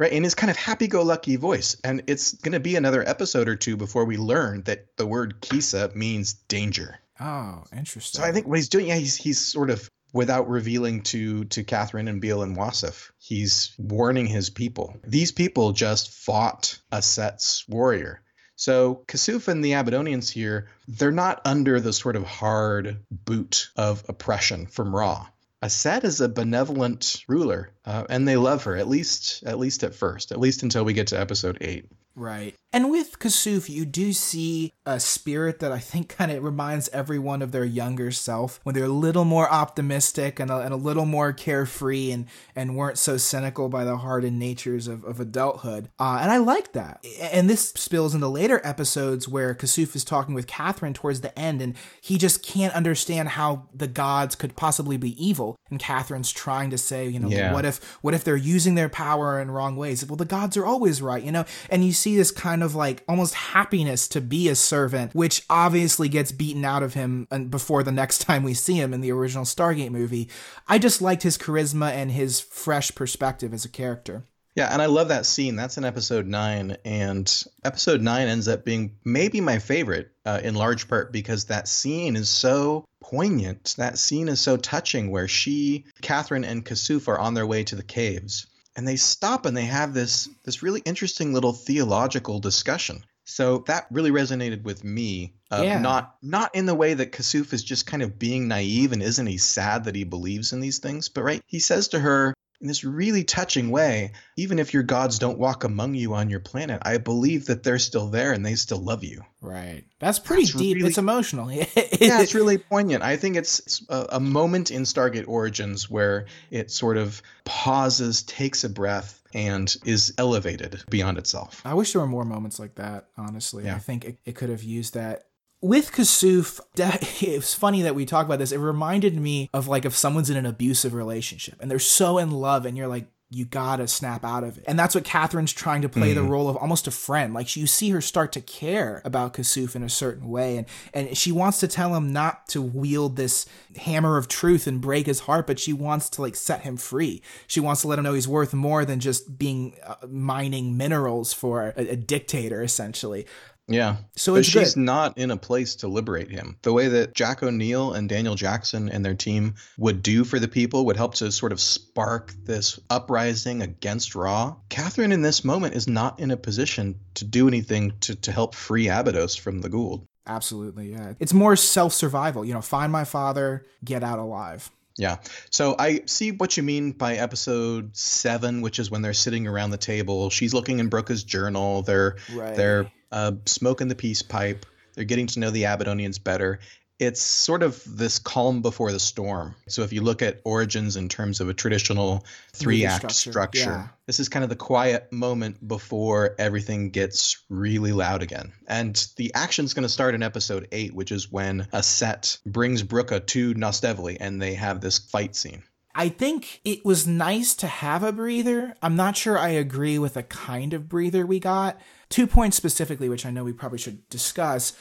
Right 0.01 0.13
in 0.13 0.25
his 0.25 0.35
kind 0.35 0.51
of 0.51 0.57
happy-go-lucky 0.57 1.37
voice, 1.37 1.77
and 1.85 2.05
it's 2.07 2.33
going 2.33 2.53
to 2.53 2.61
be 2.61 2.77
another 2.77 3.07
episode 3.07 3.51
or 3.51 3.57
two 3.57 3.77
before 3.77 4.07
we 4.07 4.17
learn 4.17 4.63
that 4.63 4.97
the 4.97 5.07
word 5.07 5.43
Kisa 5.43 5.91
means 5.95 6.33
danger. 6.33 6.99
Oh, 7.21 7.65
interesting. 7.77 8.23
So 8.23 8.27
I 8.27 8.33
think 8.33 8.47
what 8.47 8.57
he's 8.57 8.71
doing, 8.71 8.87
yeah, 8.87 8.97
he's 8.97 9.17
he's 9.17 9.39
sort 9.39 9.69
of 9.69 9.91
without 10.15 10.49
revealing 10.49 11.03
to 11.03 11.45
to 11.45 11.65
Catherine 11.65 12.09
and 12.09 12.19
Beale 12.19 12.43
and 12.43 12.57
Wasif, 12.57 13.11
he's 13.19 13.75
warning 13.77 14.25
his 14.25 14.49
people. 14.49 14.97
These 15.07 15.33
people 15.33 15.73
just 15.73 16.11
fought 16.11 16.79
Aset's 16.91 17.69
warrior. 17.69 18.23
So 18.57 19.05
Kasuf 19.07 19.49
and 19.49 19.63
the 19.63 19.73
Abydonians 19.73 20.31
here, 20.31 20.69
they're 20.89 21.13
not 21.13 21.43
under 21.45 21.79
the 21.79 21.93
sort 21.93 22.17
of 22.17 22.25
hard 22.25 23.01
boot 23.11 23.69
of 23.77 24.03
oppression 24.09 24.67
from 24.67 24.97
Ra. 24.97 25.27
Aset 25.63 26.05
is 26.05 26.21
a 26.21 26.29
benevolent 26.29 27.23
ruler, 27.29 27.71
uh, 27.85 28.05
and 28.09 28.27
they 28.27 28.37
love 28.37 28.65
her 28.65 28.77
at 28.77 28.89
least 28.89 29.43
at 29.45 29.59
least 29.59 29.85
at 29.85 29.95
first, 29.95 30.33
at 30.33 30.41
least 30.41 30.63
until 30.63 30.85
we 30.85 30.95
get 30.95 31.09
to 31.09 31.21
episode 31.21 31.59
eight. 31.61 31.87
Right. 32.15 32.55
And 32.73 32.91
with 32.91 33.19
Kasuf, 33.19 33.69
you 33.69 33.85
do 33.85 34.13
see 34.13 34.73
a 34.87 35.01
spirit 35.01 35.61
that 35.61 35.73
I 35.73 35.79
think 35.79 36.09
kind 36.17 36.31
of 36.31 36.43
reminds 36.45 36.89
everyone 36.91 37.43
of 37.43 37.53
their 37.53 37.65
younger 37.65 38.11
self 38.11 38.61
when 38.63 38.75
they're 38.75 38.85
a 38.85 38.89
little 38.89 39.25
more 39.25 39.51
optimistic 39.51 40.39
and 40.41 40.51
a, 40.51 40.59
and 40.59 40.73
a 40.73 40.77
little 40.77 41.07
more 41.07 41.33
carefree 41.33 42.13
and, 42.13 42.27
and 42.55 42.77
weren't 42.77 42.99
so 42.99 43.17
cynical 43.17 43.69
by 43.69 43.85
the 43.85 43.99
hardened 43.99 44.39
natures 44.39 44.89
of, 44.89 45.05
of 45.05 45.21
adulthood. 45.21 45.89
Uh, 45.99 46.19
and 46.21 46.31
I 46.31 46.39
like 46.39 46.73
that. 46.73 47.05
And 47.21 47.49
this 47.49 47.71
spills 47.71 48.15
into 48.15 48.29
later 48.29 48.61
episodes 48.65 49.29
where 49.29 49.55
Kasuf 49.55 49.95
is 49.97 50.05
talking 50.05 50.35
with 50.35 50.47
Catherine 50.47 50.95
towards 50.95 51.21
the 51.21 51.37
end 51.39 51.61
and 51.61 51.77
he 52.01 52.19
just 52.19 52.45
can't 52.45 52.75
understand 52.75 53.31
how 53.31 53.69
the 53.75 53.89
gods 53.89 54.35
could 54.35 54.57
possibly 54.57 54.97
be 54.97 55.23
evil. 55.25 55.57
And 55.71 55.81
Catherine's 55.81 56.33
trying 56.33 56.71
to 56.71 56.79
say, 56.79 57.09
you 57.09 57.19
know, 57.19 57.29
yeah. 57.29 57.53
what 57.53 57.65
if 57.65 57.83
what 58.03 58.15
if 58.15 58.25
they're 58.25 58.37
using 58.37 58.75
their 58.75 58.89
power 58.89 59.41
in 59.41 59.51
wrong 59.51 59.77
ways? 59.77 60.05
Well, 60.05 60.17
the 60.17 60.25
gods 60.25 60.57
are 60.57 60.67
always 60.67 61.01
right, 61.03 61.23
you 61.23 61.33
know? 61.33 61.45
And 61.69 61.85
you 61.85 61.93
see 61.93 62.17
this 62.17 62.31
kind 62.31 62.60
of 62.63 62.75
like 62.75 63.03
almost 63.09 63.35
happiness 63.35 64.09
to 64.09 64.21
be 64.21 64.49
a 64.49 64.55
servant, 64.55 65.15
which 65.15 65.45
obviously 65.51 66.09
gets 66.09 66.33
beaten 66.33 66.65
out 66.65 66.83
of 66.83 66.95
him 66.95 67.27
before 67.51 67.83
the 67.83 67.93
next 67.93 68.19
time 68.23 68.43
we 68.43 68.55
see 68.55 68.75
him 68.75 68.95
in 68.95 69.01
the 69.01 69.13
original 69.13 69.45
Stargate 69.45 69.91
movie. 69.91 70.29
I 70.69 70.79
just 70.79 71.03
liked 71.03 71.23
his 71.23 71.39
charisma 71.39 71.91
and 71.91 72.11
his 72.11 72.41
fresh 72.41 72.95
perspective 72.95 73.53
as 73.53 73.65
a 73.65 73.69
character. 73.69 74.25
Yeah, 74.57 74.73
and 74.73 74.83
I 74.83 74.87
love 74.87 75.09
that 75.09 75.27
scene. 75.27 75.55
That's 75.55 75.79
in 75.79 75.85
episode 75.85 76.27
nine, 76.27 76.77
and 76.85 77.45
episode 77.65 78.01
nine 78.01 78.27
ends 78.27 78.49
up 78.49 78.65
being 78.65 78.97
maybe 79.05 79.41
my 79.41 79.61
favorite, 79.61 80.11
uh, 80.27 80.41
in 80.43 80.55
large 80.55 80.89
part 80.89 81.13
because 81.13 81.45
that 81.45 81.69
scene 81.69 82.17
is 82.17 82.29
so 82.29 82.85
poignant. 83.01 83.75
That 83.79 83.97
scene 83.97 84.29
is 84.29 84.41
so 84.41 84.57
touching, 84.57 85.11
where 85.11 85.29
she, 85.29 85.87
Catherine, 86.03 86.45
and 86.45 86.65
Kasuf 86.65 87.07
are 87.07 87.19
on 87.19 87.35
their 87.35 87.47
way 87.47 87.63
to 87.65 87.77
the 87.77 87.85
caves, 87.85 88.47
and 88.81 88.89
they 88.89 88.97
stop 88.97 89.45
and 89.45 89.55
they 89.55 89.67
have 89.67 89.93
this 89.93 90.27
this 90.43 90.63
really 90.63 90.81
interesting 90.87 91.35
little 91.35 91.53
theological 91.53 92.41
discussion. 92.41 93.05
So 93.25 93.59
that 93.67 93.87
really 93.91 94.11
resonated 94.11 94.63
with 94.63 94.83
me. 94.83 95.35
Uh, 95.51 95.61
yeah. 95.63 95.79
Not 95.81 96.17
not 96.23 96.55
in 96.55 96.65
the 96.65 96.75
way 96.75 96.95
that 96.95 97.13
Kasuf 97.13 97.53
is 97.53 97.63
just 97.63 97.85
kind 97.85 98.03
of 98.03 98.19
being 98.19 98.49
naive 98.49 98.93
and 98.93 99.03
isn't 99.03 99.27
he 99.27 99.37
sad 99.37 99.85
that 99.85 99.95
he 99.95 100.05
believes 100.05 100.55
in 100.55 100.61
these 100.61 100.79
things, 100.79 101.11
but 101.11 101.25
right, 101.25 101.43
he 101.47 101.59
says 101.59 101.89
to 101.89 102.01
her 102.01 102.33
in 102.61 102.67
this 102.69 102.85
really 102.85 103.25
touching 103.25 103.71
way, 103.71 104.13
even 104.37 104.59
if 104.59 104.75
your 104.75 104.83
gods 104.83 105.19
don't 105.19 105.39
walk 105.39 105.65
among 105.65 105.95
you 105.95 106.15
on 106.15 106.29
your 106.29 106.41
planet, 106.41 106.83
I 106.83 106.99
believe 106.99 107.47
that 107.47 107.63
they're 107.63 107.79
still 107.79 108.09
there 108.09 108.33
and 108.33 108.45
they 108.45 108.55
still 108.55 108.79
love 108.79 109.03
you. 109.03 109.23
Right. 109.41 109.85
That's 109.99 110.19
pretty 110.19 110.45
That's 110.45 110.55
deep. 110.55 110.77
Really, 110.77 110.89
it's 110.89 110.99
emotional. 110.99 111.51
yeah, 111.53 111.65
it's 111.75 112.35
really 112.35 112.59
poignant. 112.59 113.03
I 113.03 113.17
think 113.17 113.37
it's 113.37 113.83
a, 113.89 114.07
a 114.11 114.21
moment 114.21 114.71
in 114.71 114.83
Stargate 114.83 115.27
Origins 115.27 115.89
where 115.89 116.27
it 116.51 116.71
sort 116.71 116.99
of 116.99 117.23
pauses, 117.45 118.23
takes 118.23 118.65
a 118.65 118.69
breath, 118.69 119.23
and 119.33 119.75
is 119.85 120.13
elevated 120.19 120.83
beyond 120.91 121.17
itself. 121.17 121.63
I 121.65 121.75
wish 121.75 121.93
there 121.93 122.03
were 122.03 122.09
more 122.09 122.25
moments 122.25 122.59
like 122.59 122.75
that, 122.75 123.07
honestly. 123.17 123.65
Yeah. 123.65 123.77
I 123.77 123.79
think 123.79 124.05
it, 124.05 124.19
it 124.25 124.35
could 124.35 124.51
have 124.51 124.63
used 124.63 124.95
that 124.95 125.27
with 125.61 125.93
Kasuf, 125.93 126.61
it's 127.23 127.55
funny 127.55 127.83
that 127.83 127.95
we 127.95 128.07
talk 128.07 128.27
about 128.27 128.39
this. 128.39 128.53
It 128.53 128.59
reminded 128.59 129.17
me 129.17 129.51
of 129.53 129.69
like 129.69 129.85
if 129.85 129.97
someone's 129.97 130.31
in 130.31 130.37
an 130.37 130.47
abusive 130.47 130.95
relationship 130.95 131.57
and 131.61 131.71
they're 131.71 131.79
so 131.79 132.19
in 132.19 132.31
love 132.31 132.67
and 132.67 132.77
you're 132.77 132.89
like, 132.89 133.07
you 133.33 133.45
gotta 133.45 133.87
snap 133.87 134.25
out 134.25 134.43
of 134.43 134.59
it. 134.59 134.65
And 134.67 134.77
that's 134.77 134.93
what 134.93 135.05
Catherine's 135.05 135.53
trying 135.53 135.83
to 135.83 135.89
play 135.89 136.11
mm. 136.11 136.15
the 136.17 136.23
role 136.25 136.49
of 136.49 136.57
almost 136.57 136.89
a 136.89 136.91
friend. 136.91 137.33
Like 137.33 137.55
you 137.55 137.69
see 137.69 137.91
her 137.91 138.01
start 138.01 138.33
to 138.33 138.41
care 138.41 139.01
about 139.05 139.35
Kasuf 139.35 139.77
in 139.77 139.85
a 139.85 139.89
certain 139.89 140.29
way. 140.29 140.57
And, 140.57 140.67
and 140.93 141.17
she 141.17 141.31
wants 141.31 141.61
to 141.61 141.69
tell 141.69 141.95
him 141.95 142.13
not 142.13 142.49
to 142.49 142.61
wield 142.61 143.15
this 143.15 143.47
hammer 143.77 144.17
of 144.17 144.27
truth 144.27 144.67
and 144.67 144.81
break 144.81 145.07
his 145.07 145.21
heart, 145.21 145.47
but 145.47 145.61
she 145.61 145.73
wants 145.73 146.11
to 146.11 146.23
like 146.23 146.35
set 146.35 146.63
him 146.63 146.77
free. 146.77 147.23
She 147.47 147.61
wants 147.61 147.83
to 147.83 147.89
let 147.89 148.01
him 148.01 148.05
know 148.05 148.15
he's 148.15 148.27
worth 148.27 148.53
more 148.53 148.85
than 148.85 148.99
just 148.99 149.39
being 149.39 149.77
uh, 149.87 149.95
mining 150.09 150.77
minerals 150.77 151.33
for 151.33 151.73
a, 151.77 151.91
a 151.91 151.97
dictator, 151.97 152.65
essentially. 152.65 153.27
Yeah. 153.71 153.97
So 154.17 154.35
but 154.35 154.45
she's 154.45 154.75
good. 154.75 154.81
not 154.81 155.17
in 155.17 155.31
a 155.31 155.37
place 155.37 155.77
to 155.77 155.89
liberate 155.89 156.31
him. 156.31 156.57
The 156.63 156.73
way 156.73 156.89
that 156.89 157.15
Jack 157.15 157.43
O'Neill 157.43 157.93
and 157.93 158.09
Daniel 158.09 158.35
Jackson 158.35 158.89
and 158.89 159.05
their 159.05 159.15
team 159.15 159.55
would 159.79 160.03
do 160.03 160.25
for 160.25 160.41
the 160.41 160.49
people 160.49 160.87
would 160.87 160.97
help 160.97 161.15
to 161.15 161.31
sort 161.31 161.53
of 161.53 161.61
spark 161.61 162.35
this 162.45 162.81
uprising 162.91 163.63
against 163.63 164.17
Ra. 164.17 164.57
Catherine 164.69 165.13
in 165.13 165.23
this 165.23 165.45
moment 165.45 165.75
is 165.75 165.87
not 165.87 166.19
in 166.19 166.33
a 166.33 166.37
position 166.37 166.99
to 167.15 167.25
do 167.25 167.47
anything 167.47 167.93
to, 168.01 168.17
to 168.17 168.33
help 168.33 168.57
free 168.57 168.89
Abydos 168.89 169.37
from 169.37 169.61
the 169.61 169.71
Goa'uld. 169.71 170.05
Absolutely, 170.27 170.91
yeah. 170.91 171.15
It's 171.21 171.33
more 171.33 171.55
self 171.57 171.93
survival. 171.93 172.45
You 172.45 172.55
know, 172.55 172.61
find 172.61 172.91
my 172.91 173.05
father, 173.05 173.65
get 173.85 174.03
out 174.03 174.19
alive. 174.19 174.71
Yeah. 174.97 175.17
So 175.51 175.77
I 175.79 176.03
see 176.07 176.33
what 176.33 176.57
you 176.57 176.63
mean 176.63 176.93
by 176.93 177.15
episode 177.15 177.97
seven, 177.97 178.61
which 178.61 178.79
is 178.79 178.91
when 178.91 179.01
they're 179.01 179.15
sitting 179.15 179.47
around 179.47 179.71
the 179.71 179.79
table. 179.79 180.29
She's 180.29 180.53
looking 180.53 180.79
in 180.79 180.91
Brücke's 180.91 181.25
journal. 181.25 181.83
They're 181.83 182.17
right. 182.35 182.55
they're 182.55 182.91
uh, 183.13 183.33
smoking 183.47 183.89
the 183.89 183.95
peace 183.95 184.23
pipe. 184.23 184.67
They're 184.95 185.05
getting 185.05 185.27
to 185.29 185.41
know 185.41 185.51
the 185.51 185.65
Abydonians 185.65 186.23
better. 186.23 186.61
It's 186.99 187.23
sort 187.23 187.63
of 187.63 187.83
this 187.87 188.19
calm 188.19 188.61
before 188.61 188.93
the 188.93 189.01
storm. 189.01 189.55
So 189.69 189.83
if 189.83 189.93
you 189.95 190.03
look 190.03 190.21
at 190.21 190.43
Origins 190.45 190.97
in 190.97 191.09
terms 191.09 191.41
of 191.41 191.49
a 191.49 191.55
traditional 191.55 192.27
three 192.53 192.85
act 192.85 193.11
structure, 193.11 193.31
structure 193.31 193.71
yeah. 193.71 193.89
this 194.07 194.21
is 194.21 194.29
kind 194.29 194.43
of 194.43 194.51
the 194.51 194.57
quiet 194.57 195.11
moment 195.11 195.67
before 195.67 196.35
everything 196.39 196.91
gets 196.91 197.43
really 197.49 197.93
loud 197.93 198.23
again. 198.23 198.53
And 198.69 198.95
the 199.17 199.33
action's 199.33 199.73
going 199.73 199.85
to 199.85 199.89
start 199.89 200.15
in 200.15 200.23
episode 200.23 200.69
eight, 200.73 200.95
which 200.95 201.11
is 201.11 201.33
when 201.33 201.69
Aset 201.73 202.37
brings 202.45 202.83
Brücke 202.83 203.27
to 203.29 203.55
Nosdevli 203.55 204.19
and 204.21 204.43
they 204.43 204.53
have 204.55 204.83
this 204.83 204.99
fight 204.99 205.35
scene. 205.35 205.63
I 205.95 206.09
think 206.09 206.61
it 206.65 206.85
was 206.85 207.07
nice 207.07 207.55
to 207.57 207.67
have 207.67 208.03
a 208.03 208.13
breather. 208.13 208.75
I'm 208.83 208.95
not 208.95 209.17
sure 209.17 209.37
I 209.39 209.51
agree 209.51 209.99
with 209.99 210.15
the 210.15 210.23
kind 210.23 210.73
of 210.73 210.89
breather 210.89 211.27
we 211.27 211.41
got 211.41 211.81
two 212.09 212.27
points 212.27 212.57
specifically, 212.57 213.09
which 213.09 213.27
I 213.27 213.31
know 213.31 213.45
we 213.45 213.53
probably 213.53 213.79
should 213.79 214.09
discuss. 214.09 214.73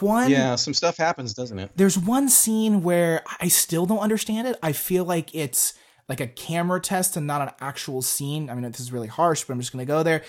One, 0.00 0.30
yeah, 0.30 0.56
some 0.56 0.74
stuff 0.74 0.96
happens, 0.96 1.34
doesn't 1.34 1.58
it? 1.58 1.70
There's 1.76 1.98
one 1.98 2.28
scene 2.28 2.82
where 2.82 3.22
I 3.40 3.48
still 3.48 3.86
don't 3.86 3.98
understand 3.98 4.46
it. 4.48 4.58
I 4.62 4.72
feel 4.72 5.04
like 5.04 5.34
it's 5.34 5.74
like 6.08 6.20
a 6.20 6.26
camera 6.26 6.80
test 6.80 7.16
and 7.16 7.26
not 7.26 7.42
an 7.42 7.50
actual 7.60 8.02
scene. 8.02 8.50
I 8.50 8.54
mean, 8.54 8.62
this 8.70 8.80
is 8.80 8.92
really 8.92 9.08
harsh, 9.08 9.44
but 9.44 9.52
I'm 9.52 9.60
just 9.60 9.72
going 9.72 9.84
to 9.84 9.90
go 9.90 10.02
there 10.02 10.22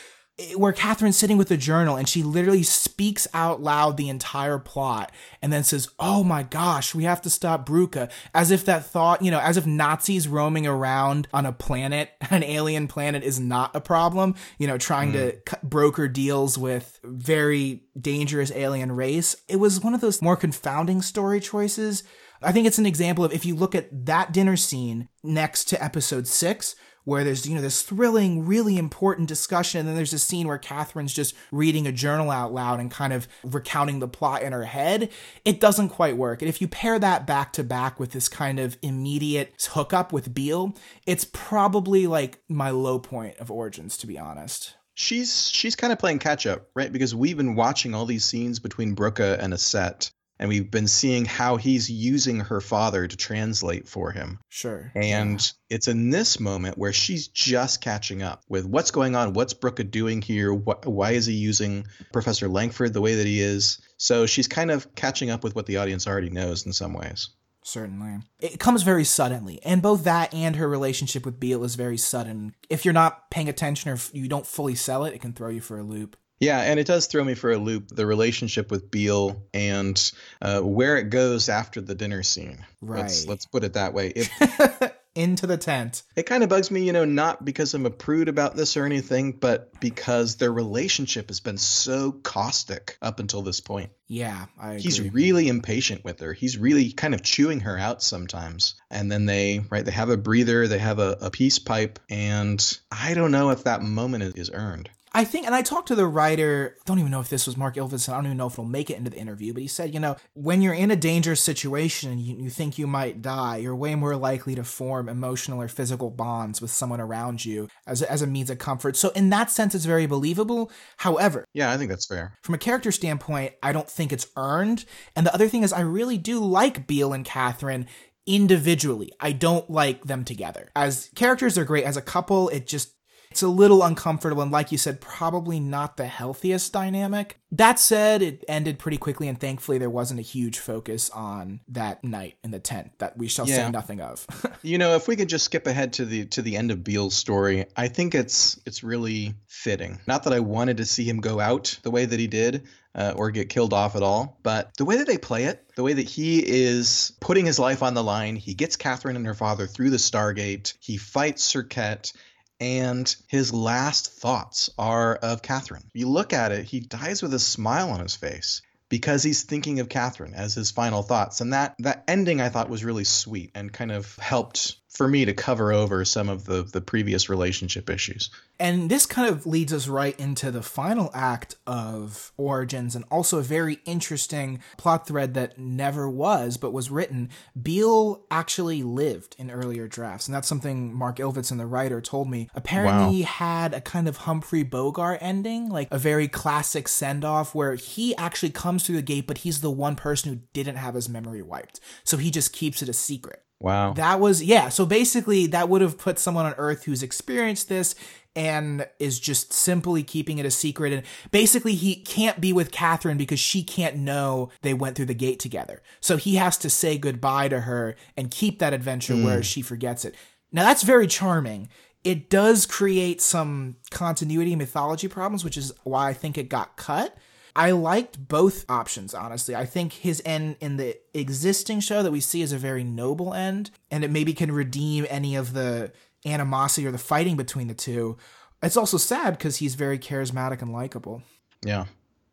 where 0.56 0.72
Catherine's 0.72 1.18
sitting 1.18 1.38
with 1.38 1.52
a 1.52 1.58
journal 1.58 1.96
and 1.96 2.08
she 2.08 2.24
literally 2.24 2.64
speaks 2.64 3.28
out 3.34 3.62
loud 3.62 3.98
the 3.98 4.10
entire 4.10 4.58
plot 4.58 5.12
and 5.42 5.52
then 5.52 5.64
says, 5.64 5.90
Oh 6.00 6.24
my 6.24 6.44
gosh, 6.44 6.96
we 6.96 7.04
have 7.04 7.22
to 7.24 7.30
stop 7.30 7.68
Brücke. 7.68 8.10
As 8.34 8.52
if 8.52 8.64
that 8.66 8.86
thought, 8.86 9.22
you 9.22 9.32
know, 9.32 9.40
as 9.40 9.58
if 9.58 9.66
Nazis 9.66 10.28
roaming 10.28 10.66
around 10.66 11.28
on 11.34 11.46
a 11.46 11.52
planet, 11.52 12.12
an 12.30 12.44
alien 12.44 12.88
planet, 12.88 13.24
is 13.24 13.40
not 13.40 13.76
a 13.76 13.82
problem, 13.82 14.36
you 14.58 14.68
know, 14.68 14.78
trying 14.78 15.12
mm. 15.12 15.44
to 15.46 15.58
broker 15.64 16.08
deals 16.08 16.58
with 16.58 17.00
very 17.04 17.84
dangerous 18.00 18.52
alien 18.52 18.92
race. 18.92 19.36
It 19.48 19.58
was 19.58 19.84
one 19.84 19.94
of 19.94 20.02
those 20.02 20.22
more 20.22 20.38
confounding 20.38 21.02
story 21.02 21.40
choices. 21.40 22.04
I 22.42 22.54
think 22.54 22.66
it's 22.68 22.78
an 22.78 22.86
example 22.86 23.26
of 23.26 23.34
if 23.34 23.46
you 23.46 23.56
look 23.56 23.76
at 23.76 24.06
that 24.06 24.32
dinner 24.32 24.56
scene 24.56 25.10
next 25.24 25.66
to 25.66 25.84
episode 25.84 26.26
six, 26.28 26.76
where 27.10 27.24
there's 27.24 27.48
you 27.48 27.56
know 27.56 27.62
this 27.62 27.82
thrilling, 27.82 28.46
really 28.46 28.78
important 28.78 29.28
discussion, 29.28 29.80
and 29.80 29.90
then 29.90 29.96
there's 29.96 30.14
a 30.14 30.20
scene 30.20 30.48
where 30.48 30.58
Catherine's 30.58 31.14
just 31.14 31.36
reading 31.52 31.88
a 31.88 31.92
journal 31.92 32.32
out 32.32 32.54
loud 32.54 32.80
and 32.80 32.92
kind 32.92 33.12
of 33.12 33.28
recounting 33.44 34.00
the 34.00 34.08
plot 34.08 34.44
in 34.44 34.54
her 34.54 34.66
head. 34.66 35.10
It 35.44 35.60
doesn't 35.60 35.90
quite 35.90 36.16
work. 36.16 36.42
And 36.42 36.48
if 36.48 36.62
you 36.62 36.68
pair 36.68 37.00
that 37.00 37.26
back 37.26 37.52
to 37.54 37.64
back 37.64 38.00
with 38.00 38.12
this 38.12 38.30
kind 38.30 38.60
of 38.60 38.78
immediate 38.82 39.68
hookup 39.72 40.14
with 40.14 40.34
Beale, 40.34 40.76
it's 41.06 41.26
probably 41.26 42.08
like 42.08 42.40
my 42.48 42.70
low 42.70 43.00
point 43.00 43.38
of 43.38 43.50
Origins, 43.52 43.98
to 43.98 44.08
be 44.08 44.18
honest 44.18 44.76
she's 45.00 45.50
she's 45.50 45.78
kind 45.78 45.94
of 45.94 46.00
playing 46.00 46.20
catch 46.20 46.46
up, 46.46 46.68
right? 46.76 46.92
Because 46.92 47.16
we've 47.16 47.38
been 47.38 47.56
watching 47.56 47.96
all 47.96 48.06
these 48.06 48.26
scenes 48.26 48.60
between 48.60 48.96
Brücke 48.96 49.40
and 49.40 49.54
Aset, 49.54 50.12
and 50.40 50.48
we've 50.48 50.72
been 50.72 50.88
seeing 50.88 51.26
how 51.26 51.58
he's 51.58 51.90
using 51.90 52.40
her 52.40 52.62
father 52.62 53.08
to 53.08 53.18
translate 53.18 53.88
for 53.88 54.12
him. 54.12 54.40
Sure. 54.48 54.92
And 54.96 55.40
yeah. 55.42 55.76
it's 55.76 55.88
in 55.88 56.10
this 56.10 56.40
moment 56.40 56.78
where 56.78 56.94
she's 56.94 57.28
just 57.28 57.82
catching 57.82 58.24
up 58.24 58.44
with 58.48 58.66
what's 58.66 58.92
going 58.92 59.16
on, 59.16 59.34
what's 59.34 59.54
Brücke 59.54 59.90
doing 59.92 60.22
here, 60.22 60.54
wh- 60.54 60.88
why 60.88 61.12
is 61.12 61.26
he 61.26 61.34
using 61.34 61.86
Professor 62.14 62.48
Langford 62.48 62.94
the 62.94 63.02
way 63.02 63.16
that 63.16 63.28
he 63.28 63.42
is. 63.42 63.82
So 63.98 64.26
she's 64.26 64.48
kind 64.48 64.72
of 64.72 64.96
catching 64.96 65.30
up 65.30 65.44
with 65.44 65.56
what 65.56 65.66
the 65.66 65.78
audience 65.78 66.08
already 66.08 66.30
knows 66.30 66.66
in 66.66 66.72
some 66.72 66.94
ways. 66.94 67.30
Certainly. 67.62 68.20
It 68.40 68.60
comes 68.60 68.84
very 68.84 69.04
suddenly. 69.04 69.60
And 69.64 69.82
both 69.82 70.06
that 70.06 70.34
and 70.34 70.56
her 70.56 70.68
relationship 70.68 71.26
with 71.26 71.40
Beale 71.40 71.66
is 71.66 71.76
very 71.76 71.98
sudden. 71.98 72.56
If 72.70 72.86
you're 72.86 72.94
not 72.94 73.30
paying 73.30 73.50
attention 73.50 73.92
or 73.92 73.98
you 74.14 74.30
don't 74.30 74.48
fully 74.48 74.76
sell 74.76 75.04
it, 75.04 75.14
it 75.14 75.22
can 75.22 75.34
throw 75.34 75.50
you 75.50 75.62
for 75.62 75.78
a 75.78 75.84
loop. 75.84 76.16
Yeah, 76.40 76.60
and 76.60 76.80
it 76.80 76.88
does 76.88 77.08
throw 77.08 77.24
me 77.24 77.34
for 77.34 77.52
a 77.52 77.58
loop 77.58 77.90
the 77.90 78.06
relationship 78.06 78.72
with 78.72 78.90
Beale 78.90 79.44
and 79.54 80.12
uh, 80.42 80.62
where 80.62 80.98
it 80.98 81.10
goes 81.10 81.50
after 81.50 81.82
the 81.82 81.96
dinner 81.96 82.24
scene. 82.24 82.66
Right. 82.82 83.02
Let's, 83.02 83.28
let's 83.28 83.46
put 83.46 83.64
it 83.64 83.74
that 83.74 83.94
way. 83.94 84.14
If 84.16 84.92
into 85.16 85.48
the 85.48 85.58
tent. 85.58 86.04
It 86.16 86.24
kind 86.24 86.44
of 86.44 86.50
bugs 86.50 86.72
me, 86.72 86.86
you 86.86 86.94
know, 86.94 87.06
not 87.06 87.44
because 87.44 87.74
I'm 87.74 87.86
a 87.86 87.90
prude 87.90 88.30
about 88.30 88.56
this 88.56 88.78
or 88.78 88.86
anything, 88.86 89.34
but 89.34 89.78
because 89.80 90.38
their 90.38 90.52
relationship 90.52 91.30
has 91.30 91.40
been 91.40 91.58
so 91.58 92.12
caustic 92.12 92.98
up 93.02 93.20
until 93.20 93.42
this 93.42 93.60
point. 93.60 93.92
Yeah. 94.08 94.46
He's 94.78 95.02
really 95.02 95.50
impatient 95.50 96.04
with 96.06 96.20
her. 96.22 96.34
He's 96.34 96.58
really 96.58 96.92
kind 96.92 97.14
of 97.14 97.22
chewing 97.22 97.62
her 97.62 97.78
out 97.78 98.02
sometimes. 98.02 98.76
And 98.90 99.12
then 99.12 99.26
they, 99.26 99.62
right, 99.70 99.84
they 99.84 99.92
have 99.92 100.10
a 100.10 100.18
breather, 100.18 100.68
they 100.68 100.80
have 100.80 101.00
a, 101.00 101.18
a 101.22 101.32
peace 101.32 101.60
pipe, 101.60 102.00
and 102.10 102.80
I 102.92 103.14
don't 103.14 103.32
know 103.32 103.50
if 103.50 103.66
that 103.66 103.82
moment 103.82 104.38
is 104.38 104.52
earned. 104.54 104.90
I 105.12 105.24
think, 105.24 105.46
and 105.46 105.56
I 105.56 105.62
talked 105.62 105.88
to 105.88 105.96
the 105.96 106.06
writer, 106.06 106.78
don't 106.86 107.00
even 107.00 107.12
know 107.12 107.20
if 107.20 107.30
this 107.30 107.48
was 107.48 107.58
Mark 107.58 107.76
Ilvedson, 107.76 108.10
I 108.10 108.16
don't 108.16 108.26
even 108.26 108.38
know 108.38 108.48
if 108.48 108.54
it'll 108.54 108.66
make 108.66 108.90
it 108.90 108.98
into 108.98 109.10
the 109.10 109.18
interview, 109.18 109.54
but 109.54 109.62
he 109.62 109.68
said, 109.68 109.94
you 109.94 110.00
know, 110.00 110.16
when 110.34 110.62
you're 110.62 110.74
in 110.74 110.92
a 110.92 110.96
dangerous 110.96 111.42
situation 111.42 112.12
and 112.12 112.20
you, 112.20 112.36
you 112.38 112.50
think 112.50 112.78
you 112.78 112.86
might 112.86 113.22
die, 113.22 113.58
you're 113.58 113.76
way 113.76 113.96
more 113.96 114.16
likely 114.16 114.56
to 114.56 114.64
form 114.64 115.10
emotional 115.10 115.62
or 115.62 115.68
physical 115.68 116.10
bonds 116.10 116.62
with 116.62 116.72
someone 116.72 117.02
around 117.02 117.44
you 117.44 117.68
as 117.88 118.02
a, 118.02 118.12
as 118.12 118.22
a 118.22 118.28
means 118.28 118.50
of 118.50 118.60
comfort. 118.60 118.96
So, 118.96 119.10
in 119.10 119.30
that 119.30 119.50
sense, 119.50 119.74
it's 119.74 119.86
very 119.86 120.06
believable. 120.06 120.72
However, 120.98 121.46
yeah, 121.54 121.72
I 121.72 121.78
think 121.78 121.90
that's 121.90 122.06
fair. 122.06 122.38
From 122.44 122.56
a 122.56 122.60
character 122.60 122.92
standpoint, 122.92 123.54
I 123.64 123.72
don't 123.72 123.90
think 123.90 124.14
it's 124.14 124.28
earned. 124.36 124.86
And 125.16 125.26
the 125.26 125.34
other 125.34 125.48
thing 125.48 125.64
is, 125.64 125.74
I 125.74 125.82
really 125.82 126.18
do 126.18 126.40
like 126.40 126.88
Beale 126.88 127.14
and 127.14 127.26
Catherine 127.26 127.88
individually. 128.26 129.12
I 129.20 129.32
don't 129.32 129.70
like 129.70 130.04
them 130.04 130.24
together. 130.24 130.70
As 130.76 131.10
characters, 131.16 131.56
they're 131.56 131.66
great. 131.66 131.84
As 131.84 131.98
a 131.98 132.02
couple, 132.02 132.50
it 132.50 132.68
just 132.68 132.94
it's 133.32 133.44
a 133.44 133.48
little 133.48 133.84
uncomfortable 133.84 134.42
and, 134.42 134.52
like 134.52 134.72
you 134.72 134.78
said, 134.78 135.02
probably 135.02 135.60
not 135.60 135.98
the 135.98 136.08
healthiest 136.08 136.74
dynamic. 136.74 137.40
That 137.52 137.80
said, 137.80 138.22
it 138.22 138.44
ended 138.48 138.80
pretty 138.80 138.98
quickly, 138.98 139.28
and 139.28 139.40
thankfully, 139.40 139.78
there 139.78 139.90
wasn't 139.90 140.20
a 140.20 140.24
huge 140.24 140.60
focus 140.60 141.10
on 141.12 141.60
that 141.70 142.04
night 142.04 142.38
in 142.44 142.52
the 142.52 142.60
tent 142.60 142.92
that 143.00 143.18
we 143.18 143.28
shall 143.28 143.48
yeah. 143.48 143.56
say 143.56 143.72
nothing 143.72 144.02
of. 144.02 144.26
you 144.64 144.78
know, 144.78 144.96
if 144.96 145.08
we 145.08 145.16
could 145.16 145.30
just 145.30 145.46
skip 145.46 145.68
ahead 145.68 145.94
to 145.94 146.06
the 146.06 146.26
to 146.28 146.42
the 146.42 146.58
end 146.58 146.72
of 146.72 146.84
Beale's 146.84 147.16
story, 147.16 147.66
I 147.76 147.88
think 147.88 148.14
it's 148.14 148.60
it's 148.66 148.84
really 148.84 149.34
fitting. 149.48 150.00
Not 150.06 150.24
that 150.24 150.34
I 150.34 150.40
wanted 150.40 150.78
to 150.78 150.86
see 150.86 151.04
him 151.04 151.22
go 151.22 151.40
out 151.40 151.80
the 151.84 151.92
way 151.92 152.06
that 152.06 152.20
he 152.20 152.28
did, 152.28 152.68
uh, 152.96 153.14
or 153.16 153.32
get 153.32 153.50
killed 153.50 153.74
off 153.74 153.96
at 153.96 154.04
all. 154.04 154.38
But 154.44 154.76
the 154.78 154.86
way 154.86 154.98
that 154.98 155.08
they 155.08 155.18
play 155.18 155.46
it, 155.46 155.64
the 155.76 155.84
way 155.84 155.94
that 155.94 156.08
he 156.08 156.44
is 156.46 157.14
putting 157.20 157.46
his 157.46 157.60
life 157.60 157.84
on 157.84 157.94
the 157.94 158.04
line, 158.04 158.36
he 158.36 158.54
gets 158.54 158.76
Catherine 158.76 159.16
and 159.16 159.26
her 159.26 159.34
father 159.34 159.68
through 159.68 159.92
the 159.92 159.98
Stargate, 159.98 160.74
he 160.80 160.98
fights 160.98 161.52
Serket, 161.52 162.14
and 162.60 163.16
his 163.28 163.54
last 163.54 164.12
thoughts 164.12 164.70
are 164.78 165.16
of 165.16 165.42
Catherine. 165.42 165.90
You 165.94 166.10
look 166.10 166.34
at 166.34 166.52
it, 166.52 166.66
he 166.66 166.80
dies 166.80 167.22
with 167.22 167.34
a 167.34 167.40
smile 167.40 167.92
on 167.92 168.00
his 168.00 168.16
face 168.16 168.62
because 168.90 169.24
he's 169.24 169.44
thinking 169.44 169.80
of 169.80 169.88
Catherine 169.88 170.34
as 170.34 170.56
his 170.56 170.72
final 170.72 171.04
thoughts. 171.04 171.42
And 171.42 171.54
that 171.54 171.76
that 171.80 172.04
ending 172.08 172.42
I 172.42 172.50
thought 172.50 172.70
was 172.70 172.84
really 172.84 173.04
sweet 173.04 173.52
and 173.56 173.72
kind 173.72 173.92
of 173.92 174.16
helped 174.18 174.76
for 174.90 175.08
me 175.08 175.24
to 175.26 175.34
cover 175.34 175.72
over 175.72 176.04
some 176.04 176.30
of 176.30 176.46
the 176.46 176.64
the 176.64 176.82
previous 176.82 177.30
relationship 177.30 177.90
issues. 177.90 178.30
And 178.60 178.90
this 178.90 179.06
kind 179.06 179.30
of 179.30 179.46
leads 179.46 179.72
us 179.72 179.88
right 179.88 180.20
into 180.20 180.52
the 180.52 180.62
final 180.62 181.12
act 181.14 181.56
of 181.66 182.32
Origins 182.38 182.96
and 182.96 183.06
also 183.10 183.38
a 183.38 183.44
very 183.44 183.80
interesting 183.86 184.60
plot 184.78 185.08
thread 185.08 185.34
that 185.36 185.58
never 185.58 186.10
was 186.10 186.58
but 186.58 186.74
was 186.74 186.92
written. 186.92 187.30
Beale 187.62 188.26
actually 188.32 188.84
lived 188.84 189.36
in 189.38 189.52
earlier 189.52 189.88
drafts, 189.88 190.28
and 190.28 190.36
that's 190.36 190.48
something 190.48 190.94
Mark 190.94 191.18
Ilvedson 191.18 191.52
and 191.52 191.60
the 191.60 191.66
writer, 191.66 192.02
told 192.02 192.30
me. 192.30 192.50
Apparently 192.54 193.06
wow. 193.06 193.12
he 193.12 193.22
had 193.24 193.74
a 193.74 193.82
kind 193.82 194.08
of 194.08 194.18
Humphrey 194.18 194.64
Bogart 194.64 195.20
ending, 195.22 195.70
like 195.70 195.88
a 195.92 195.98
very 195.98 196.28
classic 196.28 196.88
send-off 196.88 197.56
where 197.56 197.76
he 197.76 198.16
actually 198.16 198.52
comes 198.52 198.84
through 198.84 198.96
the 198.96 199.02
gate, 199.02 199.28
but 199.28 199.40
he's 199.40 199.62
the 199.62 199.72
one 199.72 199.96
person 199.96 200.32
who 200.32 200.42
didn't 200.54 200.76
have 200.78 200.96
his 200.96 201.10
memory 201.10 201.42
wiped. 201.42 201.80
So 202.04 202.18
he 202.18 202.32
just 202.32 202.54
keeps 202.54 202.82
it 202.82 202.90
a 202.90 202.94
secret. 202.94 203.44
Wow. 203.60 203.94
That 203.94 204.20
was, 204.20 204.42
yeah. 204.42 204.70
So 204.70 204.86
basically, 204.86 205.48
that 205.48 205.68
would 205.68 205.82
have 205.82 205.98
put 205.98 206.18
someone 206.18 206.46
on 206.46 206.54
Earth 206.54 206.86
who's 206.86 207.04
experienced 207.04 207.68
this 207.68 207.94
and 208.36 208.88
is 209.00 209.20
just 209.20 209.52
simply 209.52 210.02
keeping 210.02 210.38
it 210.38 210.46
a 210.46 210.52
secret. 210.52 210.94
And 210.94 211.04
basically, 211.32 211.76
he 211.76 211.96
can't 211.96 212.40
be 212.40 212.54
with 212.54 212.72
Catherine 212.72 213.18
because 213.18 213.40
she 213.40 213.64
can't 213.64 213.98
know 213.98 214.50
they 214.62 214.74
went 214.74 214.96
through 214.96 215.08
the 215.08 215.14
gate 215.14 215.40
together. 215.40 215.82
So 216.00 216.16
he 216.16 216.36
has 216.36 216.58
to 216.60 216.70
say 216.70 216.98
goodbye 216.98 217.50
to 217.50 217.62
her 217.62 217.96
and 218.16 218.32
keep 218.32 218.60
that 218.60 218.74
adventure 218.74 219.16
mm. 219.16 219.26
where 219.26 219.44
she 219.44 219.62
forgets 219.62 220.06
it. 220.06 220.16
Now, 220.52 220.64
that's 220.64 220.84
very 220.84 221.08
charming. 221.08 221.68
It 222.06 222.30
does 222.30 222.66
create 222.66 223.20
some 223.20 223.76
continuity 223.92 224.56
mythology 224.56 225.10
problems, 225.10 225.44
which 225.44 225.58
is 225.58 225.74
why 225.84 226.10
I 226.10 226.14
think 226.14 226.38
it 226.38 226.48
got 226.48 226.78
cut 226.78 227.18
I 227.56 227.72
liked 227.72 228.28
both 228.28 228.66
options, 228.70 229.14
honestly. 229.14 229.56
I 229.56 229.66
think 229.66 229.94
his 229.94 230.22
end 230.26 230.58
in 230.60 230.78
the 230.78 230.98
existing 231.14 231.80
show 231.80 232.04
that 232.04 232.12
we 232.12 232.20
see 232.20 232.42
is 232.42 232.52
a 232.52 232.58
very 232.58 232.84
noble 232.84 233.34
end, 233.34 233.72
and 233.90 234.04
it 234.04 234.12
maybe 234.12 234.34
can 234.34 234.52
redeem 234.52 235.06
any 235.10 235.36
of 235.36 235.54
the 235.54 235.92
animosity 236.26 236.86
or 236.86 236.92
the 236.92 236.98
fighting 236.98 237.36
between 237.36 237.68
the 237.68 237.74
two. 237.74 238.18
It's 238.62 238.78
also 238.78 238.98
sad 238.98 239.38
because 239.38 239.58
he's 239.58 239.76
very 239.76 239.98
charismatic 239.98 240.62
and 240.62 240.72
likable. 240.72 241.24
Yeah. 241.66 241.86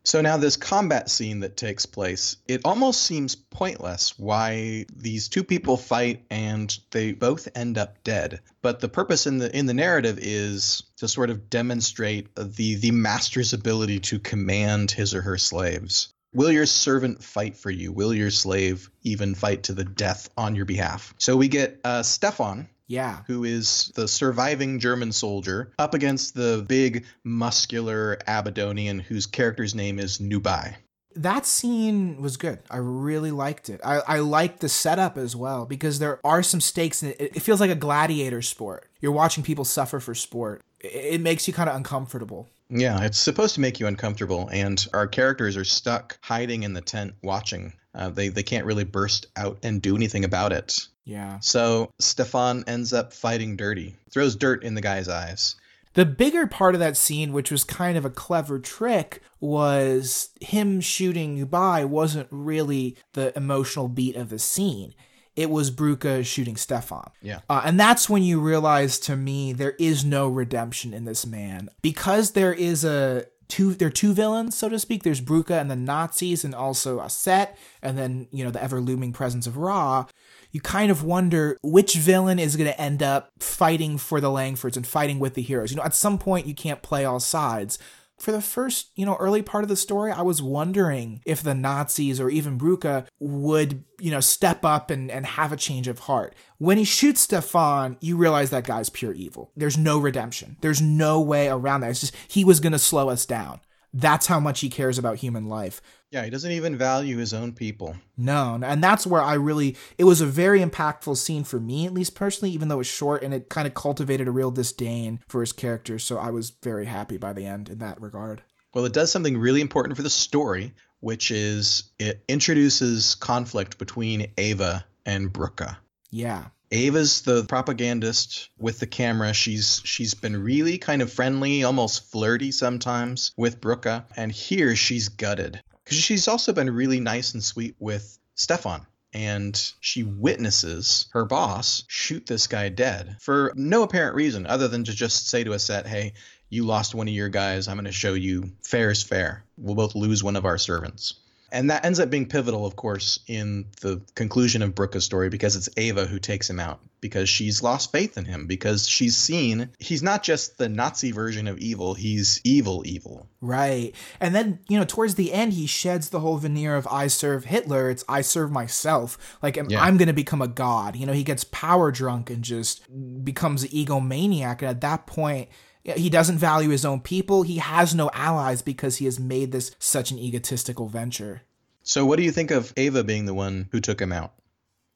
So 0.07 0.21
now 0.21 0.37
this 0.37 0.55
combat 0.55 1.09
scene 1.09 1.41
that 1.41 1.57
takes 1.57 1.85
place, 1.85 2.37
it 2.47 2.61
almost 2.63 3.01
seems 3.01 3.35
pointless 3.35 4.17
why 4.17 4.85
these 4.95 5.27
two 5.27 5.43
people 5.43 5.75
fight 5.75 6.23
and 6.29 6.73
they 6.91 7.11
both 7.11 7.49
end 7.55 7.77
up 7.77 8.01
dead. 8.05 8.39
But 8.61 8.79
the 8.79 8.87
purpose 8.87 9.27
in 9.27 9.37
the 9.37 9.53
in 9.53 9.65
the 9.65 9.73
narrative 9.73 10.17
is 10.21 10.83
to 10.99 11.09
sort 11.09 11.29
of 11.29 11.49
demonstrate 11.49 12.33
the 12.37 12.75
the 12.75 12.91
master's 12.91 13.51
ability 13.51 13.99
to 13.99 14.17
command 14.17 14.91
his 14.91 15.13
or 15.13 15.23
her 15.23 15.37
slaves. 15.37 16.07
Will 16.33 16.53
your 16.53 16.67
servant 16.67 17.21
fight 17.21 17.57
for 17.57 17.69
you? 17.69 17.91
Will 17.91 18.13
your 18.13 18.31
slave 18.31 18.89
even 19.03 19.35
fight 19.35 19.63
to 19.63 19.73
the 19.73 19.83
death 19.83 20.29
on 20.37 20.55
your 20.55 20.65
behalf? 20.65 21.13
So 21.17 21.35
we 21.35 21.49
get 21.49 21.81
uh, 21.83 22.03
Stefan, 22.03 22.69
yeah. 22.87 23.19
Who 23.27 23.43
is 23.43 23.91
the 23.95 24.07
surviving 24.07 24.79
German 24.79 25.11
soldier 25.11 25.73
up 25.77 25.93
against 25.93 26.33
the 26.33 26.65
big, 26.67 27.05
muscular 27.23 28.17
Abydonian 28.27 29.01
whose 29.01 29.25
character's 29.25 29.75
name 29.75 29.99
is 29.99 30.19
Nubai. 30.19 30.75
That 31.15 31.45
scene 31.45 32.21
was 32.21 32.37
good. 32.37 32.59
I 32.69 32.77
really 32.77 33.31
liked 33.31 33.69
it. 33.69 33.81
I, 33.83 34.01
I 34.07 34.19
liked 34.19 34.59
the 34.59 34.69
setup 34.69 35.17
as 35.17 35.35
well 35.35 35.65
because 35.65 35.99
there 35.99 36.19
are 36.23 36.43
some 36.43 36.61
stakes 36.61 37.01
in 37.01 37.09
it. 37.09 37.17
It 37.19 37.39
feels 37.41 37.59
like 37.59 37.71
a 37.71 37.75
gladiator 37.75 38.41
sport. 38.41 38.87
You're 39.01 39.11
watching 39.11 39.43
people 39.43 39.65
suffer 39.65 39.99
for 39.99 40.13
sport. 40.13 40.61
It, 40.79 41.15
it 41.15 41.21
makes 41.21 41.47
you 41.47 41.53
kind 41.53 41.69
of 41.69 41.75
uncomfortable. 41.75 42.47
Yeah, 42.69 43.03
it's 43.03 43.17
supposed 43.17 43.55
to 43.55 43.61
make 43.61 43.79
you 43.79 43.87
uncomfortable, 43.87 44.49
and 44.51 44.85
our 44.93 45.07
characters 45.07 45.55
are 45.55 45.63
stuck 45.63 46.19
hiding 46.21 46.63
in 46.63 46.73
the 46.73 46.81
tent 46.81 47.15
watching. 47.23 47.73
Uh, 47.95 48.09
they 48.09 48.27
they 48.27 48.43
can't 48.43 48.65
really 48.65 48.83
burst 48.83 49.27
out 49.37 49.57
and 49.63 49.81
do 49.81 49.95
anything 49.95 50.25
about 50.25 50.51
it. 50.51 50.87
Yeah. 51.07 51.39
So 51.39 51.93
Stefan 51.99 52.65
ends 52.67 52.91
up 52.91 53.13
fighting 53.13 53.55
dirty, 53.55 53.95
throws 54.11 54.35
dirt 54.35 54.63
in 54.63 54.75
the 54.75 54.81
guy's 54.81 55.07
eyes. 55.07 55.55
The 55.93 56.05
bigger 56.05 56.45
part 56.45 56.75
of 56.75 56.79
that 56.81 56.97
scene, 56.97 57.31
which 57.31 57.49
was 57.49 57.63
kind 57.63 57.97
of 57.97 58.03
a 58.03 58.09
clever 58.09 58.59
trick, 58.59 59.21
was 59.39 60.29
him 60.41 60.81
shooting 60.81 61.45
by 61.45 61.85
wasn't 61.85 62.27
really 62.29 62.97
the 63.13 63.35
emotional 63.37 63.87
beat 63.87 64.17
of 64.17 64.29
the 64.29 64.37
scene. 64.37 64.93
It 65.37 65.49
was 65.49 65.71
Brücke 65.71 66.25
shooting 66.25 66.57
Stefan. 66.57 67.09
Yeah. 67.21 67.39
Uh, 67.49 67.61
and 67.63 67.79
that's 67.79 68.09
when 68.09 68.21
you 68.21 68.41
realize 68.41 68.99
to 69.01 69.15
me 69.15 69.53
there 69.53 69.75
is 69.79 70.03
no 70.03 70.27
redemption 70.27 70.93
in 70.93 71.05
this 71.05 71.25
man. 71.25 71.69
Because 71.81 72.31
there 72.31 72.53
is 72.53 72.83
a 72.83 73.27
two 73.47 73.73
there 73.73 73.87
are 73.87 73.91
two 73.91 74.13
villains, 74.13 74.57
so 74.57 74.67
to 74.67 74.77
speak. 74.77 75.03
There's 75.03 75.21
Brücke 75.21 75.51
and 75.51 75.71
the 75.71 75.75
Nazis 75.75 76.43
and 76.43 76.53
also 76.53 76.99
Aset, 76.99 77.55
and 77.81 77.97
then, 77.97 78.27
you 78.31 78.43
know, 78.43 78.51
the 78.51 78.61
ever 78.61 78.81
looming 78.81 79.13
presence 79.13 79.47
of 79.47 79.55
Ra 79.57 80.05
you 80.51 80.61
kind 80.61 80.91
of 80.91 81.03
wonder 81.03 81.57
which 81.61 81.95
villain 81.95 82.39
is 82.39 82.55
going 82.55 82.69
to 82.69 82.81
end 82.81 83.03
up 83.03 83.31
fighting 83.39 83.97
for 83.97 84.21
the 84.21 84.29
Langfords 84.29 84.77
and 84.77 84.87
fighting 84.87 85.19
with 85.19 85.33
the 85.33 85.41
heroes. 85.41 85.71
You 85.71 85.77
know, 85.77 85.83
at 85.83 85.93
some 85.93 86.17
point 86.17 86.47
you 86.47 86.55
can't 86.55 86.81
play 86.81 87.05
all 87.05 87.19
sides. 87.19 87.77
For 88.19 88.31
the 88.31 88.41
first, 88.41 88.89
you 88.95 89.05
know, 89.05 89.15
early 89.17 89.43
part 89.43 89.63
of 89.63 89.67
the 89.67 89.75
story, 89.75 90.11
I 90.11 90.23
was 90.23 90.41
wondering 90.41 91.21
if 91.23 91.43
the 91.43 91.53
Nazis 91.53 92.19
or 92.19 92.31
even 92.31 92.57
Brücke 92.57 93.05
would, 93.19 93.83
you 93.99 94.09
know, 94.09 94.21
step 94.21 94.65
up 94.65 94.89
and, 94.89 95.11
and 95.11 95.23
have 95.23 95.51
a 95.51 95.57
change 95.57 95.87
of 95.87 95.99
heart. 95.99 96.33
When 96.57 96.79
he 96.79 96.83
shoots 96.83 97.21
Stefan, 97.21 97.97
you 98.01 98.17
realize 98.17 98.49
that 98.49 98.65
guy's 98.65 98.89
pure 98.89 99.13
evil. 99.13 99.51
There's 99.55 99.77
no 99.77 99.99
redemption. 99.99 100.57
There's 100.61 100.81
no 100.81 101.21
way 101.21 101.47
around 101.47 101.81
that. 101.81 101.91
It's 101.91 101.99
just 101.99 102.15
he 102.27 102.43
was 102.43 102.59
going 102.59 102.73
to 102.73 102.79
slow 102.79 103.09
us 103.09 103.23
down. 103.27 103.59
That's 103.93 104.27
how 104.27 104.39
much 104.39 104.59
he 104.59 104.69
cares 104.69 104.97
about 104.97 105.17
human 105.17 105.47
life. 105.47 105.81
Yeah, 106.11 106.23
he 106.23 106.29
doesn't 106.29 106.51
even 106.51 106.77
value 106.77 107.17
his 107.17 107.33
own 107.33 107.53
people. 107.53 107.95
No, 108.15 108.59
and 108.63 108.83
that's 108.83 109.07
where 109.07 109.21
I 109.21 109.33
really 109.33 109.75
it 109.97 110.03
was 110.03 110.21
a 110.21 110.25
very 110.25 110.61
impactful 110.61 111.17
scene 111.17 111.43
for 111.43 111.59
me, 111.59 111.85
at 111.85 111.93
least 111.93 112.15
personally, 112.15 112.53
even 112.53 112.67
though 112.67 112.75
it 112.75 112.79
was 112.79 112.87
short 112.87 113.23
and 113.23 113.33
it 113.33 113.49
kind 113.49 113.67
of 113.67 113.73
cultivated 113.73 114.27
a 114.27 114.31
real 114.31 114.51
disdain 114.51 115.19
for 115.27 115.41
his 115.41 115.51
character. 115.51 115.99
So 115.99 116.17
I 116.17 116.29
was 116.29 116.51
very 116.63 116.85
happy 116.85 117.17
by 117.17 117.33
the 117.33 117.45
end 117.45 117.69
in 117.69 117.79
that 117.79 117.99
regard. 117.99 118.43
Well, 118.73 118.85
it 118.85 118.93
does 118.93 119.11
something 119.11 119.37
really 119.37 119.61
important 119.61 119.95
for 119.97 120.03
the 120.03 120.09
story, 120.09 120.73
which 120.99 121.31
is 121.31 121.91
it 121.99 122.23
introduces 122.27 123.15
conflict 123.15 123.77
between 123.77 124.27
Ava 124.37 124.85
and 125.05 125.31
Brücke. 125.31 125.75
Yeah. 126.11 126.45
Ava's 126.71 127.21
the 127.21 127.45
propagandist 127.45 128.49
with 128.57 128.79
the 128.79 128.87
camera. 128.87 129.33
She's 129.33 129.81
she's 129.85 130.13
been 130.13 130.41
really 130.43 130.77
kind 130.77 131.01
of 131.01 131.11
friendly, 131.11 131.63
almost 131.63 132.11
flirty 132.11 132.51
sometimes 132.51 133.31
with 133.37 133.61
Brücke, 133.61 134.03
and 134.15 134.31
here 134.31 134.75
she's 134.75 135.09
gutted 135.09 135.61
because 135.83 135.97
she's 135.97 136.27
also 136.27 136.51
been 136.53 136.69
really 136.69 136.99
nice 136.99 137.33
and 137.33 137.43
sweet 137.43 137.75
with 137.79 138.19
Stefan. 138.35 138.85
and 139.13 139.71
she 139.79 140.03
witnesses 140.03 141.07
her 141.13 141.25
boss 141.25 141.83
shoot 141.87 142.25
this 142.25 142.47
guy 142.47 142.69
dead 142.69 143.15
for 143.19 143.53
no 143.55 143.83
apparent 143.83 144.15
reason 144.15 144.45
other 144.45 144.67
than 144.67 144.83
to 144.83 144.91
just 144.93 145.29
say 145.29 145.43
to 145.43 145.53
Aset, 145.53 145.87
hey, 145.87 146.13
you 146.49 146.65
lost 146.65 146.93
one 146.93 147.07
of 147.07 147.13
your 147.13 147.29
guys. 147.29 147.67
I'm 147.67 147.77
going 147.77 147.85
to 147.85 147.91
show 147.91 148.13
you 148.13 148.51
fair 148.61 148.91
is 148.91 149.01
fair. 149.03 149.43
We'll 149.57 149.75
both 149.75 149.95
lose 149.95 150.23
one 150.23 150.35
of 150.35 150.45
our 150.45 150.57
servants. 150.57 151.15
And 151.51 151.69
that 151.69 151.85
ends 151.85 151.99
up 151.99 152.09
being 152.09 152.27
pivotal, 152.27 152.65
of 152.65 152.75
course, 152.75 153.19
in 153.27 153.65
the 153.81 154.01
conclusion 154.15 154.61
of 154.61 154.75
Brücke's 154.75 155.05
story 155.05 155.29
because 155.29 155.55
it's 155.55 155.69
Ava 155.77 156.05
who 156.05 156.19
takes 156.19 156.49
him 156.49 156.59
out 156.59 156.81
because 156.99 157.29
she's 157.29 157.61
lost 157.61 157.91
faith 157.91 158.17
in 158.17 158.25
him 158.25 158.47
because 158.47 158.87
she's 158.87 159.15
seen 159.15 159.69
he's 159.79 160.01
not 160.01 160.23
just 160.23 160.57
the 160.57 160.67
Nazi 160.67 161.11
version 161.11 161.47
of 161.47 161.57
evil, 161.59 161.93
he's 161.93 162.41
evil, 162.43 162.83
evil. 162.85 163.29
Right. 163.39 163.93
And 164.19 164.33
then, 164.33 164.59
you 164.67 164.77
know, 164.77 164.85
towards 164.85 165.15
the 165.15 165.31
end, 165.31 165.53
he 165.53 165.67
sheds 165.67 166.09
the 166.09 166.19
whole 166.19 166.37
veneer 166.37 166.75
of 166.75 166.87
I 166.87 167.07
serve 167.07 167.45
Hitler. 167.45 167.89
It's 167.89 168.03
I 168.09 168.21
serve 168.21 168.51
myself. 168.51 169.37
Like, 169.41 169.57
yeah. 169.69 169.81
I'm 169.81 169.97
going 169.97 170.07
to 170.07 170.13
become 170.13 170.41
a 170.41 170.47
god. 170.47 170.95
You 170.95 171.05
know, 171.05 171.13
he 171.13 171.23
gets 171.23 171.43
power 171.45 171.91
drunk 171.91 172.29
and 172.29 172.43
just 172.43 172.83
becomes 173.23 173.63
an 173.63 173.69
egomaniac. 173.69 174.59
And 174.59 174.69
at 174.69 174.81
that 174.81 175.05
point, 175.05 175.49
he 175.95 176.09
doesn't 176.09 176.37
value 176.37 176.69
his 176.69 176.85
own 176.85 177.01
people. 177.01 177.43
He 177.43 177.57
has 177.57 177.95
no 177.95 178.09
allies 178.13 178.61
because 178.61 178.97
he 178.97 179.05
has 179.05 179.19
made 179.19 179.51
this 179.51 179.71
such 179.79 180.11
an 180.11 180.19
egotistical 180.19 180.87
venture. 180.87 181.43
So, 181.83 182.05
what 182.05 182.17
do 182.17 182.23
you 182.23 182.31
think 182.31 182.51
of 182.51 182.73
Ava 182.75 183.03
being 183.03 183.25
the 183.25 183.33
one 183.33 183.69
who 183.71 183.79
took 183.79 184.01
him 184.01 184.11
out? 184.11 184.33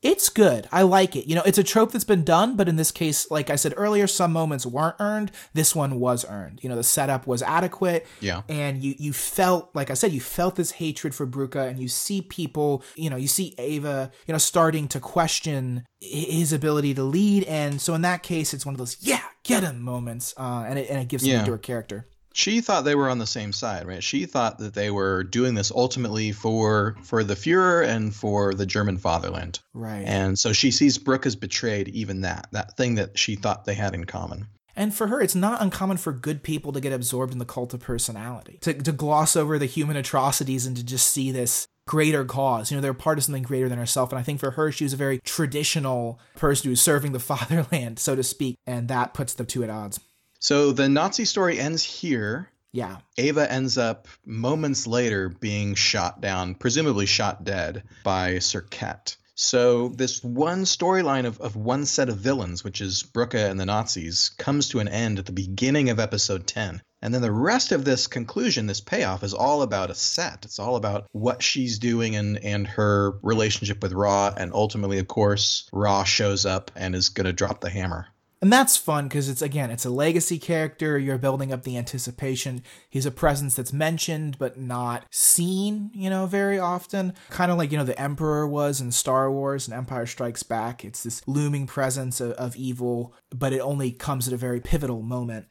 It's 0.02 0.30
good. 0.30 0.68
I 0.72 0.82
like 0.82 1.16
it. 1.16 1.28
You 1.28 1.36
know, 1.36 1.44
it's 1.46 1.60
a 1.60 1.64
trope 1.64 1.92
that's 1.92 2.04
been 2.04 2.24
done, 2.24 2.56
but 2.56 2.68
in 2.68 2.76
this 2.76 2.92
case, 2.92 3.30
like 3.30 3.52
I 3.52 3.56
said 3.56 3.74
earlier, 3.78 4.08
some 4.08 4.34
moments 4.34 4.66
weren't 4.66 4.96
earned. 5.00 5.32
This 5.54 5.76
one 5.76 6.00
was 6.00 6.26
earned. 6.28 6.60
You 6.64 6.70
know, 6.70 6.76
the 6.76 6.84
setup 6.84 7.28
was 7.28 7.44
adequate. 7.44 8.08
Yeah. 8.20 8.42
And 8.50 8.84
you 8.84 8.96
you 8.98 9.14
felt, 9.14 9.70
like 9.76 9.92
I 9.92 9.94
said, 9.94 10.12
you 10.12 10.20
felt 10.20 10.56
this 10.56 10.72
hatred 10.72 11.14
for 11.14 11.28
Brücke, 11.28 11.68
and 11.70 11.80
you 11.80 11.88
see 11.88 12.22
people, 12.24 12.84
you 12.96 13.12
know, 13.12 13.16
you 13.16 13.28
see 13.28 13.54
Ava, 13.60 14.12
you 14.26 14.32
know, 14.32 14.40
starting 14.40 14.88
to 14.90 15.00
question 15.00 15.86
his 16.00 16.52
ability 16.52 16.96
to 16.96 17.04
lead. 17.04 17.44
And 17.44 17.80
so 17.80 17.94
in 17.94 18.02
that 18.02 18.24
case, 18.24 18.56
it's 18.56 18.66
one 18.66 18.74
of 18.74 18.80
those, 18.80 18.98
yeah, 19.02 19.22
get 19.44 19.62
him 19.62 19.82
moments. 19.82 20.34
Uh, 20.36 20.66
and 20.68 20.80
it 20.80 20.90
and 20.90 21.00
it 21.00 21.10
gives 21.10 21.26
yeah. 21.26 21.46
to 21.46 21.52
her 21.52 21.58
character 21.60 22.08
she 22.34 22.62
thought 22.62 22.86
they 22.86 22.96
were 22.96 23.10
on 23.10 23.20
the 23.20 23.28
same 23.28 23.52
side, 23.52 23.86
right? 23.88 24.04
She 24.04 24.26
thought 24.26 24.60
that 24.60 24.74
they 24.74 24.90
were 24.90 25.24
doing 25.24 25.56
this 25.56 25.72
ultimately 25.72 26.32
for 26.32 26.96
for 27.04 27.24
the 27.24 27.36
Führer 27.36 27.86
and 27.86 28.14
for 28.14 28.54
the 28.54 28.66
German 28.66 28.98
fatherland. 28.98 29.60
Right. 29.74 30.04
And 30.06 30.38
so 30.38 30.54
she 30.54 30.72
sees 30.72 30.98
Brücke 30.98 31.26
as 31.26 31.36
betrayed 31.36 31.90
even 31.90 32.22
that, 32.22 32.48
that 32.52 32.78
thing 32.78 32.96
that 32.96 33.18
she 33.18 33.36
thought 33.36 33.66
they 33.66 33.74
had 33.74 33.94
in 33.94 34.06
common. 34.06 34.48
And 34.76 34.94
for 34.96 35.08
her, 35.08 35.22
it's 35.22 35.36
not 35.36 35.62
uncommon 35.62 35.98
for 35.98 36.14
good 36.14 36.44
people 36.44 36.72
to 36.72 36.80
get 36.80 36.94
absorbed 36.94 37.34
in 37.34 37.40
the 37.40 37.46
cult 37.46 37.74
of 37.74 37.82
personality, 37.82 38.58
to, 38.62 38.74
to 38.74 38.92
gloss 38.92 39.36
over 39.36 39.60
the 39.60 39.66
human 39.66 39.98
atrocities 39.98 40.66
and 40.66 40.78
to 40.78 40.84
just 40.84 41.12
see 41.12 41.32
this 41.32 41.68
greater 41.88 42.24
cause. 42.24 42.72
You 42.72 42.78
know, 42.78 42.82
they're 42.82 42.94
part 42.94 43.18
of 43.18 43.26
something 43.26 43.44
greater 43.44 43.68
than 43.68 43.78
herself. 43.78 44.12
And 44.12 44.20
I 44.20 44.24
think 44.24 44.40
for 44.40 44.52
her, 44.52 44.72
she 44.72 44.86
was 44.86 44.94
a 44.94 44.98
very 44.98 45.20
traditional 45.26 46.20
person 46.36 46.70
who's 46.70 46.82
serving 46.82 47.12
the 47.12 47.20
fatherland, 47.32 48.00
so 48.00 48.16
to 48.16 48.24
speak. 48.24 48.56
And 48.66 48.88
that 48.88 49.14
puts 49.14 49.34
the 49.34 49.44
two 49.44 49.64
at 49.64 49.70
odds. 49.70 50.00
So 50.42 50.72
the 50.72 50.90
Nazi 50.90 51.26
story 51.26 51.60
ends 51.60 51.84
here. 51.84 52.50
Yeah. 52.72 52.98
Ava 53.16 53.50
ends 53.52 53.78
up 53.78 54.08
moments 54.26 54.88
later 54.88 55.30
being 55.30 55.76
shot 55.76 56.20
down, 56.20 56.56
presumably 56.56 57.06
shot 57.06 57.44
dead 57.44 57.84
by 58.04 58.34
Serket. 58.36 59.18
So 59.36 59.90
this 59.90 60.24
one 60.24 60.64
storyline 60.64 61.26
of, 61.26 61.40
of 61.42 61.56
one 61.56 61.86
set 61.86 62.10
of 62.10 62.18
villains, 62.18 62.64
which 62.64 62.82
is 62.82 63.04
Brücke 63.04 63.52
and 63.52 63.60
the 63.60 63.68
Nazis, 63.68 64.30
comes 64.30 64.70
to 64.70 64.80
an 64.80 64.88
end 64.88 65.20
at 65.20 65.28
the 65.28 65.32
beginning 65.32 65.92
of 65.92 66.00
episode 66.00 66.48
10. 66.48 66.82
And 67.04 67.14
then 67.14 67.22
the 67.22 67.32
rest 67.32 67.72
of 67.72 67.86
this 67.86 68.08
conclusion, 68.08 68.66
this 68.66 68.82
payoff, 68.82 69.24
is 69.24 69.36
all 69.36 69.62
about 69.62 69.92
Aset. 69.92 70.46
It's 70.46 70.60
all 70.60 70.76
about 70.76 71.06
what 71.12 71.44
she's 71.44 71.78
doing 71.78 72.16
and, 72.16 72.44
and 72.44 72.66
her 72.66 73.14
relationship 73.22 73.84
with 73.84 73.94
Ra. 73.94 74.34
And 74.36 74.54
ultimately, 74.54 74.98
of 74.98 75.08
course, 75.08 75.70
Ra 75.72 76.04
shows 76.04 76.48
up 76.48 76.72
and 76.76 76.96
is 76.96 77.10
going 77.10 77.26
to 77.26 77.34
drop 77.34 77.62
the 77.62 77.70
hammer. 77.70 78.08
And 78.42 78.52
that's 78.52 78.76
fun 78.76 79.08
because 79.08 79.30
it's 79.30 79.44
again, 79.44 79.70
it's 79.70 79.86
a 79.86 79.92
legacy 79.92 80.40
character. 80.40 80.98
You're 80.98 81.20
building 81.20 81.54
up 81.54 81.62
the 81.62 81.78
anticipation. 81.78 82.64
He's 82.90 83.06
a 83.06 83.12
presence 83.12 83.56
that's 83.56 83.72
mentioned 83.72 84.40
but 84.40 84.60
not 84.60 85.06
seen, 85.12 85.92
you 85.94 86.10
know, 86.10 86.26
very 86.26 86.58
often. 86.58 87.14
Kind 87.30 87.52
of 87.52 87.60
like, 87.60 87.72
you 87.72 87.78
know, 87.78 87.84
the 87.84 88.00
Emperor 88.02 88.48
was 88.48 88.82
in 88.82 88.92
Star 88.92 89.32
Wars 89.32 89.68
and 89.68 89.78
Empire 89.78 90.08
Strikes 90.08 90.42
Back. 90.42 90.84
It's 90.84 91.04
this 91.04 91.22
looming 91.28 91.68
presence 91.68 92.20
of, 92.20 92.32
of 92.32 92.56
evil, 92.56 93.14
but 93.30 93.54
it 93.54 93.60
only 93.60 93.92
comes 93.92 94.28
at 94.28 94.34
a 94.34 94.38
very 94.38 94.60
pivotal 94.60 95.04
moment. 95.04 95.46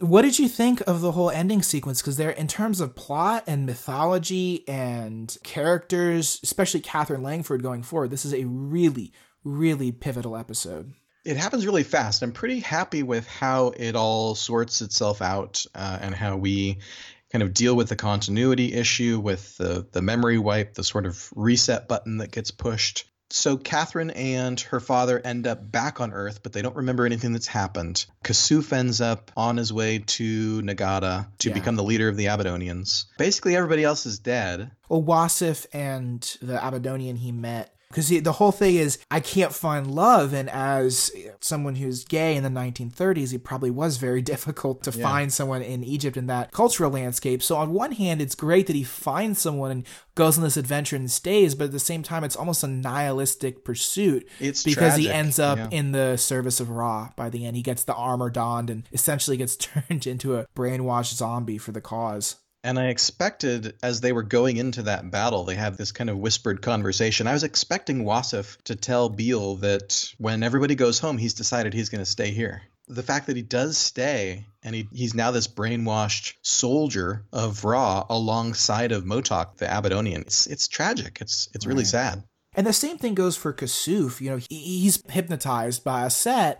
What 0.00 0.22
did 0.22 0.40
you 0.40 0.48
think 0.48 0.80
of 0.80 1.00
the 1.00 1.12
whole 1.12 1.30
ending 1.30 1.62
sequence? 1.62 2.02
Because 2.02 2.16
there, 2.16 2.30
in 2.30 2.48
terms 2.48 2.80
of 2.80 2.96
plot 2.96 3.44
and 3.46 3.66
mythology 3.66 4.66
and 4.66 5.36
characters, 5.44 6.40
especially 6.42 6.80
Catherine 6.80 7.22
Langford 7.22 7.62
going 7.62 7.84
forward, 7.84 8.10
this 8.10 8.24
is 8.24 8.34
a 8.34 8.46
really, 8.46 9.12
really 9.44 9.92
pivotal 9.92 10.36
episode 10.36 10.94
it 11.24 11.36
happens 11.36 11.66
really 11.66 11.84
fast. 11.84 12.22
I'm 12.22 12.32
pretty 12.32 12.60
happy 12.60 13.02
with 13.02 13.26
how 13.26 13.72
it 13.76 13.94
all 13.94 14.34
sorts 14.34 14.82
itself 14.82 15.22
out 15.22 15.64
uh, 15.74 15.98
and 16.00 16.14
how 16.14 16.36
we 16.36 16.78
kind 17.32 17.42
of 17.42 17.54
deal 17.54 17.74
with 17.74 17.88
the 17.88 17.96
continuity 17.96 18.74
issue 18.74 19.18
with 19.18 19.56
the 19.56 19.86
the 19.92 20.02
memory 20.02 20.38
wipe, 20.38 20.74
the 20.74 20.84
sort 20.84 21.06
of 21.06 21.32
reset 21.34 21.88
button 21.88 22.18
that 22.18 22.30
gets 22.30 22.50
pushed. 22.50 23.08
So 23.30 23.56
Catherine 23.56 24.10
and 24.10 24.60
her 24.60 24.78
father 24.78 25.18
end 25.24 25.46
up 25.46 25.72
back 25.72 26.02
on 26.02 26.12
Earth, 26.12 26.42
but 26.42 26.52
they 26.52 26.60
don't 26.60 26.76
remember 26.76 27.06
anything 27.06 27.32
that's 27.32 27.46
happened. 27.46 28.04
Kasuf 28.22 28.74
ends 28.74 29.00
up 29.00 29.30
on 29.34 29.56
his 29.56 29.72
way 29.72 30.00
to 30.00 30.60
Nagada 30.60 31.28
to 31.38 31.48
yeah. 31.48 31.54
become 31.54 31.76
the 31.76 31.82
leader 31.82 32.10
of 32.10 32.18
the 32.18 32.26
Abydonians. 32.26 33.06
Basically, 33.16 33.56
everybody 33.56 33.84
else 33.84 34.04
is 34.04 34.18
dead. 34.18 34.70
Well, 34.90 35.02
Wasif 35.02 35.64
and 35.72 36.20
the 36.42 36.58
Abydonian 36.58 37.16
he 37.16 37.32
met 37.32 37.71
because 37.92 38.08
the 38.08 38.32
whole 38.32 38.52
thing 38.52 38.76
is 38.76 38.98
I 39.10 39.20
can't 39.20 39.52
find 39.52 39.86
love, 39.86 40.32
and 40.32 40.48
as 40.48 41.12
someone 41.40 41.76
who's 41.76 42.04
gay 42.04 42.34
in 42.36 42.42
the 42.42 42.48
1930s, 42.48 43.34
it 43.34 43.44
probably 43.44 43.70
was 43.70 43.98
very 43.98 44.22
difficult 44.32 44.82
to 44.84 44.90
yeah. 44.90 45.06
find 45.06 45.32
someone 45.32 45.62
in 45.62 45.84
Egypt 45.84 46.16
in 46.16 46.26
that 46.26 46.52
cultural 46.52 46.90
landscape. 46.90 47.42
So 47.42 47.56
on 47.56 47.72
one 47.72 47.92
hand, 47.92 48.22
it's 48.22 48.34
great 48.34 48.66
that 48.66 48.76
he 48.76 48.82
finds 48.82 49.40
someone 49.40 49.70
and 49.70 49.86
goes 50.14 50.36
on 50.36 50.44
this 50.44 50.56
adventure 50.56 50.96
and 50.96 51.10
stays, 51.10 51.54
but 51.54 51.64
at 51.64 51.72
the 51.72 51.78
same 51.78 52.02
time, 52.02 52.24
it's 52.24 52.36
almost 52.36 52.64
a 52.64 52.66
nihilistic 52.66 53.64
pursuit. 53.64 54.28
It's 54.40 54.62
because 54.62 54.94
tragic. 54.94 55.04
he 55.04 55.10
ends 55.10 55.38
up 55.38 55.58
yeah. 55.58 55.68
in 55.70 55.92
the 55.92 56.16
service 56.16 56.60
of 56.60 56.70
Ra 56.70 57.10
by 57.16 57.28
the 57.30 57.46
end. 57.46 57.56
He 57.56 57.62
gets 57.62 57.84
the 57.84 57.94
armor 57.94 58.30
donned 58.30 58.70
and 58.70 58.88
essentially 58.92 59.36
gets 59.36 59.56
turned 59.56 60.06
into 60.06 60.36
a 60.36 60.46
brainwashed 60.56 61.14
zombie 61.14 61.58
for 61.58 61.72
the 61.72 61.80
cause. 61.80 62.36
And 62.64 62.78
I 62.78 62.88
expected, 62.88 63.74
as 63.82 64.00
they 64.00 64.12
were 64.12 64.22
going 64.22 64.56
into 64.56 64.82
that 64.82 65.10
battle, 65.10 65.44
they 65.44 65.56
had 65.56 65.76
this 65.76 65.90
kind 65.90 66.08
of 66.08 66.18
whispered 66.18 66.62
conversation. 66.62 67.26
I 67.26 67.32
was 67.32 67.42
expecting 67.42 68.04
Wasif 68.04 68.56
to 68.64 68.76
tell 68.76 69.08
Beale 69.08 69.56
that 69.56 70.12
when 70.18 70.44
everybody 70.44 70.76
goes 70.76 71.00
home, 71.00 71.18
he's 71.18 71.34
decided 71.34 71.74
he's 71.74 71.88
going 71.88 72.04
to 72.04 72.10
stay 72.10 72.30
here. 72.30 72.62
The 72.86 73.02
fact 73.02 73.26
that 73.26 73.36
he 73.36 73.42
does 73.42 73.78
stay 73.78 74.46
and 74.62 74.74
he, 74.74 74.88
he's 74.92 75.14
now 75.14 75.32
this 75.32 75.48
brainwashed 75.48 76.34
soldier 76.42 77.24
of 77.32 77.64
Ra 77.64 78.04
alongside 78.08 78.92
of 78.92 79.04
Motok, 79.04 79.56
the 79.56 79.66
Abydonian, 79.66 80.20
it's, 80.20 80.46
it's 80.46 80.68
tragic. 80.68 81.18
It's, 81.20 81.48
it's 81.54 81.66
really 81.66 81.78
right. 81.78 81.86
sad. 81.86 82.22
And 82.54 82.66
the 82.66 82.72
same 82.72 82.98
thing 82.98 83.14
goes 83.14 83.36
for 83.36 83.52
Kasuf. 83.52 84.20
You 84.20 84.30
know, 84.30 84.40
he's 84.48 85.02
hypnotized 85.08 85.82
by 85.82 86.04
Aset 86.04 86.58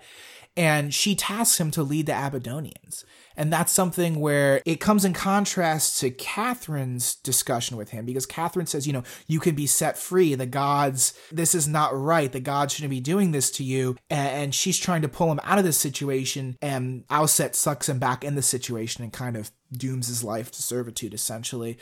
and 0.57 0.93
she 0.93 1.15
tasks 1.15 1.61
him 1.61 1.71
to 1.73 1.83
lead 1.83 2.07
the 2.07 2.13
Abydonians. 2.13 3.05
And 3.37 3.53
that's 3.53 3.72
something 3.72 4.20
where 4.20 4.62
it 4.64 4.80
comes 4.80 5.05
in 5.05 5.12
contrast 5.12 6.01
to 6.01 6.11
Catherine's 6.11 7.14
discussion 7.16 7.76
with 7.76 7.91
him 7.91 8.05
because 8.05 8.26
Catherine 8.26 8.66
says, 8.66 8.87
you 8.87 8.93
know, 8.93 9.05
you 9.26 9.41
can 9.41 9.55
be 9.55 9.66
set 9.66 9.99
free. 9.99 10.35
The 10.35 10.47
gods, 10.47 11.14
this 11.30 11.55
is 11.55 11.66
not 11.68 11.99
right. 11.99 12.30
The 12.30 12.41
gods 12.41 12.74
shouldn't 12.74 12.91
be 12.91 13.01
doing 13.01 13.33
this 13.33 13.51
to 13.53 13.64
you. 13.64 13.97
And 14.11 14.55
she's 14.55 14.78
trying 14.78 15.03
to 15.03 15.09
pull 15.09 15.30
him 15.30 15.41
out 15.45 15.59
of 15.59 15.64
this 15.64 15.76
situation. 15.76 16.57
And 16.61 17.07
Aset 17.09 17.55
sucks 17.55 17.89
him 17.89 17.99
back 17.99 18.24
in 18.24 18.35
the 18.35 18.43
situation 18.43 19.03
and 19.03 19.12
kind 19.12 19.37
of 19.37 19.51
dooms 19.72 20.09
his 20.09 20.22
life 20.22 20.51
to 20.53 20.62
servitude, 20.62 21.14
essentially. 21.14 21.78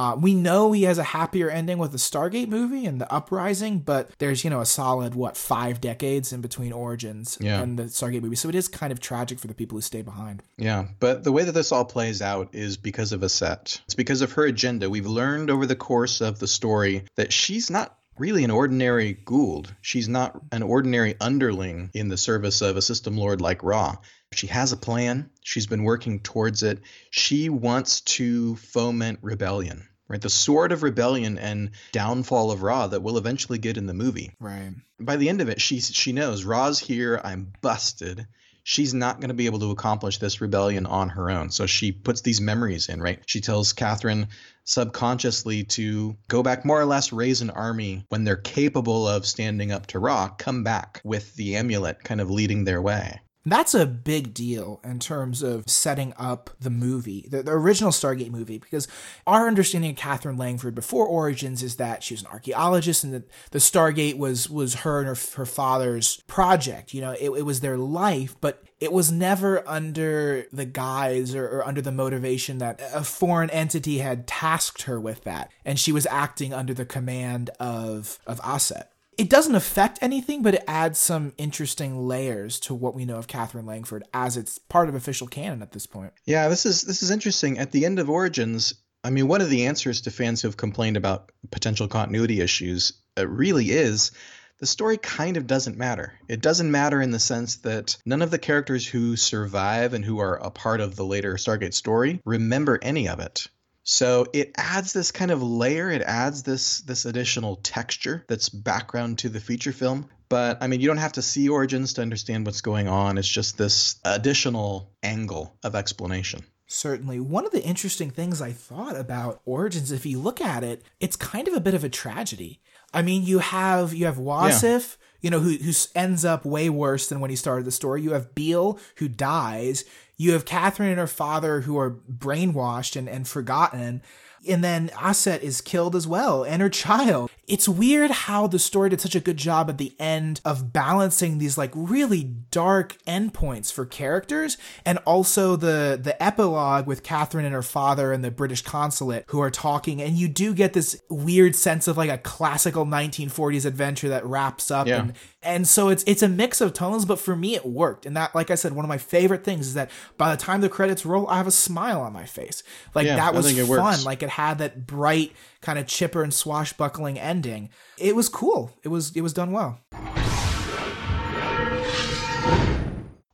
Uh, 0.00 0.16
we 0.16 0.32
know 0.34 0.72
he 0.72 0.84
has 0.84 0.96
a 0.96 1.02
happier 1.02 1.50
ending 1.50 1.76
with 1.76 1.92
the 1.92 1.98
Stargate 1.98 2.48
movie 2.48 2.86
and 2.86 2.98
the 2.98 3.12
Uprising, 3.12 3.80
but 3.80 4.10
there's, 4.18 4.44
you 4.44 4.48
know, 4.48 4.62
a 4.62 4.64
solid, 4.64 5.14
what, 5.14 5.36
five 5.36 5.78
decades 5.78 6.32
in 6.32 6.40
between 6.40 6.72
Origins 6.72 7.36
yeah. 7.38 7.60
and 7.60 7.78
the 7.78 7.82
Stargate 7.82 8.22
movie. 8.22 8.34
So 8.34 8.48
it 8.48 8.54
is 8.54 8.66
kind 8.66 8.92
of 8.92 9.00
tragic 9.00 9.38
for 9.38 9.46
the 9.46 9.52
people 9.52 9.76
who 9.76 9.82
stay 9.82 10.00
behind. 10.00 10.42
Yeah, 10.56 10.86
but 11.00 11.22
the 11.22 11.32
way 11.32 11.44
that 11.44 11.52
this 11.52 11.70
all 11.70 11.84
plays 11.84 12.22
out 12.22 12.48
is 12.54 12.78
because 12.78 13.12
of 13.12 13.22
Aset. 13.22 13.82
It's 13.84 13.94
because 13.94 14.22
of 14.22 14.32
her 14.32 14.46
agenda. 14.46 14.88
We've 14.88 15.04
learned 15.04 15.50
over 15.50 15.66
the 15.66 15.76
course 15.76 16.22
of 16.22 16.38
the 16.38 16.48
story 16.48 17.04
that 17.16 17.30
she's 17.30 17.68
not 17.68 17.94
really 18.16 18.42
an 18.42 18.50
ordinary 18.50 19.18
Goa'uld. 19.26 19.66
She's 19.82 20.08
not 20.08 20.40
an 20.50 20.62
ordinary 20.62 21.14
underling 21.20 21.90
in 21.92 22.08
the 22.08 22.16
service 22.16 22.62
of 22.62 22.78
a 22.78 22.82
system 22.82 23.18
lord 23.18 23.42
like 23.42 23.62
Ra. 23.62 23.96
She 24.32 24.46
has 24.46 24.72
a 24.72 24.76
plan. 24.76 25.28
She's 25.42 25.66
been 25.66 25.82
working 25.82 26.20
towards 26.20 26.62
it. 26.62 26.78
She 27.10 27.48
wants 27.48 28.00
to 28.02 28.54
foment 28.56 29.18
rebellion, 29.22 29.88
right? 30.10 30.20
The 30.20 30.28
sword 30.28 30.72
of 30.72 30.82
rebellion 30.82 31.38
and 31.38 31.70
downfall 31.92 32.50
of 32.50 32.62
Ra 32.62 32.88
that 32.88 33.00
we'll 33.00 33.16
eventually 33.16 33.58
get 33.58 33.76
in 33.76 33.86
the 33.86 33.94
movie. 33.94 34.32
Right. 34.40 34.72
By 34.98 35.16
the 35.16 35.28
end 35.28 35.40
of 35.40 35.48
it, 35.48 35.60
she 35.60 35.80
she 35.80 36.12
knows 36.12 36.44
Ra's 36.44 36.80
here. 36.80 37.20
I'm 37.22 37.52
busted. 37.62 38.26
she's 38.62 38.92
not 38.92 39.20
going 39.20 39.28
to 39.28 39.34
be 39.34 39.46
able 39.46 39.60
to 39.60 39.70
accomplish 39.70 40.18
this 40.18 40.40
rebellion 40.40 40.86
on 40.86 41.08
her 41.10 41.30
own. 41.30 41.50
So 41.50 41.66
she 41.66 41.92
puts 41.92 42.20
these 42.20 42.40
memories 42.40 42.88
in, 42.88 43.00
right? 43.00 43.20
She 43.26 43.40
tells 43.40 43.72
Catherine 43.72 44.28
subconsciously 44.64 45.64
to 45.64 46.16
go 46.28 46.42
back, 46.42 46.64
more 46.64 46.80
or 46.80 46.84
less 46.84 47.12
raise 47.12 47.40
an 47.40 47.50
army 47.50 48.04
when 48.08 48.24
they're 48.24 48.36
capable 48.36 49.08
of 49.08 49.26
standing 49.26 49.72
up 49.72 49.86
to 49.88 49.98
Ra, 49.98 50.28
come 50.28 50.62
back 50.62 51.00
with 51.04 51.34
the 51.36 51.56
amulet 51.56 52.04
kind 52.04 52.20
of 52.20 52.30
leading 52.30 52.64
their 52.64 52.82
way. 52.82 53.20
That's 53.46 53.72
a 53.72 53.86
big 53.86 54.34
deal 54.34 54.80
in 54.84 54.98
terms 54.98 55.42
of 55.42 55.64
setting 55.66 56.12
up 56.18 56.50
the 56.60 56.68
movie, 56.68 57.26
the, 57.30 57.42
the, 57.42 57.52
original 57.52 57.90
Stargate 57.90 58.30
movie, 58.30 58.58
because 58.58 58.86
our 59.26 59.48
understanding 59.48 59.92
of 59.92 59.96
Catherine 59.96 60.36
Langford 60.36 60.74
before 60.74 61.06
Origins 61.06 61.62
is 61.62 61.76
that 61.76 62.02
she 62.02 62.12
was 62.12 62.20
an 62.20 62.28
archaeologist 62.28 63.02
and 63.02 63.14
that 63.14 63.30
the 63.50 63.58
Stargate 63.58 64.18
was 64.18 64.50
was 64.50 64.76
her 64.76 64.98
and 64.98 65.08
her, 65.08 65.16
her 65.36 65.46
father's 65.46 66.20
project. 66.26 66.92
You 66.92 67.00
know, 67.00 67.12
it, 67.12 67.30
it 67.30 67.46
was 67.46 67.60
their 67.60 67.78
life, 67.78 68.36
but 68.42 68.62
it 68.78 68.92
was 68.92 69.10
never 69.10 69.66
under 69.66 70.44
the 70.52 70.66
guise 70.66 71.34
or, 71.34 71.46
or, 71.46 71.66
under 71.66 71.80
the 71.80 71.92
motivation 71.92 72.58
that 72.58 72.80
a 72.92 73.02
foreign 73.02 73.50
entity 73.50 73.98
had 73.98 74.26
tasked 74.26 74.82
her 74.82 75.00
with 75.00 75.24
that, 75.24 75.50
and 75.64 75.78
she 75.78 75.92
was 75.92 76.06
acting 76.06 76.52
under 76.52 76.74
the 76.74 76.84
command 76.84 77.48
of 77.58 78.18
of 78.26 78.38
Aset 78.42 78.90
it 79.20 79.28
doesn't 79.28 79.54
affect 79.54 79.98
anything, 80.00 80.42
but 80.42 80.54
it 80.54 80.64
adds 80.66 80.98
some 80.98 81.34
interesting 81.36 82.08
layers 82.08 82.58
to 82.60 82.74
what 82.74 82.94
we 82.94 83.04
know 83.04 83.16
of 83.16 83.28
Catherine 83.28 83.66
Langford 83.66 84.02
as 84.14 84.38
it's 84.38 84.56
part 84.58 84.88
of 84.88 84.94
official 84.94 85.26
canon 85.26 85.60
at 85.60 85.72
this 85.72 85.84
point. 85.84 86.14
Yeah, 86.24 86.48
this 86.48 86.64
is 86.64 86.80
this 86.84 87.02
is 87.02 87.10
interesting. 87.10 87.58
At 87.58 87.70
the 87.70 87.84
end 87.84 87.98
of 87.98 88.08
Origins, 88.08 88.72
I 89.04 89.10
mean, 89.10 89.28
one 89.28 89.42
of 89.42 89.50
the 89.50 89.66
answers 89.66 90.00
to 90.02 90.10
fans 90.10 90.40
who 90.40 90.48
have 90.48 90.56
complained 90.56 90.96
about 90.96 91.32
potential 91.50 91.86
continuity 91.86 92.40
issues 92.40 92.94
uh, 93.18 93.28
really 93.28 93.70
is 93.70 94.12
the 94.58 94.66
story 94.66 94.96
kind 94.96 95.36
of 95.36 95.46
doesn't 95.46 95.76
matter. 95.76 96.14
It 96.26 96.40
doesn't 96.40 96.70
matter 96.70 97.02
in 97.02 97.10
the 97.10 97.18
sense 97.18 97.56
that 97.56 97.98
none 98.06 98.22
of 98.22 98.30
the 98.30 98.38
characters 98.38 98.86
who 98.86 99.16
survive 99.16 99.92
and 99.92 100.02
who 100.02 100.20
are 100.20 100.36
a 100.36 100.50
part 100.50 100.80
of 100.80 100.96
the 100.96 101.04
later 101.04 101.34
Stargate 101.34 101.74
story 101.74 102.22
remember 102.24 102.78
any 102.80 103.06
of 103.06 103.20
it. 103.20 103.48
So 103.90 104.26
it 104.32 104.52
adds 104.56 104.92
this 104.92 105.10
kind 105.10 105.32
of 105.32 105.42
layer, 105.42 105.90
it 105.90 106.02
adds 106.02 106.44
this 106.44 106.78
this 106.82 107.06
additional 107.06 107.56
texture 107.56 108.24
that's 108.28 108.48
background 108.48 109.18
to 109.18 109.28
the 109.28 109.40
feature 109.40 109.72
film. 109.72 110.08
But 110.28 110.58
I 110.60 110.68
mean, 110.68 110.80
you 110.80 110.86
don't 110.86 110.98
have 110.98 111.14
to 111.14 111.22
see 111.22 111.48
Origins 111.48 111.94
to 111.94 112.02
understand 112.02 112.46
what's 112.46 112.60
going 112.60 112.86
on. 112.86 113.18
It's 113.18 113.26
just 113.26 113.58
this 113.58 113.96
additional 114.04 114.92
angle 115.02 115.56
of 115.64 115.74
explanation. 115.74 116.44
Certainly. 116.68 117.18
One 117.18 117.44
of 117.44 117.50
the 117.50 117.64
interesting 117.64 118.12
things 118.12 118.40
I 118.40 118.52
thought 118.52 118.94
about 118.94 119.40
Origins, 119.44 119.90
if 119.90 120.06
you 120.06 120.20
look 120.20 120.40
at 120.40 120.62
it, 120.62 120.84
it's 121.00 121.16
kind 121.16 121.48
of 121.48 121.54
a 121.54 121.60
bit 121.60 121.74
of 121.74 121.82
a 121.82 121.88
tragedy. 121.88 122.60
I 122.94 123.02
mean, 123.02 123.24
you 123.24 123.40
have 123.40 123.92
you 123.92 124.06
have 124.06 124.18
Wasif, 124.18 124.62
yeah. 124.98 125.06
You 125.20 125.30
know, 125.30 125.40
who 125.40 125.50
who 125.50 125.72
ends 125.94 126.24
up 126.24 126.44
way 126.44 126.68
worse 126.68 127.08
than 127.08 127.20
when 127.20 127.30
he 127.30 127.36
started 127.36 127.64
the 127.64 127.72
story. 127.72 128.02
You 128.02 128.12
have 128.12 128.34
Beale, 128.34 128.78
who 128.96 129.08
dies. 129.08 129.84
You 130.16 130.32
have 130.32 130.44
Catherine 130.44 130.90
and 130.90 130.98
her 130.98 131.06
father 131.06 131.62
who 131.62 131.78
are 131.78 131.90
brainwashed 131.90 132.96
and, 132.96 133.08
and 133.08 133.26
forgotten. 133.26 134.02
And 134.48 134.64
then 134.64 134.90
Aset 134.96 135.42
is 135.42 135.60
killed 135.60 135.94
as 135.94 136.06
well, 136.06 136.44
and 136.44 136.62
her 136.62 136.70
child. 136.70 137.30
It's 137.46 137.68
weird 137.68 138.10
how 138.10 138.46
the 138.46 138.58
story 138.58 138.90
did 138.90 139.00
such 139.00 139.16
a 139.16 139.20
good 139.20 139.36
job 139.36 139.68
at 139.68 139.76
the 139.76 139.92
end 139.98 140.40
of 140.44 140.72
balancing 140.72 141.38
these 141.38 141.58
like 141.58 141.72
really 141.74 142.22
dark 142.22 142.96
endpoints 143.06 143.72
for 143.72 143.84
characters, 143.84 144.56
and 144.86 144.98
also 144.98 145.56
the 145.56 145.98
the 146.00 146.20
epilogue 146.22 146.86
with 146.86 147.02
Catherine 147.02 147.44
and 147.44 147.54
her 147.54 147.62
father 147.62 148.12
and 148.12 148.24
the 148.24 148.30
British 148.30 148.62
consulate 148.62 149.24
who 149.28 149.40
are 149.40 149.50
talking, 149.50 150.00
and 150.00 150.16
you 150.16 150.28
do 150.28 150.54
get 150.54 150.72
this 150.72 151.02
weird 151.10 151.54
sense 151.54 151.86
of 151.88 151.96
like 151.96 152.10
a 152.10 152.18
classical 152.18 152.86
1940s 152.86 153.66
adventure 153.66 154.08
that 154.08 154.24
wraps 154.24 154.70
up 154.70 154.86
yeah. 154.86 155.00
and 155.00 155.12
and 155.42 155.66
so 155.66 155.88
it's 155.88 156.04
it's 156.06 156.22
a 156.22 156.28
mix 156.28 156.60
of 156.60 156.72
tones, 156.72 157.04
but 157.04 157.18
for 157.18 157.34
me 157.34 157.54
it 157.54 157.64
worked. 157.64 158.04
And 158.04 158.16
that, 158.16 158.34
like 158.34 158.50
I 158.50 158.54
said, 158.54 158.72
one 158.72 158.84
of 158.84 158.88
my 158.88 158.98
favorite 158.98 159.42
things 159.42 159.68
is 159.68 159.74
that 159.74 159.90
by 160.18 160.34
the 160.34 160.40
time 160.40 160.60
the 160.60 160.68
credits 160.68 161.06
roll, 161.06 161.26
I 161.28 161.38
have 161.38 161.46
a 161.46 161.52
smile 161.52 162.00
on 162.02 162.12
my 162.12 162.26
face. 162.26 162.62
Like 162.94 163.06
yeah, 163.06 163.16
that 163.16 163.34
was 163.34 163.50
fun. 163.58 163.68
Works. 163.68 164.04
Like 164.04 164.22
it 164.22 164.28
had 164.28 164.58
that 164.58 164.86
bright, 164.86 165.32
kind 165.62 165.78
of 165.78 165.86
chipper 165.86 166.22
and 166.22 166.32
swashbuckling 166.32 167.18
ending. 167.18 167.70
It 167.96 168.14
was 168.14 168.28
cool. 168.28 168.72
It 168.82 168.88
was 168.88 169.16
it 169.16 169.22
was 169.22 169.32
done 169.32 169.52
well. 169.52 169.80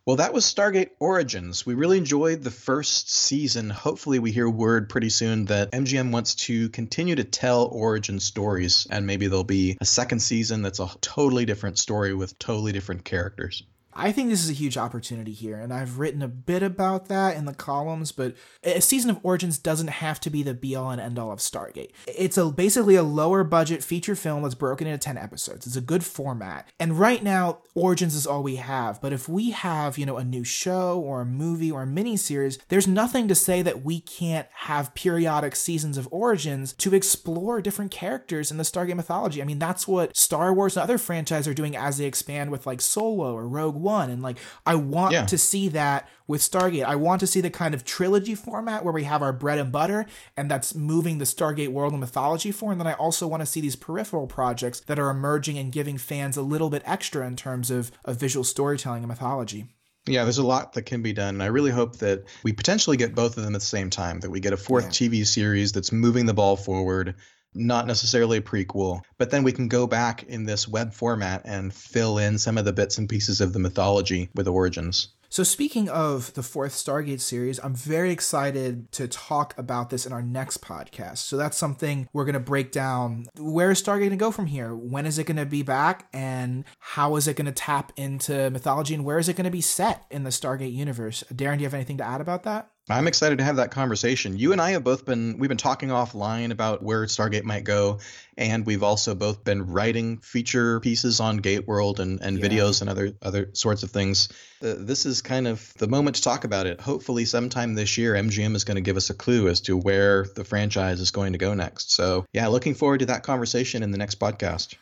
Well, 0.07 0.17
that 0.17 0.33
was 0.33 0.45
Stargate 0.45 0.91
Origins. 1.01 1.67
We 1.67 1.75
really 1.75 1.99
enjoyed 1.99 2.45
the 2.45 2.51
first 2.53 3.11
season. 3.11 3.71
Hopefully, 3.71 4.21
we 4.21 4.31
hear 4.31 4.49
word 4.49 4.89
pretty 4.89 5.11
soon 5.11 5.47
that 5.47 5.73
MGM 5.73 6.13
wants 6.13 6.37
to 6.47 6.69
continue 6.69 7.17
to 7.17 7.25
tell 7.25 7.65
origin 7.65 8.21
stories, 8.21 8.87
and 8.89 9.05
maybe 9.05 9.27
there'll 9.27 9.43
be 9.43 9.77
a 9.81 9.85
second 9.85 10.21
season 10.21 10.63
that's 10.63 10.79
a 10.79 10.89
totally 11.01 11.45
different 11.45 11.77
story 11.77 12.15
with 12.15 12.39
totally 12.39 12.71
different 12.71 13.05
characters. 13.05 13.65
I 13.97 14.13
think 14.13 14.29
this 14.29 14.45
is 14.45 14.51
a 14.51 14.55
huge 14.55 14.77
opportunity 14.77 15.33
here, 15.33 15.59
and 15.59 15.73
I've 15.73 15.99
written 15.99 16.21
a 16.21 16.29
bit 16.29 16.63
about 16.63 17.09
that 17.09 17.37
in 17.37 17.47
the 17.47 17.55
columns, 17.55 18.13
but 18.13 18.37
a 18.63 18.81
season 18.81 19.09
of 19.11 19.19
Origins 19.23 19.59
doesn't 19.59 19.89
have 19.89 20.21
to 20.21 20.31
be 20.31 20.43
the 20.43 20.53
be 20.53 20.77
all 20.77 20.91
and 20.91 21.01
end 21.01 21.19
all 21.19 21.33
of 21.33 21.39
Stargate. 21.39 21.93
It's 22.07 22.37
a 22.37 22.51
basically 22.51 22.95
a 22.97 23.03
lower 23.03 23.43
budget 23.43 23.83
feature 23.83 24.15
film 24.15 24.43
that's 24.43 24.55
broken 24.55 24.87
into 24.87 24.99
10 24.99 25.17
episodes. 25.17 25.67
It's 25.67 25.77
a 25.77 25.81
good 25.81 26.05
format. 26.05 26.69
And 26.79 26.99
right 26.99 27.23
now, 27.23 27.61
Origins 27.75 28.15
is 28.15 28.27
all 28.27 28.43
we 28.43 28.57
have, 28.57 29.01
but 29.01 29.15
if 29.15 29.29
we 29.29 29.53
have, 29.53 29.97
you 29.97 30.05
know, 30.05 30.19
a 30.19 30.25
new 30.25 30.45
show 30.45 31.01
or 31.01 31.23
a 31.23 31.27
movie 31.27 31.71
or 31.71 31.83
a 31.83 31.87
miniseries, 31.87 32.59
there's 32.69 32.87
nothing 32.87 33.29
to 33.29 33.35
say 33.35 33.63
that 33.63 33.83
we 33.83 34.01
can't 34.01 34.47
have 34.53 34.95
periodic 34.95 35.57
seasons 35.57 35.97
of 35.97 36.09
Origins 36.11 36.75
to 36.75 36.95
explore 36.95 37.63
different 37.63 37.91
characters 37.91 38.51
in 38.51 38.59
the 38.59 38.65
Stargate 38.65 38.97
mythology. 38.97 39.41
I 39.41 39.47
mean, 39.47 39.59
that's 39.59 39.89
what 39.89 40.15
Star 40.17 40.53
Wars 40.53 40.77
and 40.77 40.85
other 40.85 40.99
franchises 40.99 41.49
are 41.49 41.55
doing 41.55 41.75
as 41.75 41.97
they 41.97 42.05
expand 42.05 42.51
with 42.51 42.67
like 42.67 42.83
Solo 42.83 43.35
or 43.35 43.49
Rogue 43.49 43.86
one. 43.87 44.11
And 44.11 44.23
like, 44.23 44.39
I 44.67 44.75
want 44.75 45.13
yeah. 45.13 45.25
to 45.27 45.39
see 45.39 45.69
that 45.69 46.09
with 46.27 46.41
Stargate. 46.41 46.85
I 46.85 46.97
want 46.97 47.21
to 47.21 47.27
see 47.27 47.41
the 47.41 47.51
kind 47.51 47.73
of 47.73 47.85
trilogy 47.85 48.35
format 48.35 48.85
where 48.85 48.93
we 48.93 49.05
have 49.05 49.23
our 49.23 49.33
bread 49.33 49.59
and 49.59 49.71
butter, 49.71 50.07
and 50.37 50.51
that's 50.51 50.75
moving 50.75 51.19
the 51.19 51.25
Stargate 51.25 51.69
world 51.69 51.93
and 51.93 52.01
mythology 52.01 52.51
for. 52.51 52.73
And 52.73 52.81
then 52.81 52.89
I 52.89 52.95
also 52.95 53.27
want 53.27 53.43
to 53.43 53.47
see 53.47 53.61
these 53.61 53.77
peripheral 53.77 54.27
projects 54.27 54.81
that 54.81 54.99
are 54.99 55.09
emerging 55.09 55.57
and 55.57 55.71
giving 55.71 55.99
fans 55.99 56.37
a 56.37 56.43
little 56.43 56.69
bit 56.69 56.83
extra 56.85 57.27
in 57.27 57.37
terms 57.37 57.71
of, 57.71 57.93
of 58.05 58.19
visual 58.19 58.45
storytelling 58.45 59.03
and 59.05 59.09
mythology. 59.09 59.69
Yeah, 60.09 60.23
there's 60.23 60.39
a 60.39 60.47
lot 60.47 60.75
that 60.75 60.83
can 60.83 61.03
be 61.03 61.13
done. 61.13 61.35
And 61.35 61.43
I 61.43 61.47
really 61.47 61.73
hope 61.73 61.97
that 61.97 62.25
we 62.45 62.53
potentially 62.53 62.97
get 62.97 63.15
both 63.15 63.37
of 63.37 63.45
them 63.45 63.55
at 63.55 63.61
the 63.61 63.67
same 63.67 63.91
time, 63.91 64.21
that 64.21 64.31
we 64.31 64.41
get 64.41 64.53
a 64.53 64.57
fourth 64.57 64.85
yeah. 64.85 65.09
TV 65.09 65.27
series 65.27 65.73
that's 65.73 65.91
moving 65.91 66.27
the 66.27 66.35
ball 66.35 66.57
forward, 66.57 67.17
not 67.55 67.87
necessarily 67.87 68.39
a 68.39 68.43
prequel, 68.43 69.01
but 69.19 69.31
then 69.31 69.43
we 69.43 69.53
can 69.53 69.69
go 69.69 69.87
back 69.87 70.25
in 70.25 70.45
this 70.45 70.69
web 70.69 70.93
format 70.93 71.43
and 71.45 71.73
fill 71.73 72.19
in 72.19 72.39
some 72.39 72.59
of 72.59 72.65
the 72.65 72.73
bits 72.73 72.99
and 72.99 73.09
pieces 73.09 73.41
of 73.41 73.53
the 73.53 73.59
mythology 73.59 74.29
with 74.35 74.49
Origins. 74.49 75.09
So, 75.29 75.43
speaking 75.43 75.89
of 75.89 76.33
the 76.35 76.43
fourth 76.43 76.73
Stargate 76.73 77.21
series, 77.21 77.59
I'm 77.59 77.75
very 77.75 78.11
excited 78.11 78.91
to 78.93 79.09
talk 79.09 79.59
about 79.59 79.91
this 79.91 80.07
in 80.07 80.13
our 80.13 80.23
next 80.23 80.63
podcast. 80.63 81.19
So, 81.19 81.37
that's 81.37 81.57
something 81.57 82.09
we're 82.13 82.25
going 82.25 82.35
to 82.35 82.41
break 82.41 82.71
down. 82.73 83.27
Where 83.37 83.71
is 83.71 83.83
Stargate 83.83 84.01
going 84.01 84.11
to 84.11 84.17
go 84.17 84.31
from 84.31 84.47
here? 84.47 84.75
When 84.75 85.05
is 85.05 85.19
it 85.19 85.25
going 85.25 85.37
to 85.37 85.47
be 85.47 85.63
back? 85.63 86.09
And 86.13 86.65
how 86.79 87.17
is 87.17 87.27
it 87.27 87.37
going 87.37 87.47
to 87.47 87.53
tap 87.53 87.93
into 87.97 88.51
mythology? 88.51 88.95
And 88.95 89.05
where 89.05 89.19
is 89.19 89.29
it 89.29 89.37
going 89.37 89.45
to 89.45 89.51
be 89.51 89.61
set 89.61 90.07
in 90.11 90.23
the 90.23 90.31
Stargate 90.31 90.73
universe? 90.73 91.25
Darren, 91.33 91.57
do 91.57 91.63
you 91.63 91.67
have 91.67 91.75
anything 91.75 91.99
to 91.99 92.07
add 92.07 92.21
about 92.21 92.45
that? 92.45 92.71
I'm 92.89 93.09
excited 93.09 93.39
to 93.39 93.45
have 93.45 93.57
that 93.57 93.73
conversation. 93.73 94.39
You 94.39 94.53
and 94.53 94.61
I 94.61 94.71
have 94.71 94.85
both 94.85 95.05
been 95.05 95.39
we've 95.39 95.49
been 95.49 95.59
talking 95.59 95.89
offline 95.89 96.53
about 96.53 96.85
where 96.85 97.05
Stargate 97.07 97.43
might 97.43 97.65
go, 97.65 97.99
and 98.37 98.65
we've 98.65 98.85
also 98.85 99.17
both 99.17 99.43
been 99.43 99.73
writing 99.73 100.19
feature 100.19 100.79
pieces 100.79 101.19
on 101.19 101.39
Gate 101.39 101.67
World 101.67 101.99
and, 101.99 102.21
and 102.23 102.39
yeah. 102.39 102.47
videos 102.47 102.83
and 102.83 102.89
other 102.89 103.13
other 103.21 103.51
sorts 103.55 103.83
of 103.83 103.91
things. 103.91 104.29
Uh, 104.63 104.75
this 104.79 105.05
is 105.05 105.21
kind 105.21 105.49
of 105.49 105.75
the 105.79 105.89
moment 105.89 106.17
to 106.17 106.23
talk 106.23 106.45
about 106.45 106.67
it. 106.67 106.81
Hopefully, 106.81 107.25
sometime 107.25 107.75
this 107.75 107.99
year, 107.99 108.15
MGM 108.15 108.55
is 108.55 108.63
going 108.63 108.77
to 108.77 108.81
give 108.81 108.97
us 108.97 109.11
a 109.11 109.15
clue 109.15 109.49
as 109.49 109.63
to 109.63 109.77
where 109.77 110.25
the 110.37 110.45
franchise 110.45 111.01
is 111.01 111.11
going 111.11 111.33
to 111.33 111.39
go 111.39 111.55
next. 111.55 111.91
So, 111.91 112.25
yeah, 112.33 112.47
looking 112.47 112.75
forward 112.75 113.01
to 113.01 113.07
that 113.07 113.25
conversation 113.25 113.83
in 113.83 113.91
the 113.91 113.99
next 113.99 114.21
podcast. 114.21 114.77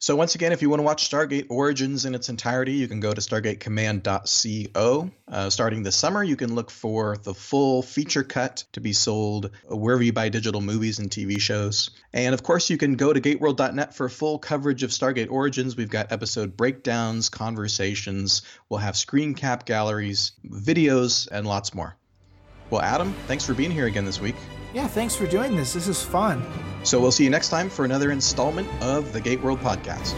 So 0.00 0.14
once 0.14 0.36
again, 0.36 0.52
if 0.52 0.62
you 0.62 0.70
want 0.70 0.78
to 0.78 0.84
watch 0.84 1.10
Stargate 1.10 1.46
Origins 1.48 2.04
in 2.04 2.14
its 2.14 2.28
entirety, 2.28 2.74
you 2.74 2.86
can 2.86 3.00
go 3.00 3.12
to 3.12 3.20
stargatecommand.co. 3.20 5.10
Uh, 5.26 5.50
starting 5.50 5.82
this 5.82 5.96
summer, 5.96 6.22
you 6.22 6.36
can 6.36 6.54
look 6.54 6.70
for 6.70 7.16
the 7.16 7.34
full 7.34 7.82
feature 7.82 8.22
cut 8.22 8.62
to 8.72 8.80
be 8.80 8.92
sold 8.92 9.50
wherever 9.68 10.00
you 10.00 10.12
buy 10.12 10.28
digital 10.28 10.60
movies 10.60 11.00
and 11.00 11.10
TV 11.10 11.40
shows. 11.40 11.90
And 12.12 12.32
of 12.32 12.44
course, 12.44 12.70
you 12.70 12.78
can 12.78 12.94
go 12.94 13.12
to 13.12 13.20
gateworld.net 13.20 13.92
for 13.92 14.08
full 14.08 14.38
coverage 14.38 14.84
of 14.84 14.90
Stargate 14.90 15.32
Origins. 15.32 15.76
We've 15.76 15.90
got 15.90 16.12
episode 16.12 16.56
breakdowns, 16.56 17.28
conversations, 17.28 18.42
we'll 18.68 18.78
have 18.78 18.96
screen 18.96 19.34
cap 19.34 19.66
galleries, 19.66 20.30
videos, 20.48 21.26
and 21.30 21.44
lots 21.44 21.74
more. 21.74 21.96
Well, 22.70 22.82
Adam, 22.82 23.14
thanks 23.26 23.44
for 23.44 23.54
being 23.54 23.72
here 23.72 23.86
again 23.86 24.04
this 24.04 24.20
week. 24.20 24.36
Yeah, 24.74 24.86
thanks 24.86 25.14
for 25.14 25.26
doing 25.26 25.56
this. 25.56 25.72
This 25.72 25.88
is 25.88 26.02
fun. 26.02 26.44
So 26.82 27.00
we'll 27.00 27.12
see 27.12 27.24
you 27.24 27.30
next 27.30 27.48
time 27.48 27.70
for 27.70 27.84
another 27.84 28.10
installment 28.10 28.68
of 28.82 29.12
the 29.12 29.20
Gate 29.20 29.40
World 29.40 29.60
Podcast. 29.60 30.14